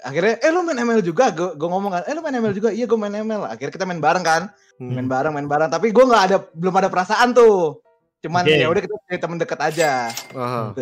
[0.00, 2.68] akhirnya eh lu main ML juga gue gue ngomong kan eh lu main ML juga
[2.68, 4.42] iya gue main ML akhirnya kita main bareng kan
[4.76, 4.92] Hmm.
[4.92, 7.80] main bareng main bareng tapi gue nggak ada belum ada perasaan tuh
[8.20, 8.52] cuman Oke.
[8.52, 10.76] ya udah kita jadi temen deket aja Aha.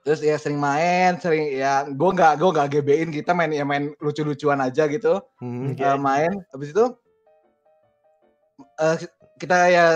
[0.00, 3.92] terus ya sering main sering ya gue nggak gue nggak gebein kita main ya main
[3.98, 5.76] lucu-lucuan aja gitu Hmm.
[5.76, 5.84] Oke.
[5.84, 6.84] Eh, main habis itu
[8.78, 8.96] eh,
[9.38, 9.86] kita ya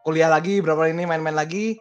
[0.00, 1.76] kuliah lagi berapa ini main-main lagi.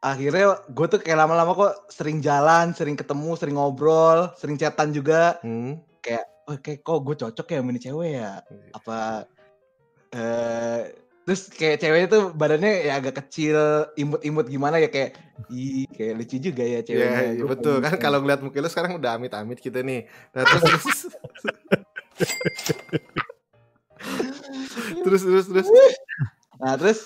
[0.00, 5.36] Akhirnya gue tuh kayak lama-lama kok sering jalan sering ketemu sering ngobrol sering chatan juga.
[5.44, 5.78] Hmm.
[6.50, 8.32] oh kayak kok gue cocok ya sama ini cewek ya?
[8.74, 8.98] Apa
[10.10, 10.90] eh
[11.28, 15.14] terus kayak ceweknya tuh badannya ya agak kecil imut-imut gimana ya kayak
[15.52, 17.20] ih kayak lucu juga ya Iya, ceweknya.
[17.22, 17.76] iya, Gua betul.
[17.84, 20.10] Kan kalau ngeliat muka lu sekarang udah amit-amit gitu nih.
[20.34, 20.64] Nah, terus
[25.04, 25.94] terus terus terus terus.
[26.60, 26.98] nah terus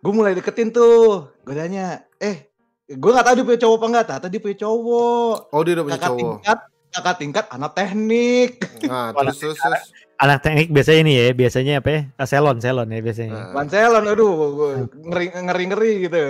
[0.00, 2.48] gue mulai deketin tuh gue tanya eh
[2.88, 5.84] gue nggak tahu dia punya cowok apa enggak ternyata dia punya cowok Oh, dia udah
[5.84, 6.18] punya kakak cowok.
[6.20, 6.58] tingkat
[6.90, 8.50] kakak tingkat anak teknik
[8.88, 9.82] Nah, terus terus terus.
[10.20, 12.00] Anak teknik biasanya ini ya, biasanya apa ya?
[12.28, 13.56] Selon, selon ya biasanya.
[13.56, 16.20] Nah, aduh, gua ngeri ngeri ngeri gitu.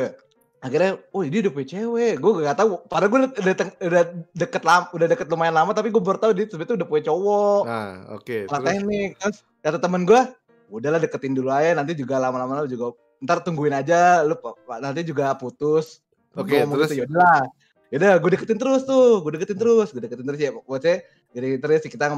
[0.61, 2.20] Akhirnya, oh dia udah punya cewek.
[2.20, 2.84] Gue gak tahu.
[2.84, 4.02] Padahal gue udah, udah, udah
[4.36, 7.62] deket lama, udah deket lumayan lama, tapi gue baru tahu dia sebetulnya udah punya cowok.
[7.64, 8.36] Nah, oke.
[8.44, 9.11] Anak Terus teknik.
[9.16, 10.20] Terus kata temen gue,
[10.68, 11.72] udahlah deketin dulu aja.
[11.72, 12.92] Nanti juga lama-lama juga
[13.24, 14.20] ntar tungguin aja.
[14.20, 14.36] Lu
[14.84, 16.04] nanti juga putus.
[16.36, 16.92] Oke, ngomong terus?
[16.92, 17.40] gitu, yaudah.
[17.88, 19.24] Yaudah, gue deketin terus tuh.
[19.24, 19.88] Gue deketin terus.
[19.96, 20.52] Gue deketin terus ya.
[20.52, 20.96] Maksudnya,
[21.32, 22.12] jadi terus kita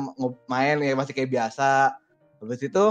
[0.50, 1.94] main ya masih kayak biasa.
[2.42, 2.84] Habis itu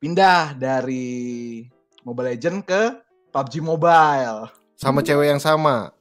[0.00, 1.68] pindah dari
[2.00, 2.96] Mobile Legend ke
[3.28, 4.59] PUBG Mobile.
[4.80, 5.92] Sama cewek yang sama,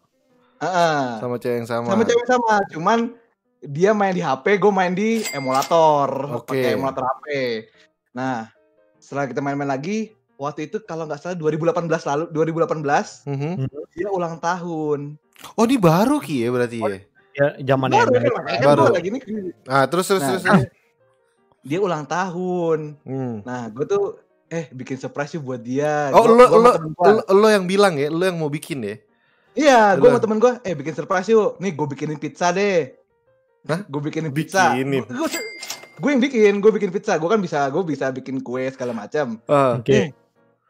[0.58, 1.20] Heeh.
[1.20, 1.92] sama cewek yang sama.
[1.92, 3.00] Sama cewek sama, cuman
[3.60, 6.08] dia main di HP, gue main di emulator,
[6.40, 6.56] Oke.
[6.56, 7.28] pakai emulator HP.
[8.16, 8.48] Nah,
[8.98, 13.68] setelah kita main-main lagi, waktu itu kalau nggak salah 2018 lalu, 2018 Mhm.
[13.92, 15.20] dia ulang tahun.
[15.56, 17.00] Oh, ini baru Ki ya berarti ya.
[17.36, 18.32] Ya, zamannya Baru, ML.
[18.32, 18.84] kan, kan Baru.
[18.92, 19.22] lagi nih.
[19.64, 20.44] Ah, terus terus Nah, terus.
[20.44, 20.64] terus.
[21.64, 22.80] Dia ulang tahun.
[23.04, 23.36] Hmm.
[23.44, 24.20] Nah, gue tuh
[24.50, 26.10] eh bikin surprise buat dia.
[26.12, 28.96] Oh, Gua- lo gua lo, lo lo yang bilang ya, lo yang mau bikin ya.
[29.58, 31.58] Iya, gue sama temen gue, eh bikin surprise yuk.
[31.58, 32.96] Nih gue bikinin pizza deh.
[33.68, 33.82] Hah?
[33.92, 34.72] Gue bikinin pizza.
[34.72, 35.04] Bikinin?
[36.00, 37.20] Gue yang bikin, gue bikin pizza.
[37.20, 39.36] Gue kan bisa, gue bisa bikin kue segala macam.
[39.52, 40.16] Ah, Oke.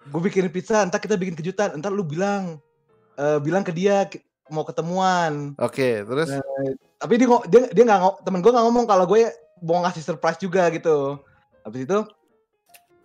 [0.10, 1.78] Gue bikinin pizza, entar kita bikin kejutan.
[1.78, 2.58] Entar lu bilang,
[3.14, 4.10] eh bilang ke dia
[4.50, 5.54] mau ketemuan.
[5.62, 6.34] Oke, terus
[7.00, 9.30] Tapi dia dia dia nggak temen gue nggak ngomong kalau gue
[9.62, 11.22] mau ngasih surprise juga gitu.
[11.62, 12.00] Habis itu,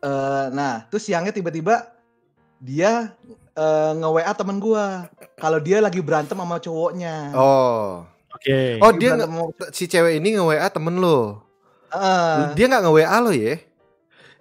[0.05, 1.89] eh nah terus siangnya tiba-tiba
[2.61, 3.17] dia
[3.57, 4.85] eh, nge WA temen gue
[5.37, 7.33] kalau dia lagi berantem sama cowoknya.
[7.33, 8.83] oh, Oke.
[8.83, 11.41] Oh dia Berantem nge- si cewek ini nge WA temen lo.
[11.89, 12.53] Heeh.
[12.53, 13.57] Dia nggak nge WA lo ya?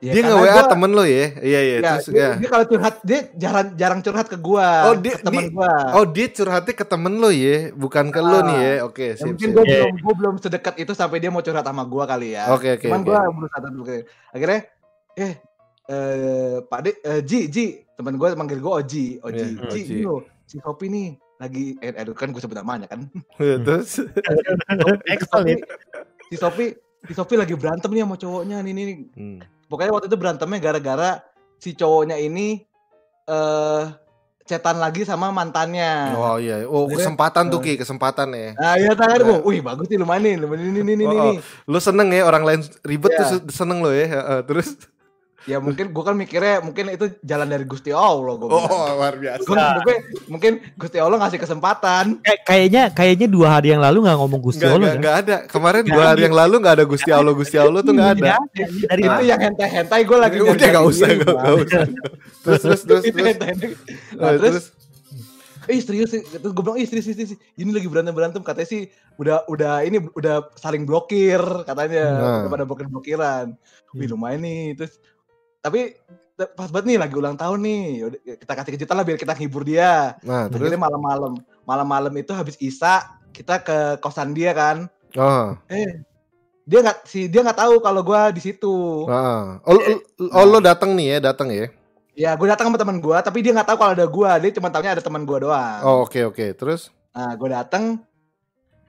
[0.04, 1.26] Ya, dia karena nge WA gua- temen lo ya?
[1.40, 1.76] Iya iya.
[1.80, 2.32] Ya, terus dia, ya.
[2.36, 4.68] dia kalau curhat dia jarang jarang curhat ke gua.
[4.92, 5.72] Oh, dia- ke teman dia- gua.
[5.96, 8.42] Oh dia curhatnya ke temen lo ya, bukan ke lo Ah.
[8.44, 8.74] nih ya?
[8.84, 9.72] Oke Ya, sip mungkin gua Oke.
[9.72, 12.52] belum gua belum sedekat itu sampai dia mau curhat sama gua kali ya.
[12.52, 13.08] Oke oke Cuman oke.
[13.08, 14.04] gua berusaha
[14.34, 14.60] Akhirnya
[15.14, 15.34] eh
[15.86, 19.98] eh Pak De eh, Ji Ji teman gua manggil gua Oji Oji Iya, Ji Oji.
[20.02, 23.04] loh si Sopi nih lagi eh, eh kan gue sebut namanya kan
[23.38, 24.02] Terus si
[25.08, 25.56] Excel ya.
[25.56, 25.56] Sopi
[26.26, 26.66] si Sopi
[27.02, 28.98] si Sopi lagi berantem nih sama cowoknya nih nih nih.
[29.14, 29.40] Hmm.
[29.66, 31.10] pokoknya waktu itu berantemnya gara-gara
[31.58, 32.64] si cowoknya ini
[33.26, 33.84] eh
[34.44, 36.64] cetan lagi sama mantannya Oh iya.
[36.64, 38.52] Oh kesempatan tuh eh, Ki, kesempatan ya.
[38.54, 39.26] Nah, iya tangan Nah.
[39.26, 39.48] gua.
[39.48, 40.36] Wih, bagus nih lumayan nih.
[40.36, 41.40] Lumayan ini ini ini Oh, ini.
[41.64, 43.40] Lo seneng ya orang lain ribet Iya.
[43.40, 44.04] tuh seneng lo ya.
[44.06, 44.76] Heeh, Terus
[45.44, 48.48] Ya mungkin gua kan mikirnya mungkin itu jalan dari Gusti Allah gua.
[48.48, 48.64] bilang.
[48.66, 49.44] oh luar biasa.
[49.44, 49.96] Gua mungkin,
[50.28, 52.06] mungkin Gusti Allah ngasih kesempatan.
[52.20, 54.80] Kayak- kayaknya kayaknya dua hari yang lalu nggak ngomong Gusti Enggak, Allah.
[54.80, 55.00] enggak, kan?
[55.00, 55.38] enggak ada.
[55.46, 56.26] Kemarin Nggak dua hari ada.
[56.26, 58.22] yang lalu enggak ada Gusti Allah, Gusti Allah tuh enggak ada.
[58.22, 58.64] Nggak ada.
[58.86, 61.84] Dari itu yang hentai-hentai gua lagi Udah enggak usah, enggak usah.
[62.44, 63.36] Terus terus terus terus.
[64.14, 64.66] Nah, Eh, terus
[65.64, 68.84] eh serius sih terus gue bilang ih serius serius ini lagi berantem berantem katanya sih
[69.16, 72.20] udah udah ini udah saling blokir katanya Nah.
[72.44, 73.56] udah pada blokir blokiran
[73.94, 74.12] wih Hmm.
[74.12, 75.00] lumayan nih terus
[75.64, 75.96] tapi
[76.60, 77.84] pas banget nih lagi ulang tahun nih.
[78.04, 80.20] Yaudah, kita kasih kejutan lah biar kita hibur dia.
[80.28, 80.68] Nah, terus?
[80.68, 81.34] akhirnya malam-malam.
[81.64, 84.92] Malam-malam itu habis isa kita ke kosan dia kan.
[85.16, 86.04] Oh, eh
[86.68, 89.08] dia nggak si dia nggak tahu kalau gua di situ.
[89.08, 89.44] Heeh.
[89.64, 89.80] Oh,
[90.36, 91.72] oh, lo datang nih ya, datang ya.
[92.14, 94.36] ya gue datang sama teman gua tapi dia nggak tahu kalau ada gua.
[94.36, 95.80] Dia cuma tahunya ada teman gua doang.
[95.88, 96.46] Oh, oke oke.
[96.60, 96.92] Terus?
[97.14, 98.02] Nah, gue datang,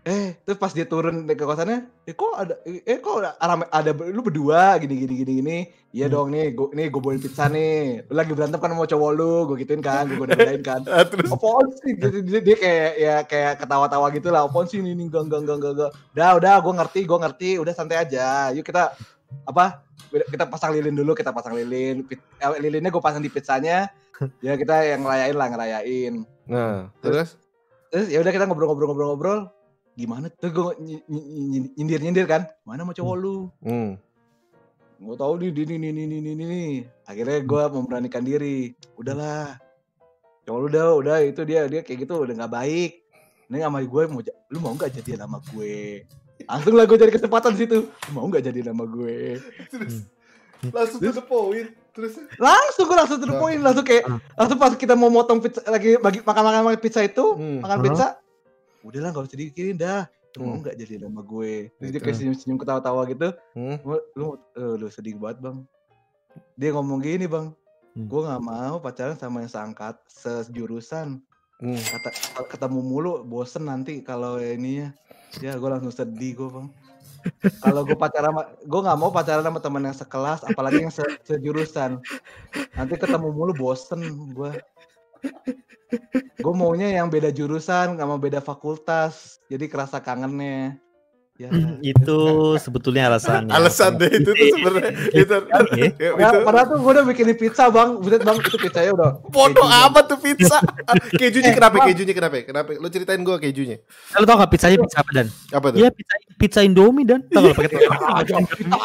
[0.04, 4.20] eh, terus pas dia turun ke kosannya, eh kok ada, eh kok ada, ada lu
[4.20, 4.76] berdua?
[4.76, 5.58] Gini gini gini gini,
[5.96, 6.14] iya Hmm.
[6.14, 9.34] dong nih, gue nih gue bawain pizza nih, lu lagi berantem kan sama cowok lu,
[9.48, 11.32] gue gituin kan, gue godain kan, ah, terus?
[11.32, 15.24] Apaan sih, dia, dia, dia kayak ya kayak ketawa-tawa gitu lah, apaan sih ini enggak
[15.24, 15.90] enggak enggak enggak, enggak.
[16.12, 18.92] udah udah, gue ngerti, gue ngerti, udah santai aja, yuk kita
[19.48, 19.82] apa
[20.14, 22.06] kita pasang lilin dulu kita pasang lilin.
[22.38, 23.88] Eh, lilinnya gue pasang di pizzanya.
[24.46, 26.22] Ya kita yang ngerayain lah ngerayain.
[26.46, 27.34] Nah, terus?
[27.90, 29.50] Terus ya udah kita ngobrol-ngobrol-ngobrol-ngobrol
[29.94, 30.26] gimana?
[30.30, 30.70] Tuh gue
[31.74, 32.46] nyindir nyindir kan?
[32.62, 33.36] Mana mau cowok lu?
[33.62, 33.98] Hmm.
[34.94, 36.62] gue tahu nih ini ini ini ini ini
[37.04, 38.72] akhirnya gue memberanikan diri.
[38.96, 39.58] Udahlah.
[40.46, 41.66] Cowok lu udah udah itu dia.
[41.68, 42.92] Dia kayak gitu udah nggak baik.
[43.50, 46.08] Ini sama gue mau lu mau nggak jadian sama gue?
[46.48, 47.78] Langsung lah gue cari kesempatan di situ.
[47.84, 49.38] Lu mau nggak jadian sama gue?
[49.68, 50.08] Terus
[50.72, 51.68] langsung to the point.
[51.92, 52.12] Terus?
[52.40, 53.60] Langsung gue langsung to the point.
[53.60, 54.20] Langsung kayak Hmm.
[54.38, 57.60] langsung pas kita mau motong pizza lagi bagi makan makan makan pizza itu Hmm.
[57.60, 57.86] makan Hmm.
[57.90, 58.06] pizza
[58.84, 60.04] udahlah gak usah dikirim dah
[60.34, 60.62] lu mau Hmm.
[60.62, 62.04] nggak jadi nama gue terus dia Gitu.
[62.04, 63.76] kayak senyum senyum ketawa tawa gitu Hmm.
[63.80, 65.56] lu lu, eh, lu sedih banget bang
[66.54, 67.54] dia ngomong gini bang
[67.94, 68.06] Hmm.
[68.06, 71.22] gue nggak mau pacaran sama yang seangkat sejurusan
[71.56, 71.78] Hmm.
[71.78, 72.10] kata
[72.50, 74.90] ketemu mulu bosen nanti kalau ininya
[75.38, 76.66] ya gue langsung sedih gue bang
[77.62, 81.14] kalau gue pacaran sama gue nggak mau pacaran sama teman yang sekelas apalagi yang se-
[81.22, 82.02] sejurusan
[82.74, 84.50] nanti ketemu mulu bosen gue
[86.34, 90.76] gue maunya yang beda jurusan nggak mau beda fakultas jadi kerasa kangennya
[91.34, 91.50] ya
[91.82, 92.18] itu
[92.64, 93.50] sebetulnya alasannya.
[93.50, 95.82] Alasan deh itu tuh sebenarnya itu, Oke.
[95.98, 99.10] ya, Padahal, itu padahal tuh gue udah bikinin pizza bang buset bang itu pizzanya udah
[99.34, 100.62] bodoh amat tuh pizza.
[100.84, 101.74] Ah, kejunya Eh, kenapa?
[101.76, 101.86] Bang.
[101.90, 102.34] Kejunya kenapa?
[102.40, 102.70] Kenapa?
[102.76, 103.82] Lo ceritain gua kejunya.
[104.14, 105.26] Lo tau gak pizzanya pizza apa dan?
[105.50, 105.78] Apa tuh?
[105.78, 107.20] Iya pizza pizza Indomie dan.
[107.26, 107.96] Tau gak pakai pizza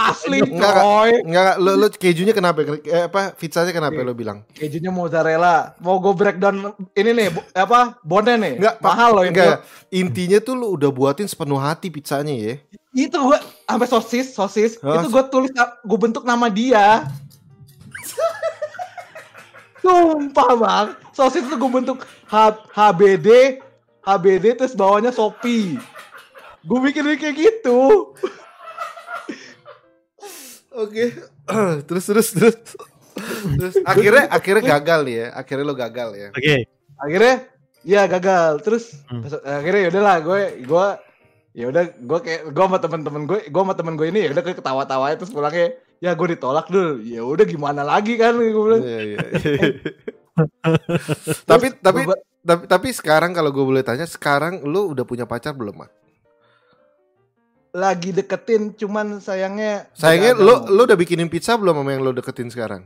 [0.09, 2.59] asli Enggak, Enggak, enggak, lo, lo kejunya kenapa?
[2.81, 4.41] Eh, apa pizzanya kenapa lo bilang?
[4.51, 6.55] kejunya mozzarella mau gue breakdown
[6.91, 9.61] ini nih apa bonnya nih Enggak, mahal loh ini Enggak.
[9.89, 12.55] Intinya tuh lo udah buatin sepenuh hati pizzanya ya.
[12.95, 15.03] itu gue sampai sosis sosis Hah?
[15.03, 15.51] itu gue tulis
[15.83, 17.05] gue bentuk nama dia
[19.83, 22.35] sumpah bang sosis itu gue bentuk H,
[22.71, 23.59] HBD
[24.03, 25.75] HBD terus bawahnya Shopee
[26.63, 28.11] gue bikin kayak gitu
[30.79, 31.11] Oke.
[31.87, 32.55] terus terus terus.
[33.59, 35.25] terus akhirnya akhirnya gagal ya.
[35.35, 36.29] Akhirnya lo gagal ya.
[36.31, 36.55] Oke.
[36.99, 37.35] akhirnya
[37.83, 39.23] ya gagal terus Hmm.
[39.43, 40.87] akhirnya ya udahlah gue gue
[41.59, 44.39] ya udah gue kayak gue sama temen-temen gue gue sama temen gue ini ya udah
[44.41, 45.67] kayak ketawa-tawa terus pulangnya
[45.99, 49.67] ya gue ditolak dulu ya udah gimana lagi kan gue bilang Iya, iya, iya.
[51.51, 55.51] tapi tapi gua- tapi tapi sekarang kalau gue boleh tanya sekarang lo udah punya pacar
[55.51, 55.91] belum mak?
[57.69, 60.71] lagi deketin cuman sayangnya Sayangnya agama.
[60.71, 62.81] lo udah bikinin pizza belum sama yang lo deketin sekarang?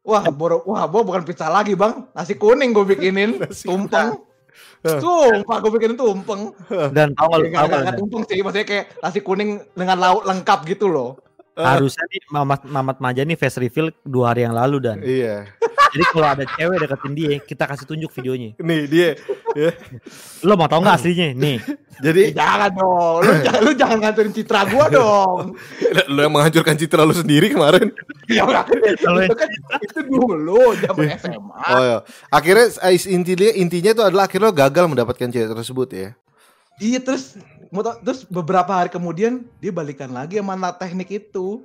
[0.00, 4.20] wah boro wah bo bukan pizza lagi bang nasi kuning gue bikinin tumpeng.
[4.84, 6.52] Sumpah gue bikinin tumpeng.
[6.92, 9.96] Dan tau gak, ya, tau gak, gak, gak tumpeng sih maksudnya kayak nasi kuning dengan
[9.98, 11.18] lauk lengkap gitu loh
[11.56, 14.98] harusnya nih Mamat Mamat Maja nih face reveal dua hari yang lalu dan.
[15.02, 15.50] Iya.
[15.90, 18.54] Jadi kalau ada cewek deketin dia, kita kasih tunjuk videonya.
[18.62, 19.10] Nih dia.
[19.58, 19.74] Ya.
[20.46, 21.34] Lo mau tau nggak aslinya?
[21.34, 21.58] Nih.
[21.98, 23.18] Jadi Eh, jangan dong.
[23.26, 25.58] Lu jangan lu jangan ngancurin citra gua dong.
[26.14, 27.90] lu yang menghancurkan citra lu sendiri kemarin.
[28.30, 28.62] Ya udah.
[28.70, 29.48] Itu kan
[29.82, 31.58] itu dulu zaman SMA.
[31.74, 31.98] Oh ya.
[32.30, 36.08] Akhirnya eh, intinya intinya itu adalah akhirnya lo gagal mendapatkan cewek tersebut ya.
[36.80, 37.36] Iya terus
[38.02, 41.62] terus beberapa hari kemudian dia balikan lagi sama anak teknik itu.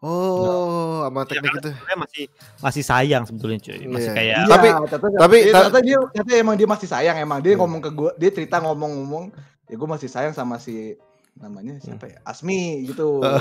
[0.00, 1.68] Oh, sama teknik itu.
[1.70, 2.24] Sebenarnya masih
[2.58, 3.84] masih sayang sebetulnya cuy.
[3.84, 4.16] Masih Iya.
[4.16, 7.38] kayak Iya, Tapi- ternyata, tapi- iya, ta- ternyata dia ternyata emang dia masih sayang emang
[7.40, 7.60] dia Hmm.
[7.60, 9.24] ngomong ke gua dia cerita ngomong-ngomong
[9.66, 10.96] ya gua masih sayang sama si
[11.36, 13.22] namanya siapa ya Asmi gitu.
[13.22, 13.40] Uh,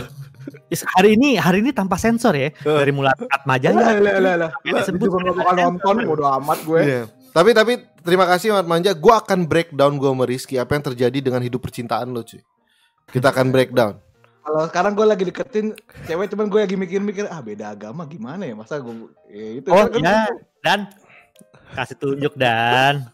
[0.95, 4.49] hari ini hari ini tanpa sensor ya dari mulai Atma Lah, lah, lah, lah.
[4.63, 4.83] Nggak
[5.35, 6.81] bakal nonton bodo amat gue.
[6.81, 7.03] Iya.
[7.29, 8.91] Tapi tapi terima kasih Mat Manja.
[8.91, 12.41] Gua akan breakdown gua sama Rizky apa yang terjadi dengan hidup percintaan lo cuy.
[13.07, 13.97] Kita akan breakdown.
[14.39, 18.57] Kalau sekarang gue lagi deketin cewek cuman gue lagi mikir-mikir ah beda agama gimana ya
[18.57, 18.93] masa gue
[19.29, 20.25] ya itu Oh kan- ya,
[20.59, 20.79] dan
[21.75, 23.13] kasih tunjuk dan.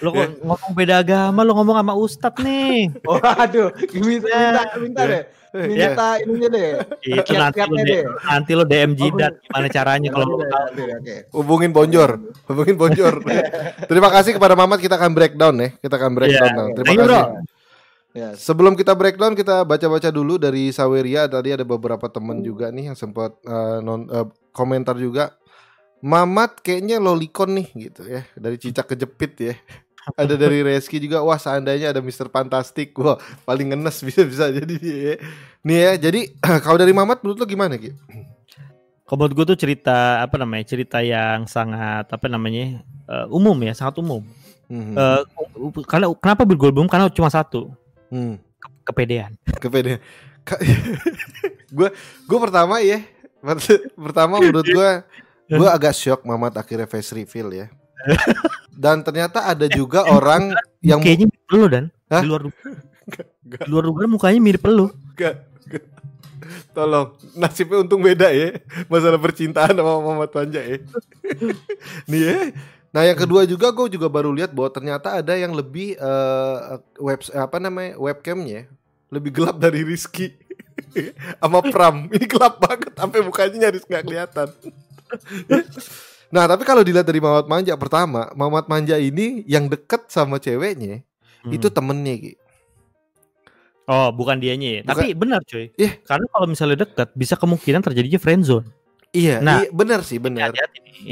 [0.00, 0.26] Lo Iya.
[0.26, 2.88] kok ngomong beda agama, lo ngomong sama Ustadz nih.
[3.06, 5.22] Oh aduh, minta minta, minta deh.
[5.50, 5.66] Iya.
[5.66, 6.70] Minta ininya deh.
[7.02, 8.02] Itu nanti lo, deh.
[8.06, 10.36] nanti lo DM Jidat gimana caranya kalau lo.
[11.34, 13.18] Hubungin Bonjor, hubungin Bonjor.
[13.90, 15.68] terima kasih kepada Mamat kita akan breakdown ya.
[15.82, 16.50] Kita akan breakdown.
[16.50, 16.58] Iya.
[16.58, 16.68] now.
[16.70, 17.26] Terima Thank you, kasih.
[17.26, 17.58] bro.
[18.10, 22.90] Ya, Sebelum kita breakdown kita baca-baca dulu dari Saweria tadi ada beberapa temen juga nih
[22.90, 25.34] yang sempat eh, non eh, komentar juga.
[26.00, 29.54] Mamat kayaknya lolicon nih gitu ya dari cicak kejepit ya.
[30.16, 32.26] Ada dari Reski juga wah seandainya ada Mr.
[32.26, 35.14] Fantastic wah paling ngenes bisa bisa jadi ya.
[35.60, 36.20] Nih ya jadi
[36.64, 37.92] kalau dari Mamat menurut lo gimana Ki?
[39.04, 43.74] Kalau menurut gue tuh cerita apa namanya cerita yang sangat apa namanya eh, umum ya
[43.74, 44.22] sangat umum.
[44.70, 44.94] Hmm.
[44.94, 45.22] Eh,
[45.84, 47.74] karena kenapa bergolbum karena cuma satu
[48.10, 48.38] Hmm.
[48.82, 49.34] kepedean.
[49.58, 50.02] Kepede.
[51.70, 51.94] Gue
[52.26, 53.02] gue pertama ya.
[53.38, 54.90] Pert- Pertama menurut gue
[55.46, 57.66] gue agak shock Mamat akhirnya face reveal ya.
[58.80, 62.24] Dan ternyata ada juga orang yang Kayaknya mirip lu dan Hah?
[62.24, 62.76] di luar dugaan.
[63.44, 64.88] Di luar dugaan mukanya mirip lu.
[65.20, 65.36] Gak,
[65.68, 65.84] gak.
[66.72, 68.56] Tolong nasibnya untung beda ya
[68.88, 70.80] masalah percintaan sama Mamat Panja ya.
[72.10, 72.38] Nih ya.
[72.90, 76.58] Nah yang kedua juga gue juga baru lihat bahwa ternyata ada yang lebih eh,
[77.04, 78.64] web apa namanya webcamnya
[79.12, 80.32] lebih gelap dari Rizky
[81.44, 82.08] sama Pram.
[82.08, 84.48] Ini gelap banget sampai mukanya nyaris nggak kelihatan.
[86.30, 91.02] nah tapi kalau dilihat dari Mamat Manja pertama, Mamat Manja ini yang deket sama ceweknya
[91.40, 91.56] Hmm.
[91.56, 92.32] itu temennya Ki.
[93.90, 94.80] Oh, bukan dianya ya.
[94.86, 95.72] Tapi benar cuy.
[95.74, 95.98] Iya.
[96.06, 98.68] Karena kalau misalnya dekat bisa kemungkinan terjadinya friendzone.
[99.10, 99.66] Iya, Nah.
[99.66, 100.54] iya benar sih benar.
[100.54, 101.10] Hati-hati.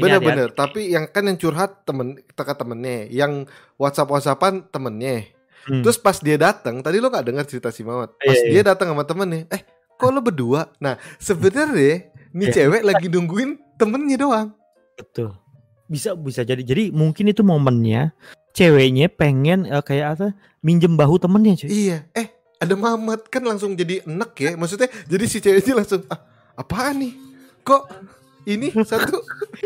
[0.55, 3.43] tapi yang kan yang curhat temen teka temennya, yang
[3.75, 5.27] WhatsApp WhatsAppan temennya.
[5.67, 5.83] Hmm.
[5.83, 8.15] Terus pas dia datang, tadi lo gak dengar cerita si Mamat.
[8.15, 9.65] Pas Iya, dia datang sama temennya, eh
[9.99, 10.71] kok lo berdua?
[10.79, 12.53] Nah sebenarnya nih Iya.
[12.63, 14.47] cewek lagi nungguin temennya doang.
[14.99, 15.33] Betul.
[15.87, 16.61] Bisa bisa jadi.
[16.61, 18.11] Jadi mungkin itu momennya
[18.53, 20.27] ceweknya pengen eh, kayak apa?
[20.59, 21.69] Minjem bahu temennya cuy.
[21.71, 22.27] Iya, eh
[22.59, 24.51] ada Mamat kan langsung jadi enek ya.
[24.59, 26.19] Maksudnya jadi si ceweknya langsung ah
[26.59, 27.13] apaan nih?
[27.63, 27.83] Kok
[28.45, 29.23] ini satu?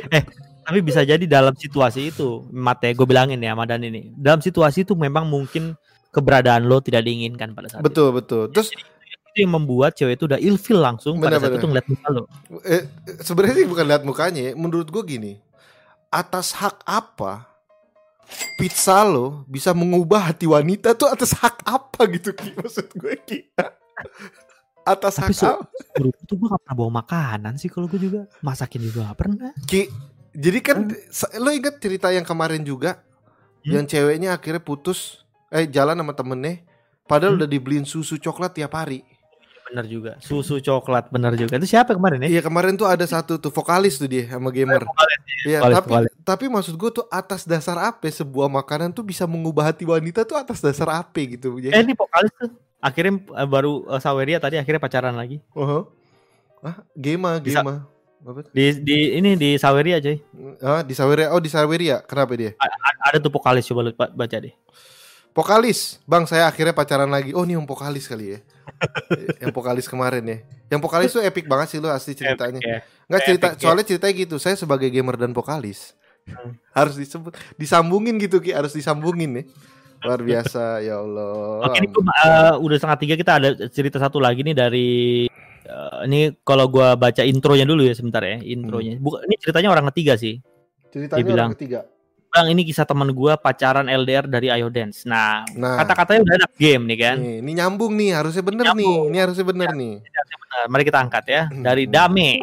[0.64, 4.16] Tapi bisa jadi dalam situasi itu, mate gue bilangin ya sama Dan ini.
[4.16, 5.76] Dalam situasi itu memang mungkin
[6.14, 8.48] keberadaan lo tidak diinginkan pada saat betul betul.
[8.54, 8.93] Terus itu.
[9.34, 11.58] Itu yang membuat cewek itu udah ilfil langsung pada saat Benar-benar.
[11.58, 12.24] itu ngeliat muka lo.
[12.64, 12.84] eh,
[13.20, 14.54] sebenarnya sih bukan lihat mukanya ya.
[14.54, 15.34] menurut gue gini
[16.08, 17.50] atas hak apa
[18.56, 23.40] pizza lo bisa mengubah hati wanita tuh atas hak apa gitu Ki maksud gue Ki
[24.84, 25.66] atas Tapi hak so- apa
[25.96, 28.22] Menurut gue gak pernah bawa makanan sih kalau gue juga.
[28.40, 29.50] Masakin juga gak pernah.
[29.64, 29.90] Ki
[30.32, 30.78] jadi kan
[31.10, 33.02] sa- lo ingat cerita yang kemarin juga
[33.62, 33.74] Hmm?
[33.74, 36.68] yang ceweknya akhirnya putus eh jalan sama temennya
[37.04, 37.40] padahal Hmm?
[37.40, 39.08] udah dibeliin susu coklat tiap hari
[39.64, 40.12] Bener juga.
[40.20, 41.56] Susu coklat bener juga.
[41.56, 42.30] Itu siapa kemarin ya?
[42.30, 44.84] iya kemarin tuh ada satu tuh vokalis tuh dia sama gamer
[45.44, 46.12] Iya, Vokalis, tapi vokalis.
[46.24, 50.36] tapi maksud gue tuh atas dasar apa sebuah makanan tuh bisa mengubah hati wanita tuh
[50.36, 51.80] atas dasar apa gitu Eh ya.
[51.80, 52.48] ini vokalis tuh.
[52.80, 55.40] Akhirnya eh, baru eh, Saweria tadi akhirnya pacaran lagi.
[55.52, 55.88] Oh.
[56.60, 57.88] Ah, Gema, Gema.
[58.52, 60.16] Di di ini di Saweria coy.
[60.60, 61.28] Ah, di Saweria.
[61.30, 62.00] Oh, di Saweria.
[62.00, 62.56] Kenapa dia?
[62.56, 62.72] A-
[63.04, 64.56] Ada tuh vokalis coba lu ba- baca deh.
[65.34, 65.98] Vokalis.
[66.06, 67.34] Bang, saya akhirnya pacaran lagi.
[67.34, 68.40] Oh, ini yang vokalis kali ya.
[69.42, 70.38] yang vokalis kemarin ya.
[70.70, 72.62] Yang vokalis tuh epic banget sih lu asli ceritanya.
[72.62, 72.86] Ya.
[73.10, 73.62] Enggak cerita, epic ya.
[73.66, 74.36] soalnya ceritanya gitu.
[74.38, 75.98] Saya sebagai gamer dan vokalis
[76.78, 79.46] harus disebut disambungin gitu Ki, harus disambungin nih.
[80.04, 81.64] Luar biasa ya Allah.
[81.66, 84.90] Oke, ini eh, udah setengah tiga kita ada cerita satu lagi nih dari
[85.64, 89.00] eh, ini kalau gua baca intronya dulu ya sebentar ya intronya.
[89.00, 90.44] Bukan ini ceritanya orang ketiga sih.
[90.92, 91.50] Ceritanya dibilang.
[91.50, 91.80] orang ketiga.
[92.34, 95.06] Bang ini kisah teman gua pacaran LDR dari Ayo Dance.
[95.06, 97.16] Nah, Nah, kata-katanya udah ada game nih kan.
[97.16, 98.82] nih, ini nyambung nih, harusnya bener nih.
[98.82, 99.06] Nyambung.
[99.06, 99.94] Ini harusnya bener nih.
[100.02, 101.62] Nah, mari kita angkat ya Hmm.
[101.62, 102.42] dari Dame.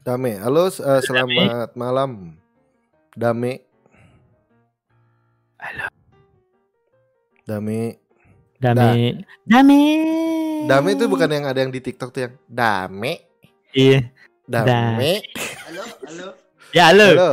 [0.00, 0.40] Dame.
[0.40, 2.40] Halo, eh, selamat malam.
[3.12, 3.52] Dame.
[5.60, 5.86] Halo.
[7.44, 8.00] Dame.
[8.56, 9.20] Dame.
[9.44, 9.80] Dame.
[10.64, 13.28] Dame itu bukan yang ada yang di TikTok tuh yang Dame.
[13.76, 14.08] Iya.
[14.48, 15.20] Dame.
[15.68, 16.28] Halo, halo.
[16.72, 17.08] Ya halo.
[17.12, 17.32] Halo.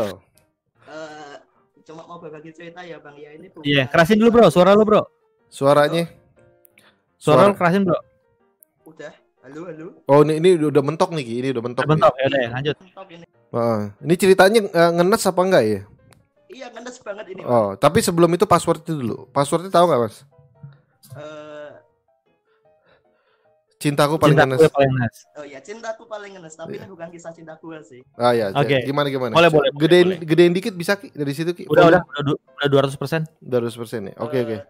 [1.96, 4.84] Cuma mau berbagi cerita ya bang ya ini bukan Iya, kerasin dulu bro, suara lu
[4.84, 5.08] bro.
[5.48, 6.12] Suaranya.
[7.16, 7.48] Suara Suara.
[7.48, 7.96] lu kerasin bro.
[8.86, 11.34] udah halo halo Oh, ini ini udah mentok nih, Ki.
[11.40, 11.88] ini udah mentok.
[11.88, 12.76] Bentar, ya udah ya, lanjut.
[12.92, 13.82] Top ini Heeh.
[14.04, 15.80] ini ceritanya eh, ngenes apa enggak ya?
[16.52, 17.56] iya ngenes banget ini Bang.
[17.56, 19.32] Oh, tapi sebelum itu password itu dulu.
[19.32, 20.28] Passwordnya tahu nggak, Mas?
[23.86, 24.66] Cintaku paling Cinta ngenes.
[24.68, 25.16] paling nas.
[25.32, 28.82] oh ya cintaku paling ngenes tapi ini bukan kisah cinta gue sih Ah ya, Oke.
[28.82, 29.30] gimana gimana?
[29.32, 30.20] Boleh, boleh, boleh, Gedein boleh.
[30.26, 31.64] gedein dikit bisa Ki dari situ Ki.
[31.66, 32.02] Udah, Volume?
[32.02, 32.36] udah, udah,
[32.66, 33.22] udah 200 persen.
[33.40, 34.14] Udah 100% ya.
[34.18, 34.58] Oke, oke.
[34.58, 34.64] Eh,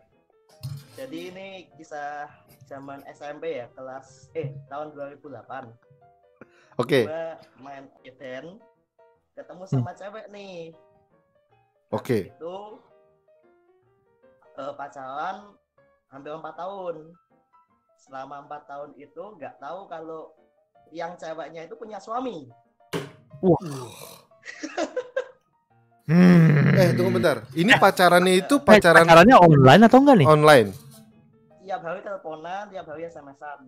[0.97, 2.27] jadi ini kisah
[2.65, 5.69] zaman SMP ya kelas eh tahun 2008
[6.75, 7.05] Oke.
[7.05, 8.59] gua main Eden
[9.31, 10.73] ketemu sama cewek nih
[11.89, 12.27] Oke.
[12.27, 12.55] itu
[14.55, 15.53] eh, pacaran
[16.09, 17.15] hampir empat tahun
[18.05, 20.29] selama empat tahun itu nggak tahu kalau
[20.91, 22.45] yang ceweknya itu punya suami
[26.05, 26.69] Hmm.
[26.71, 27.49] Eh, tunggu bentar.
[27.51, 30.27] Ini pacarannya itu Eh, pacaran pacarannya online atau enggak nih?
[30.27, 30.69] online.
[31.57, 33.59] tiap hari teleponan tiap hari smsan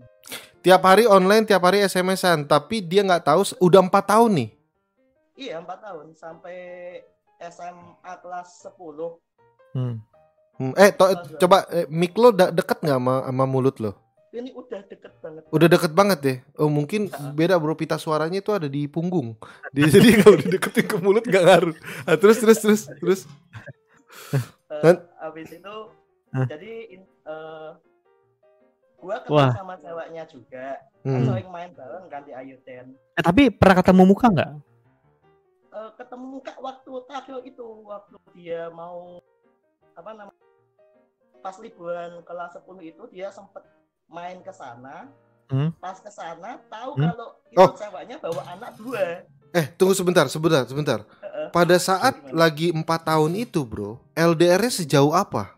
[0.61, 4.49] Tiap hari online, tiap hari SMS-an, tapi dia nggak tahu udah empat tahun nih.
[5.33, 6.57] iya empat tahun sampai
[7.41, 7.81] SMA
[8.19, 9.17] kelas 10
[9.73, 9.97] Hmm.
[10.55, 13.97] Hmm, Eh, to- coba eh, mic lo da- deket nggak sama, sama mulut lo?
[14.29, 16.37] Ini udah deket banget Udah deket banget deh.
[16.55, 19.39] Oh mungkin beda bro, pita suaranya itu ada di punggung.
[19.71, 21.75] Di- Jadi kalau dideketin ke mulut nggak ngaruh.
[22.03, 23.21] Ah, terus terus terus terus.
[24.67, 25.75] Eh, Dan- habis itu
[26.29, 26.43] Hah?
[26.45, 27.71] jadi in- eh,
[28.97, 29.47] gua Wah.
[29.47, 30.67] ketemu sama ceweknya juga
[30.99, 31.23] kan Hmm.
[31.23, 34.51] sering main bareng kan di Ayuden Eh, tapi pernah ketemu muka enggak?
[35.69, 39.23] Eh, ketemu muka waktu terakhir itu waktu dia mau
[39.93, 40.45] apa namanya
[41.39, 43.63] pas liburan kelas 10 itu dia sempet
[44.07, 45.07] main ke sana
[45.45, 45.71] Hmm.
[45.73, 47.07] pas ke sana tahu Hmm.
[47.07, 47.71] kalau itu Oh.
[47.71, 50.99] ceweknya bawa anak dua Eh tunggu sebentar, sebentar, sebentar.
[51.17, 51.47] Heeh.
[51.49, 52.35] Pada saat Gimana?
[52.37, 55.55] lagi empat tahun itu bro, LDR-nya sejauh apa?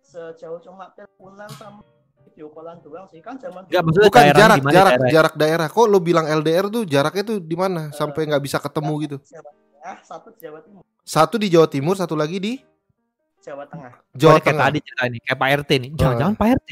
[0.00, 1.82] sejauh cuma teleponan sama
[2.20, 5.10] video callan doang sih kan zaman dulu maksudnya Bukan jarak, jarak, daerahnya?
[5.12, 5.66] jarak daerah.
[5.68, 7.80] Kok lo bilang LDR tuh jaraknya tuh di mana?
[7.84, 9.16] Eh, Sampai nggak bisa ketemu gitu.
[9.24, 12.52] Jawa Tengah satu di Jawa Timur Satu di Jawa Timur, satu lagi di
[13.40, 14.66] Jawa Tengah Jawa Soalnya kayak Tengah.
[14.66, 15.90] tadi cerita ini, kayak Pak RT nih.
[15.96, 16.70] Jangan-jangan Pak RT.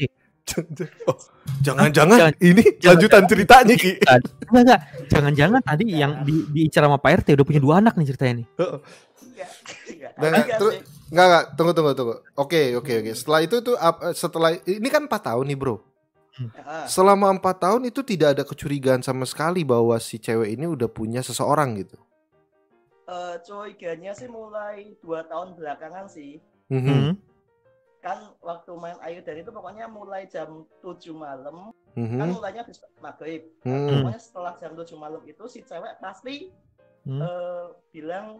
[1.05, 1.17] Oh,
[1.65, 3.91] jangan-jangan Jangan- ini jangan- lanjutan ceritanya Ki.
[3.99, 4.17] Enggak,
[4.51, 4.79] enggak.
[5.07, 8.47] Jangan-jangan tadi yang di diincar sama Pak RT udah punya dua anak nih ceritanya nih.
[8.49, 9.49] enggak
[9.87, 10.77] enggak Nah, enggak terus-.
[11.09, 12.15] Enggak, enggak, tunggu, tunggu, tunggu.
[12.35, 13.11] Oke, oke, oke.
[13.13, 15.75] Setelah itu tuh ap- setelah ini kan empat tahun nih bro.
[16.31, 16.85] Heeh.
[16.85, 21.19] Selama empat tahun itu tidak ada kecurigaan sama sekali bahwa si cewek ini udah punya
[21.19, 21.97] seseorang gitu.
[23.05, 26.85] Eh, curiganya sih mulai dua tahun belakangan sih Mhm.
[26.85, 27.11] Hmm.
[27.99, 32.15] Kan waktu main Ayu dan itu pokoknya mulai jam 7 malam Mhm.
[32.15, 34.07] kan mulainya habis maghrib Hmm.
[34.07, 36.47] pokoknya setelah jam 7 malam itu si cewek pasti
[37.03, 37.19] Hmm.
[37.23, 38.39] eh, bilang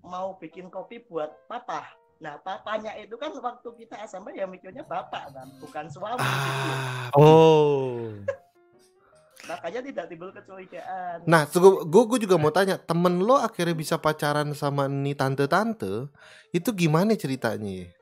[0.00, 1.84] mau bikin kopi buat papa
[2.16, 6.70] nah papanya itu kan waktu kita SMP ya mikirnya bapak kan bukan suami gitu.
[7.12, 8.08] Oh.
[9.46, 14.50] makanya tidak timbul kecurigaan Nah, gue gue juga mau tanya, temen lo akhirnya bisa pacaran
[14.56, 16.08] sama nih tante-tante,
[16.50, 17.92] itu gimana ceritanya?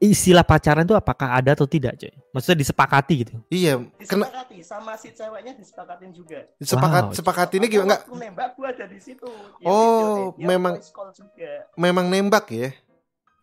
[0.00, 2.08] Istilah pacaran itu apakah ada atau tidak, coy?
[2.32, 3.36] Maksudnya disepakati gitu.
[3.46, 7.12] Iya, kena disepakati sama si ceweknya disepakatin juga sepakat Wow.
[7.12, 7.96] sepakatinnya Makanya gimana?
[8.00, 9.28] Enggak, nembak gua ada di situ
[9.60, 12.68] Dia Oh, video, dia memang- voice call juga memang nembak ya?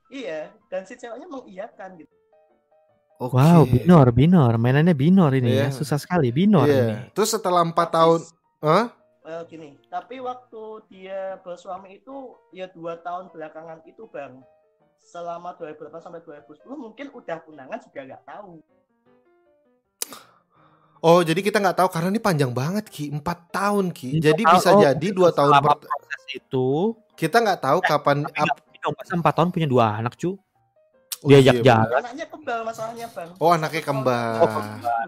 [0.09, 2.13] iya dan si ceweknya mengiyakan gitu
[3.17, 3.33] Oke.
[3.33, 4.53] Wow, binor, binor.
[4.55, 5.63] Mainannya binor ini Iya.
[5.63, 5.73] ya.
[5.73, 6.81] Susah sekali binor Iya.
[6.83, 6.95] ini.
[7.11, 8.85] Terus setelah empat Tapi tahun, s- Hah?
[9.23, 12.15] eh, gini tapi waktu dia bersuami itu
[12.51, 14.37] ya dua tahun belakangan itu bang
[15.01, 18.53] selama 2008 sampai 2010 mungkin udah tunangan juga nggak tahu
[20.97, 24.17] Oh, jadi kita nggak tahu karena ini panjang banget ki, empat tahun ki.
[24.17, 28.25] Empat Jadi bisa oh, jadi dua tahun per- proses itu, kita nggak tahu kapan.
[28.25, 28.33] tapi
[28.81, 30.41] ap- empat tahun punya dua anak, cu.
[31.21, 32.01] Oh, Diajak iya, jalan.
[32.01, 34.37] anaknya kembal masalahnya bang Oh, anaknya kembar.
[34.41, 34.49] Oh,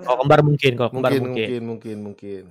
[0.06, 1.45] Kalau kembar mungkin, kalau kembar mungkin, mungkin.
[1.45, 2.44] mungkin, mungkin, mungkin.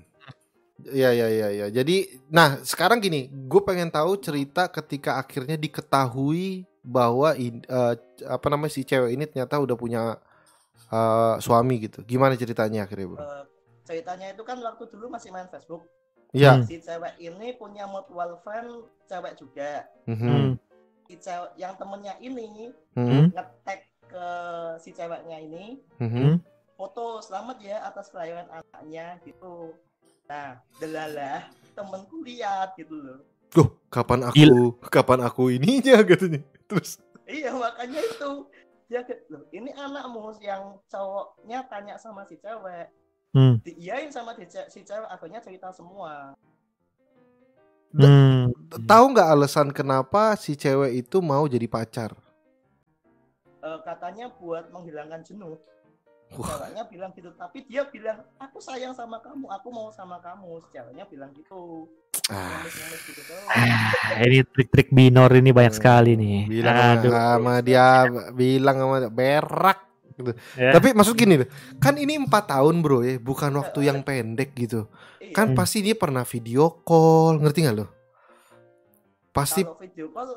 [0.95, 1.67] Ya, ya, ya, ya.
[1.75, 7.95] Jadi, nah sekarang gini, gue pengen tahu cerita ketika akhirnya diketahui bahwa in- eh,
[8.27, 10.03] apa namanya si cewek ini ternyata udah punya
[10.89, 12.01] eh, suami gitu.
[12.03, 13.21] Gimana ceritanya akhirnya, bro?
[13.21, 13.45] Eh,
[13.85, 15.85] ceritanya itu kan waktu dulu masih main Facebook
[16.33, 16.61] Iya.
[16.61, 16.65] Hmm.
[16.65, 20.51] si cewek ini punya mutual friend cewek juga Mhm, Hmm.
[21.05, 24.27] si cewek yang temennya ini mhm, ngetek ke
[24.77, 26.37] si ceweknya ini mhm.
[26.77, 29.73] foto selamat ya atas kelahiran anaknya gitu
[30.29, 33.25] Nah, delalah temenku lihat gitu loh.
[33.49, 36.45] Duh, kapan aku kapan aku ininya katanya.
[36.69, 38.49] Terus Iya makanya itu
[38.89, 42.89] dia ke- loh ini anakmu yang cowoknya tanya sama si cewek
[43.37, 43.61] Hmm.
[43.61, 46.33] diiyain sama di ce- si cewek akhirnya cerita semua
[47.93, 48.49] Hmm.
[48.85, 52.13] tahu nggak alasan kenapa si cewek itu mau jadi pacar?
[53.59, 55.57] Eh, katanya buat menghilangkan jenuh.
[56.31, 61.05] Ceweknya bilang gitu tapi dia bilang aku sayang sama kamu aku mau sama kamu ceweknya
[61.05, 61.89] bilang gitu
[62.27, 62.61] Ah,
[63.01, 66.45] gitu Ah, ini trik-trik binor ini banyak sekali nih.
[66.47, 67.13] bilang sama- Aduh.
[67.15, 67.87] sama dia
[68.31, 69.79] bilang sama dia, berak
[70.13, 70.33] gitu.
[70.53, 70.71] Ya.
[70.71, 71.49] Tapi maksud gini deh,
[71.79, 74.93] kan ini empat tahun bro ya, bukan waktu yang pendek gitu.
[75.17, 75.57] Iya, Kan Hmm.
[75.57, 77.87] pasti dia pernah video call, ngerti nggak lo?
[79.31, 80.29] Pasti kalau video call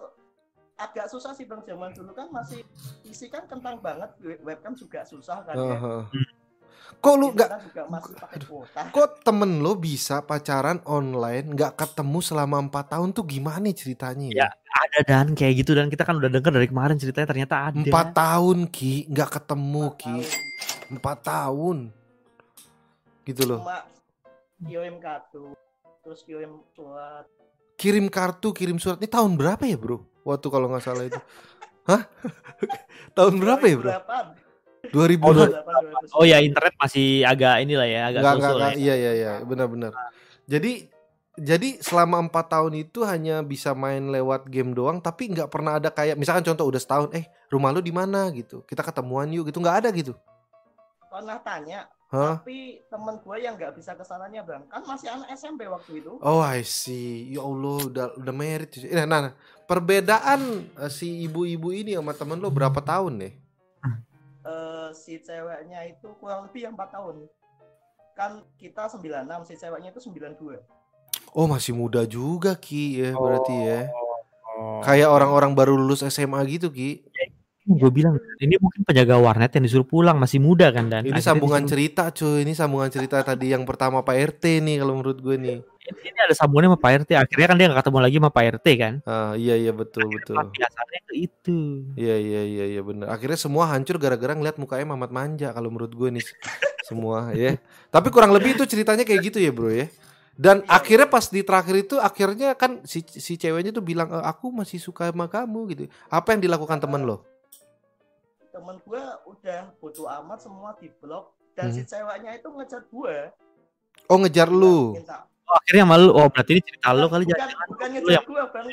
[0.81, 2.65] agak susah sih bang zaman dulu kan masih
[3.05, 5.77] isi kan kentang banget we- webcam juga susah kan ya.
[5.77, 6.01] Heeh.
[6.99, 7.49] Kok lu nggak
[8.91, 14.27] kok temen lo bisa pacaran online nggak ketemu selama empat tahun tuh gimana nih ceritanya
[14.27, 14.37] ya?
[14.43, 17.77] Ya, Ada dan kayak gitu dan kita kan udah denger dari kemarin ceritanya ternyata ada.
[17.79, 20.27] Empat tahun ki nggak ketemu Empat ki tahun.
[20.91, 21.77] empat tahun
[23.23, 23.59] gitu loh.
[23.63, 23.77] cuma
[24.61, 25.43] kirim kartu
[26.03, 27.23] terus kirim surat
[27.81, 30.05] Kirim kartu kirim surat ini tahun berapa ya bro?
[30.21, 31.17] Waktu kalau nggak salah itu.
[31.89, 32.05] Hah?
[33.17, 33.89] tahun berapa ya bro?
[33.89, 34.93] 2008.
[34.93, 35.49] 2000 Oh, an?
[36.13, 38.69] 2008, Oh ya internet masih agak inilah ya, agak nggak, susul nggak.
[38.69, 38.77] ya.
[38.77, 39.91] Iya iya iya benar-benar.
[40.45, 40.71] Jadi
[41.41, 45.89] jadi selama empat tahun itu hanya bisa main lewat game doang, tapi nggak pernah ada
[45.89, 49.57] kayak misalkan contoh udah setahun, eh rumah lu di mana gitu, kita ketemuan yuk gitu
[49.57, 50.13] nggak ada gitu.
[51.11, 52.39] Pernah tanya Hah?
[52.39, 56.15] tapi temen gue yang nggak bisa ke sananya bang kan masih anak SMP waktu itu
[56.23, 58.75] Oh I see, ya Allah udah udah merit.
[58.91, 59.33] Nah, nah, nah,
[59.67, 63.33] perbedaan eh, si ibu-ibu ini sama temen lo berapa tahun nih?
[64.41, 67.27] Eh, si ceweknya itu kurang lebih yang 4 tahun
[68.11, 70.59] kan kita 96 si ceweknya itu 92
[71.31, 73.87] Oh masih muda juga Ki ya berarti ya.
[74.59, 74.83] Oh.
[74.83, 77.07] Kayak orang-orang baru lulus SMA gitu Ki.
[77.73, 81.23] Gue bilang ini mungkin penjaga warnet yang disuruh pulang masih muda kan dan Ini akhirnya
[81.23, 85.17] sambungan disuruh- cerita cuy, ini sambungan cerita tadi yang pertama Pak RT nih kalau menurut
[85.17, 85.57] gue nih.
[85.81, 87.09] ini, ini ada sambungannya sama Pak RT.
[87.17, 88.93] Akhirnya kan dia gak ketemu lagi sama Pak RT kan.
[89.03, 90.35] Ah iya iya betul betul.
[90.37, 91.59] Biasanya ke itu.
[91.95, 93.09] Iya iya iya iya benar.
[93.09, 96.25] Akhirnya semua hancur gara-gara ngeliat mukanya Mamat Manja kalau menurut gue nih
[96.83, 97.57] semua ya.
[97.89, 99.89] Tapi kurang lebih itu ceritanya kayak gitu ya bro ya.
[100.31, 104.49] Dan akhirnya pas di terakhir itu akhirnya kan si si ceweknya tuh bilang "Eh, aku
[104.49, 105.81] masih suka sama kamu gitu.
[106.07, 107.25] Apa yang dilakukan temen lo?
[108.61, 113.17] Temen gue udah bodo amat semua di blok dan si ceweknya itu ngejar gue
[114.07, 114.93] Oh ngejar lu.
[114.93, 116.13] minta Oh, akhirnya malu.
[116.13, 117.67] Oh berarti ini cerita lo kali bukan, jangan.
[117.67, 118.67] bukan Lu ngejar yang- gue bang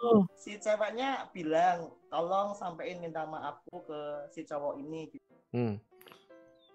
[0.00, 0.20] Oh.
[0.34, 1.78] si ceweknya bilang
[2.08, 5.34] tolong sampein minta maafku ke si cowok ini gitu.
[5.50, 5.74] Hmm.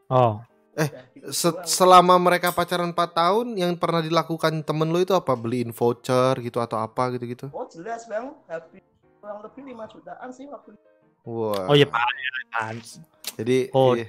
[0.07, 0.39] Oh.
[0.71, 5.33] Udah, gitu Se- selama mereka pacaran 4 tahun yang pernah dilakukan temen lo itu apa?
[5.33, 7.49] Beliin voucher gitu atau apa gitu-gitu?
[7.49, 8.85] oh jelas bang habis
[9.17, 10.85] kurang lebih 5 jutaan sih waktu itu
[11.27, 11.67] Wah.
[11.67, 11.99] Oh iya Pak.
[11.99, 12.75] ya, kan.
[13.35, 14.07] Jadi Oh, iya.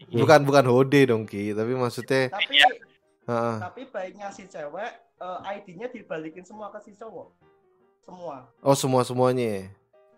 [0.00, 0.16] Iya.
[0.16, 3.56] bukan bukan hode dong Ki, tapi maksudnya tapi heeh.
[3.60, 7.28] tapi baiknya si cewek eh, ID-nya dibalikin semua ke si cowok
[8.02, 9.68] semua Oh semua semuanya.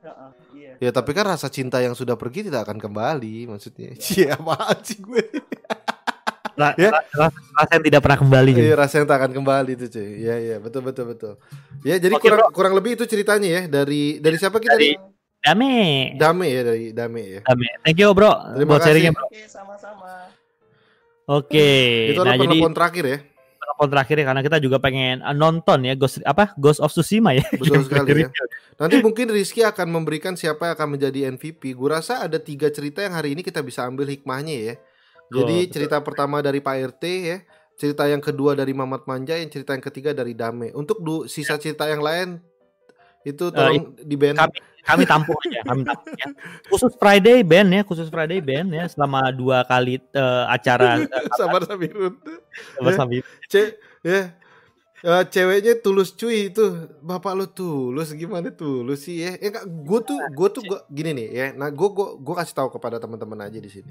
[0.01, 3.93] Heeh, iya Ya tapi kan rasa cinta yang sudah pergi tidak akan kembali maksudnya.
[3.99, 5.23] Iya apaan sih gue?
[6.53, 6.91] Ra- Ya.
[6.91, 8.51] ra- ra- rasa yang tidak pernah kembali.
[8.53, 8.63] gitu.
[8.63, 10.09] Iya rasa yang tak akan kembali itu cuy.
[10.21, 11.35] Iya iya betul betul betul.
[11.83, 15.11] Ya jadi Oke, kurang kurang lebih itu ceritanya ya dari dari siapa kita Dari- tadi?
[15.43, 15.75] Dame.
[16.15, 17.41] Dame ya dari Dame ya.
[17.43, 17.67] Dame.
[17.83, 18.87] Thank you bro Terima buat kasih.
[18.89, 19.27] sharingnya bro.
[19.27, 20.11] oke sama-sama
[21.25, 21.71] Oke.
[22.11, 23.19] Itu Nah adalah jadi terakhir ya.
[23.55, 27.31] penelpon terakhir ya karena kita juga pengen uh, nonton ya Ghost apa Ghost of Tsushima
[27.33, 27.47] ya.
[27.55, 28.29] Betul sekali ya.
[28.75, 31.73] Nanti mungkin Rizky akan memberikan siapa yang akan menjadi MVP.
[31.73, 34.75] Gue rasa ada tiga cerita yang hari ini kita bisa ambil hikmahnya ya.
[35.31, 35.73] Jadi Betul, betul.
[35.79, 37.39] cerita pertama dari Pak RT ya,
[37.73, 40.75] cerita yang kedua dari Mamat Manja, yang cerita yang ketiga dari Dame.
[40.75, 42.43] Untuk du- sisa cerita yang lain
[43.23, 44.37] itu tolong di band.
[44.39, 46.29] kami kami tampung aja, kami tampung ya.
[46.67, 51.07] Khusus Friday band ya, khusus Friday band ya selama dua kali eh, acara eh,
[51.39, 52.19] Sabar Sabirun.
[52.83, 54.35] bersama Ce ya.
[55.03, 56.63] Eh, ceweknya tulus cuy itu
[57.03, 59.35] bapak lu tulus gimana tulus sih ya?
[59.43, 61.47] Eh gue tuh gue tuh gua, gini nih ya.
[61.59, 63.91] Nah gue gue gue kasih tahu kepada teman-teman aja di sini.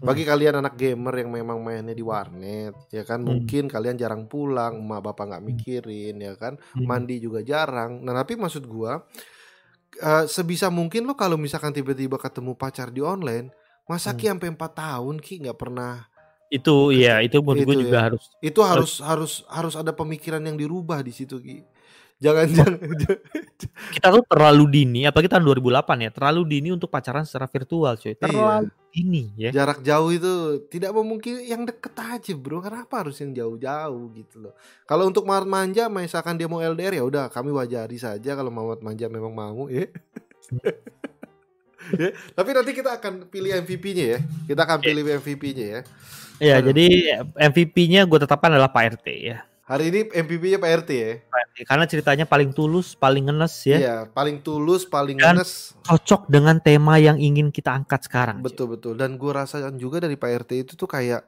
[0.00, 3.44] Bagi kalian anak gamer yang memang mainnya di warnet, ya kan Hmm.
[3.44, 6.88] mungkin kalian jarang pulang, emak bapak nggak mikirin, ya kan Hmm.
[6.88, 8.00] mandi juga jarang.
[8.00, 9.04] Nah tapi maksud gua
[10.00, 13.52] eh, sebisa mungkin lo kalau misalkan tiba-tiba ketemu pacar di online,
[13.84, 14.16] masa Hmm.
[14.16, 16.08] ki sampai 4 tahun ki nggak pernah
[16.50, 18.04] itu ya itu menurut gue juga ya.
[18.10, 21.62] harus itu harus harus harus ada pemikiran yang dirubah di situ Ki.
[22.18, 22.74] jangan jangan
[23.94, 28.12] kita tuh terlalu dini apalagi tahun 2008 ya terlalu dini untuk pacaran secara virtual cuy.
[28.18, 29.50] Terlalu dini ya.
[29.54, 30.32] Jarak jauh itu
[30.66, 32.58] tidak memungkinkan yang deket aja bro.
[32.58, 34.54] Kenapa harus yang jauh-jauh gitu loh?
[34.84, 38.82] Kalau untuk Muhammad Manja misalkan dia mau LDR ya udah kami wajari saja kalau Muhammad
[38.82, 39.86] Manja memang mau ya.
[41.96, 44.18] Ya, tapi nanti kita akan pilih MVP-nya ya.
[44.46, 45.80] Kita akan pilih MVP-nya ya.
[46.40, 46.72] Iya, Aduh.
[46.72, 46.86] jadi
[47.36, 49.38] MVP-nya gue tetapkan adalah Pak RT ya.
[49.70, 51.12] Hari ini MVP-nya Pak RT ya.
[51.22, 53.78] Pak RT, Karena ceritanya paling tulus, paling ngenes ya.
[53.78, 55.78] Iya, paling tulus, paling Dan- ngenes.
[55.86, 58.42] Cocok dengan tema yang ingin kita angkat sekarang.
[58.42, 58.50] cuy.
[58.50, 58.92] Betul betul.
[58.98, 61.22] Dan gue rasakan juga dari Pak RT itu tuh kayak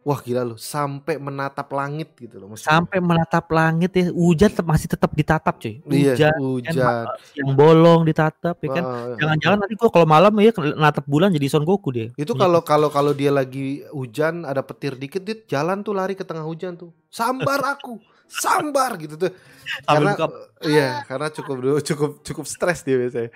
[0.00, 2.52] wah gila loh, sampai menatap langit gitu loh.
[2.52, 2.72] maksudnya.
[2.72, 5.80] Sampai menatap langit ya, hujan masih tetap ditatap cuy.
[5.92, 7.04] Iya, Hujan, hujan.
[7.36, 8.84] yang bolong ditatap ya kan.
[8.84, 12.08] Wah, Jangan-jangan nanti gua kalau malam ya natap bulan jadi Son Goku dia.
[12.16, 16.24] itu kalau kalau kalau dia lagi hujan ada petir dikit dia jalan tuh lari ke
[16.24, 18.00] tengah hujan tuh sambar aku
[18.30, 19.34] sambar gitu tuh.
[19.82, 23.30] Karena buka- iya karena cukup cukup cukup stres dia biasanya.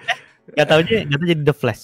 [0.45, 1.83] Gak tau aja, gak tau jadi The Flash.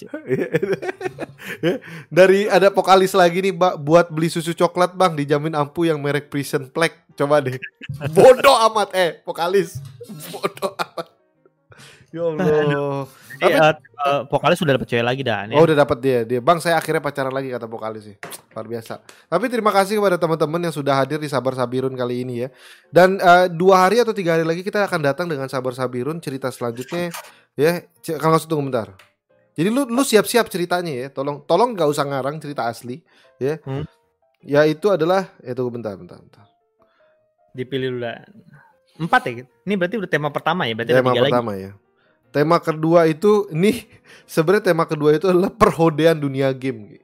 [1.65, 1.81] Ya,
[2.13, 6.29] dari ada vokalis lagi nih Mbak buat beli susu coklat bang dijamin ampuh yang merek
[6.29, 7.57] Prison Plague coba deh.
[8.13, 8.93] Bodoh amat.
[8.93, 9.81] Eh vokalis.
[10.29, 11.09] Bodoh amat.
[12.13, 13.09] Ya Allah
[13.41, 15.57] Tapi- eh, eh, vokalis sudah dapet cewek lagi dan ya.
[15.57, 18.17] Oh udah dapat dia dia bang saya akhirnya pacaran lagi kata vokalis sih
[18.51, 22.45] luar biasa tapi terima kasih kepada teman-teman yang sudah hadir di Sabar Sabirun kali ini
[22.45, 22.49] ya
[22.89, 26.49] dan eh, dua hari atau tiga hari lagi kita akan datang dengan Sabar Sabirun cerita
[26.49, 27.09] selanjutnya
[27.55, 27.81] ya
[28.15, 28.93] kalau usah tunggu bentar
[29.51, 33.01] jadi lu lu siap-siap ceritanya ya tolong tolong nggak usah ngarang cerita asli
[33.37, 33.85] ya Hmm.
[34.41, 36.45] ya itu adalah ya tunggu bentar bentar bentar
[37.51, 38.31] Dipilih dulu Dan.
[39.01, 39.33] Empat ya?
[39.43, 40.75] Ini berarti udah tema pertama ya?
[40.77, 41.33] Berarti tema tiga lagi.
[41.33, 41.71] pertama ya
[42.31, 43.87] tema kedua itu ini
[44.31, 47.01] sebenarnya tema kedua itu adalah perhodean dunia game Gi.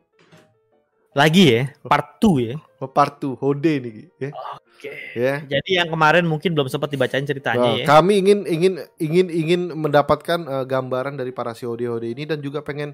[1.16, 1.62] Lagi ya?
[1.80, 2.56] Part 2 ya?
[2.76, 4.92] Oh, part 2 hode nih ya Oke.
[5.16, 7.86] ya Jadi yang kemarin mungkin belum sempat dibacain ceritanya Nah, ya.
[7.88, 12.60] Kami ingin ingin ingin ingin mendapatkan eh, gambaran dari para si hode-hode ini dan juga
[12.60, 12.92] pengen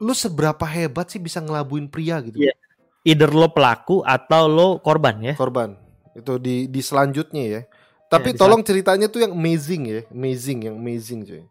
[0.00, 2.56] lu seberapa hebat sih bisa ngelabuin pria gitu Iya.
[3.04, 5.34] Either lo pelaku atau lo korban ya.
[5.36, 5.76] korban
[6.16, 7.60] itu di di selanjutnya ya.
[8.08, 11.44] Tapi di tolong ceritanya tuh yang amazing ya, amazing yang amazing cuy.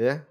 [0.00, 0.24] Ya,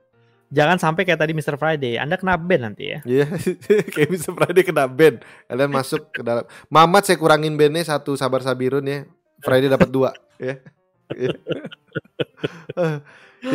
[0.52, 1.56] Jangan sampai kayak tadi Mr.
[1.56, 3.00] Friday, Anda kena ban nanti ya.
[3.08, 3.32] Iya,
[3.96, 5.24] kayak bisa Friday kena band.
[5.48, 6.44] Kalian masuk ke dalam.
[6.68, 9.08] Mamat saya kurangin bandnya satu sabar sabirun ya.
[9.40, 10.60] Friday dapat dua ya.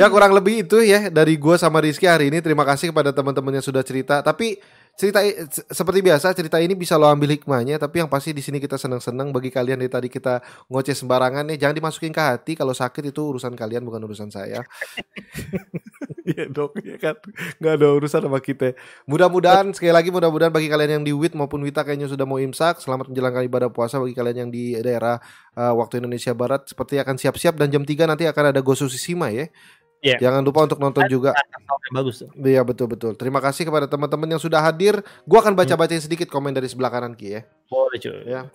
[0.01, 2.41] ya kurang lebih itu ya dari gua sama Rizky hari ini.
[2.41, 4.25] Terima kasih kepada teman-teman yang sudah cerita.
[4.25, 4.57] Tapi
[4.97, 5.21] cerita
[5.69, 7.77] seperti biasa cerita ini bisa lo ambil hikmahnya.
[7.77, 9.31] Tapi yang pasti di sini kita senang-senang.
[9.31, 10.41] Bagi kalian dari tadi kita
[10.73, 12.53] ngoceh sembarangan nih, jangan dimasukin ke hati.
[12.57, 14.65] Kalau sakit itu urusan kalian bukan urusan saya.
[16.27, 17.15] Iya dong, ya kan
[17.63, 18.75] nggak ada urusan sama kita.
[19.07, 22.83] Mudah-mudahan sekali lagi mudah-mudahan bagi kalian yang di WIT maupun WITA kayaknya sudah mau imsak,
[22.83, 25.23] selamat menjalankan ibadah puasa bagi kalian yang di daerah
[25.55, 29.47] uh, waktu Indonesia Barat seperti akan siap-siap dan jam 3 nanti akan ada Gosusisima ya.
[30.05, 30.17] Iya.
[30.21, 31.33] Jangan lupa untuk nonton juga.
[31.91, 32.23] Bagus.
[32.37, 33.13] Iya betul betul.
[33.17, 35.01] Terima kasih kepada teman-teman yang sudah hadir.
[35.25, 37.43] Gua akan baca-bacain sedikit komen dari sebelah kanan Ki ya.
[37.67, 38.23] Boleh cuy.
[38.27, 38.47] Ya.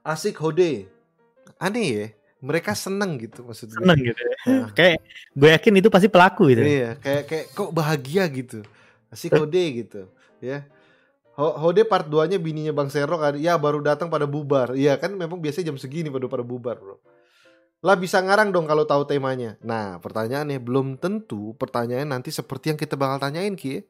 [0.00, 0.86] Asik Hode.
[1.58, 2.06] Aneh ya.
[2.36, 3.80] Mereka seneng gitu maksud gue.
[3.80, 4.36] Seneng gitu ya.
[4.46, 4.64] Ya.
[4.78, 4.96] Kayak
[5.34, 6.62] gue yakin itu pasti pelaku gitu.
[6.62, 8.60] Iya, kayak kayak kok bahagia gitu.
[9.08, 10.06] Asik Hode gitu,
[10.38, 10.68] ya.
[11.36, 14.76] Ho- Hode part 2-nya bininya Bang Serok kan, ya baru datang pada bubar.
[14.76, 16.96] Iya kan memang biasanya jam segini pada pada bubar, Bro.
[17.84, 19.60] Lah bisa ngarang dong kalau tahu temanya.
[19.60, 23.84] Nah, pertanyaannya belum tentu pertanyaan nanti seperti yang kita bakal tanyain Ki.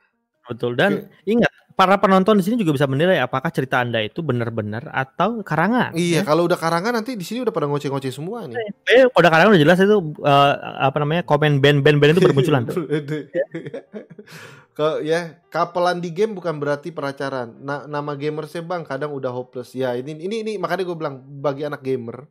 [0.46, 0.78] Betul.
[0.78, 5.44] Dan ingat, para penonton di sini juga bisa menilai apakah cerita Anda itu benar-benar atau
[5.44, 5.92] karangan.
[5.92, 6.28] Iya, ya.
[6.28, 8.56] kalau udah karangan nanti di sini udah pada ngoceh-ngoceh semua nih.
[8.88, 12.88] Eh, udah karangan udah jelas itu eh, apa namanya komen band-band band itu bermunculan tuh.
[14.76, 17.52] Ke ya kapelan di game bukan berarti peracaran.
[17.60, 19.76] Na- nama gamersnya bang kadang udah hopeless.
[19.76, 22.24] Ya ini ini ini makanya gue bilang bagi anak gamer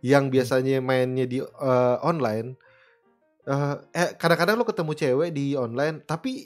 [0.00, 2.56] yang biasanya mainnya di eh, online.
[3.40, 6.44] eh eh, kadang-kadang lo ketemu cewek di online tapi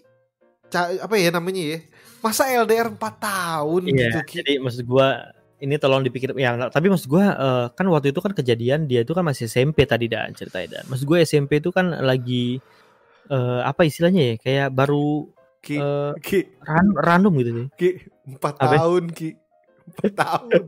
[0.74, 1.78] apa ya namanya ya
[2.22, 7.10] masa LDR 4 tahun Iya, gitu jadi maksud gua ini tolong dipikir ya tapi maksud
[7.10, 10.80] gua eh, kan waktu itu kan kejadian dia itu kan masih SMP tadi dan ceritanya
[10.80, 12.58] dan maksud gue SMP itu kan lagi
[13.28, 15.28] eh, apa istilahnya ya kayak baru
[15.64, 17.90] Ki, eh, Ki, ran- random gitu sih Ki,
[18.28, 18.74] 4 Apa?
[18.80, 19.30] tahun Ki.
[20.00, 20.62] 4 tahun.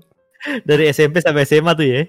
[0.68, 2.02] Dari SMP sampai SMA tuh ya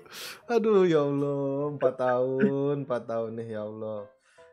[0.47, 3.99] Aduh ya Allah, 4 tahun, 4 tahun nih ya Allah.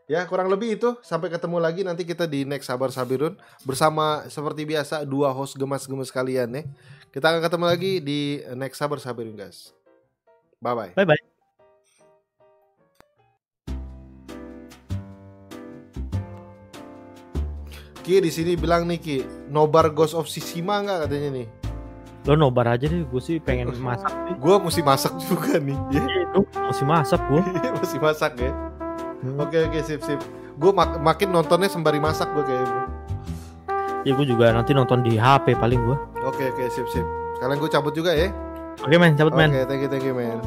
[0.05, 4.69] Ya kurang lebih itu sampai ketemu lagi nanti kita di next Sabar Sabirun bersama seperti
[4.69, 6.65] biasa dua host gemas-gemas kalian nih.
[7.09, 8.21] Kita akan ketemu lagi di
[8.53, 9.73] next Sabar Sabirun guys.
[10.61, 10.93] Bye bye.
[10.93, 11.23] bye bye
[18.05, 21.64] Ki di sini bilang nih Ki, nobar Ghost of Tsushima nggak katanya nih?
[22.25, 24.09] Lo nobar aja deh, gue sih pengen masak.
[24.39, 25.77] Gue mesti masak juga nih.
[25.91, 26.03] Ya.
[26.57, 27.43] Masih masak gue.
[27.81, 28.53] mesti masak ya.
[29.37, 30.21] Oke oke sip sip.
[30.55, 32.83] Gue mak- makin nontonnya sembari masak gue kayaknya.
[34.05, 35.97] Ya gue juga nanti nonton di HP paling gue.
[36.23, 37.05] Oke oke sip sip.
[37.37, 38.29] Sekarang gue cabut juga ya.
[38.81, 39.51] Oke men, cabut Oke men.
[39.65, 40.41] thank you thank you man.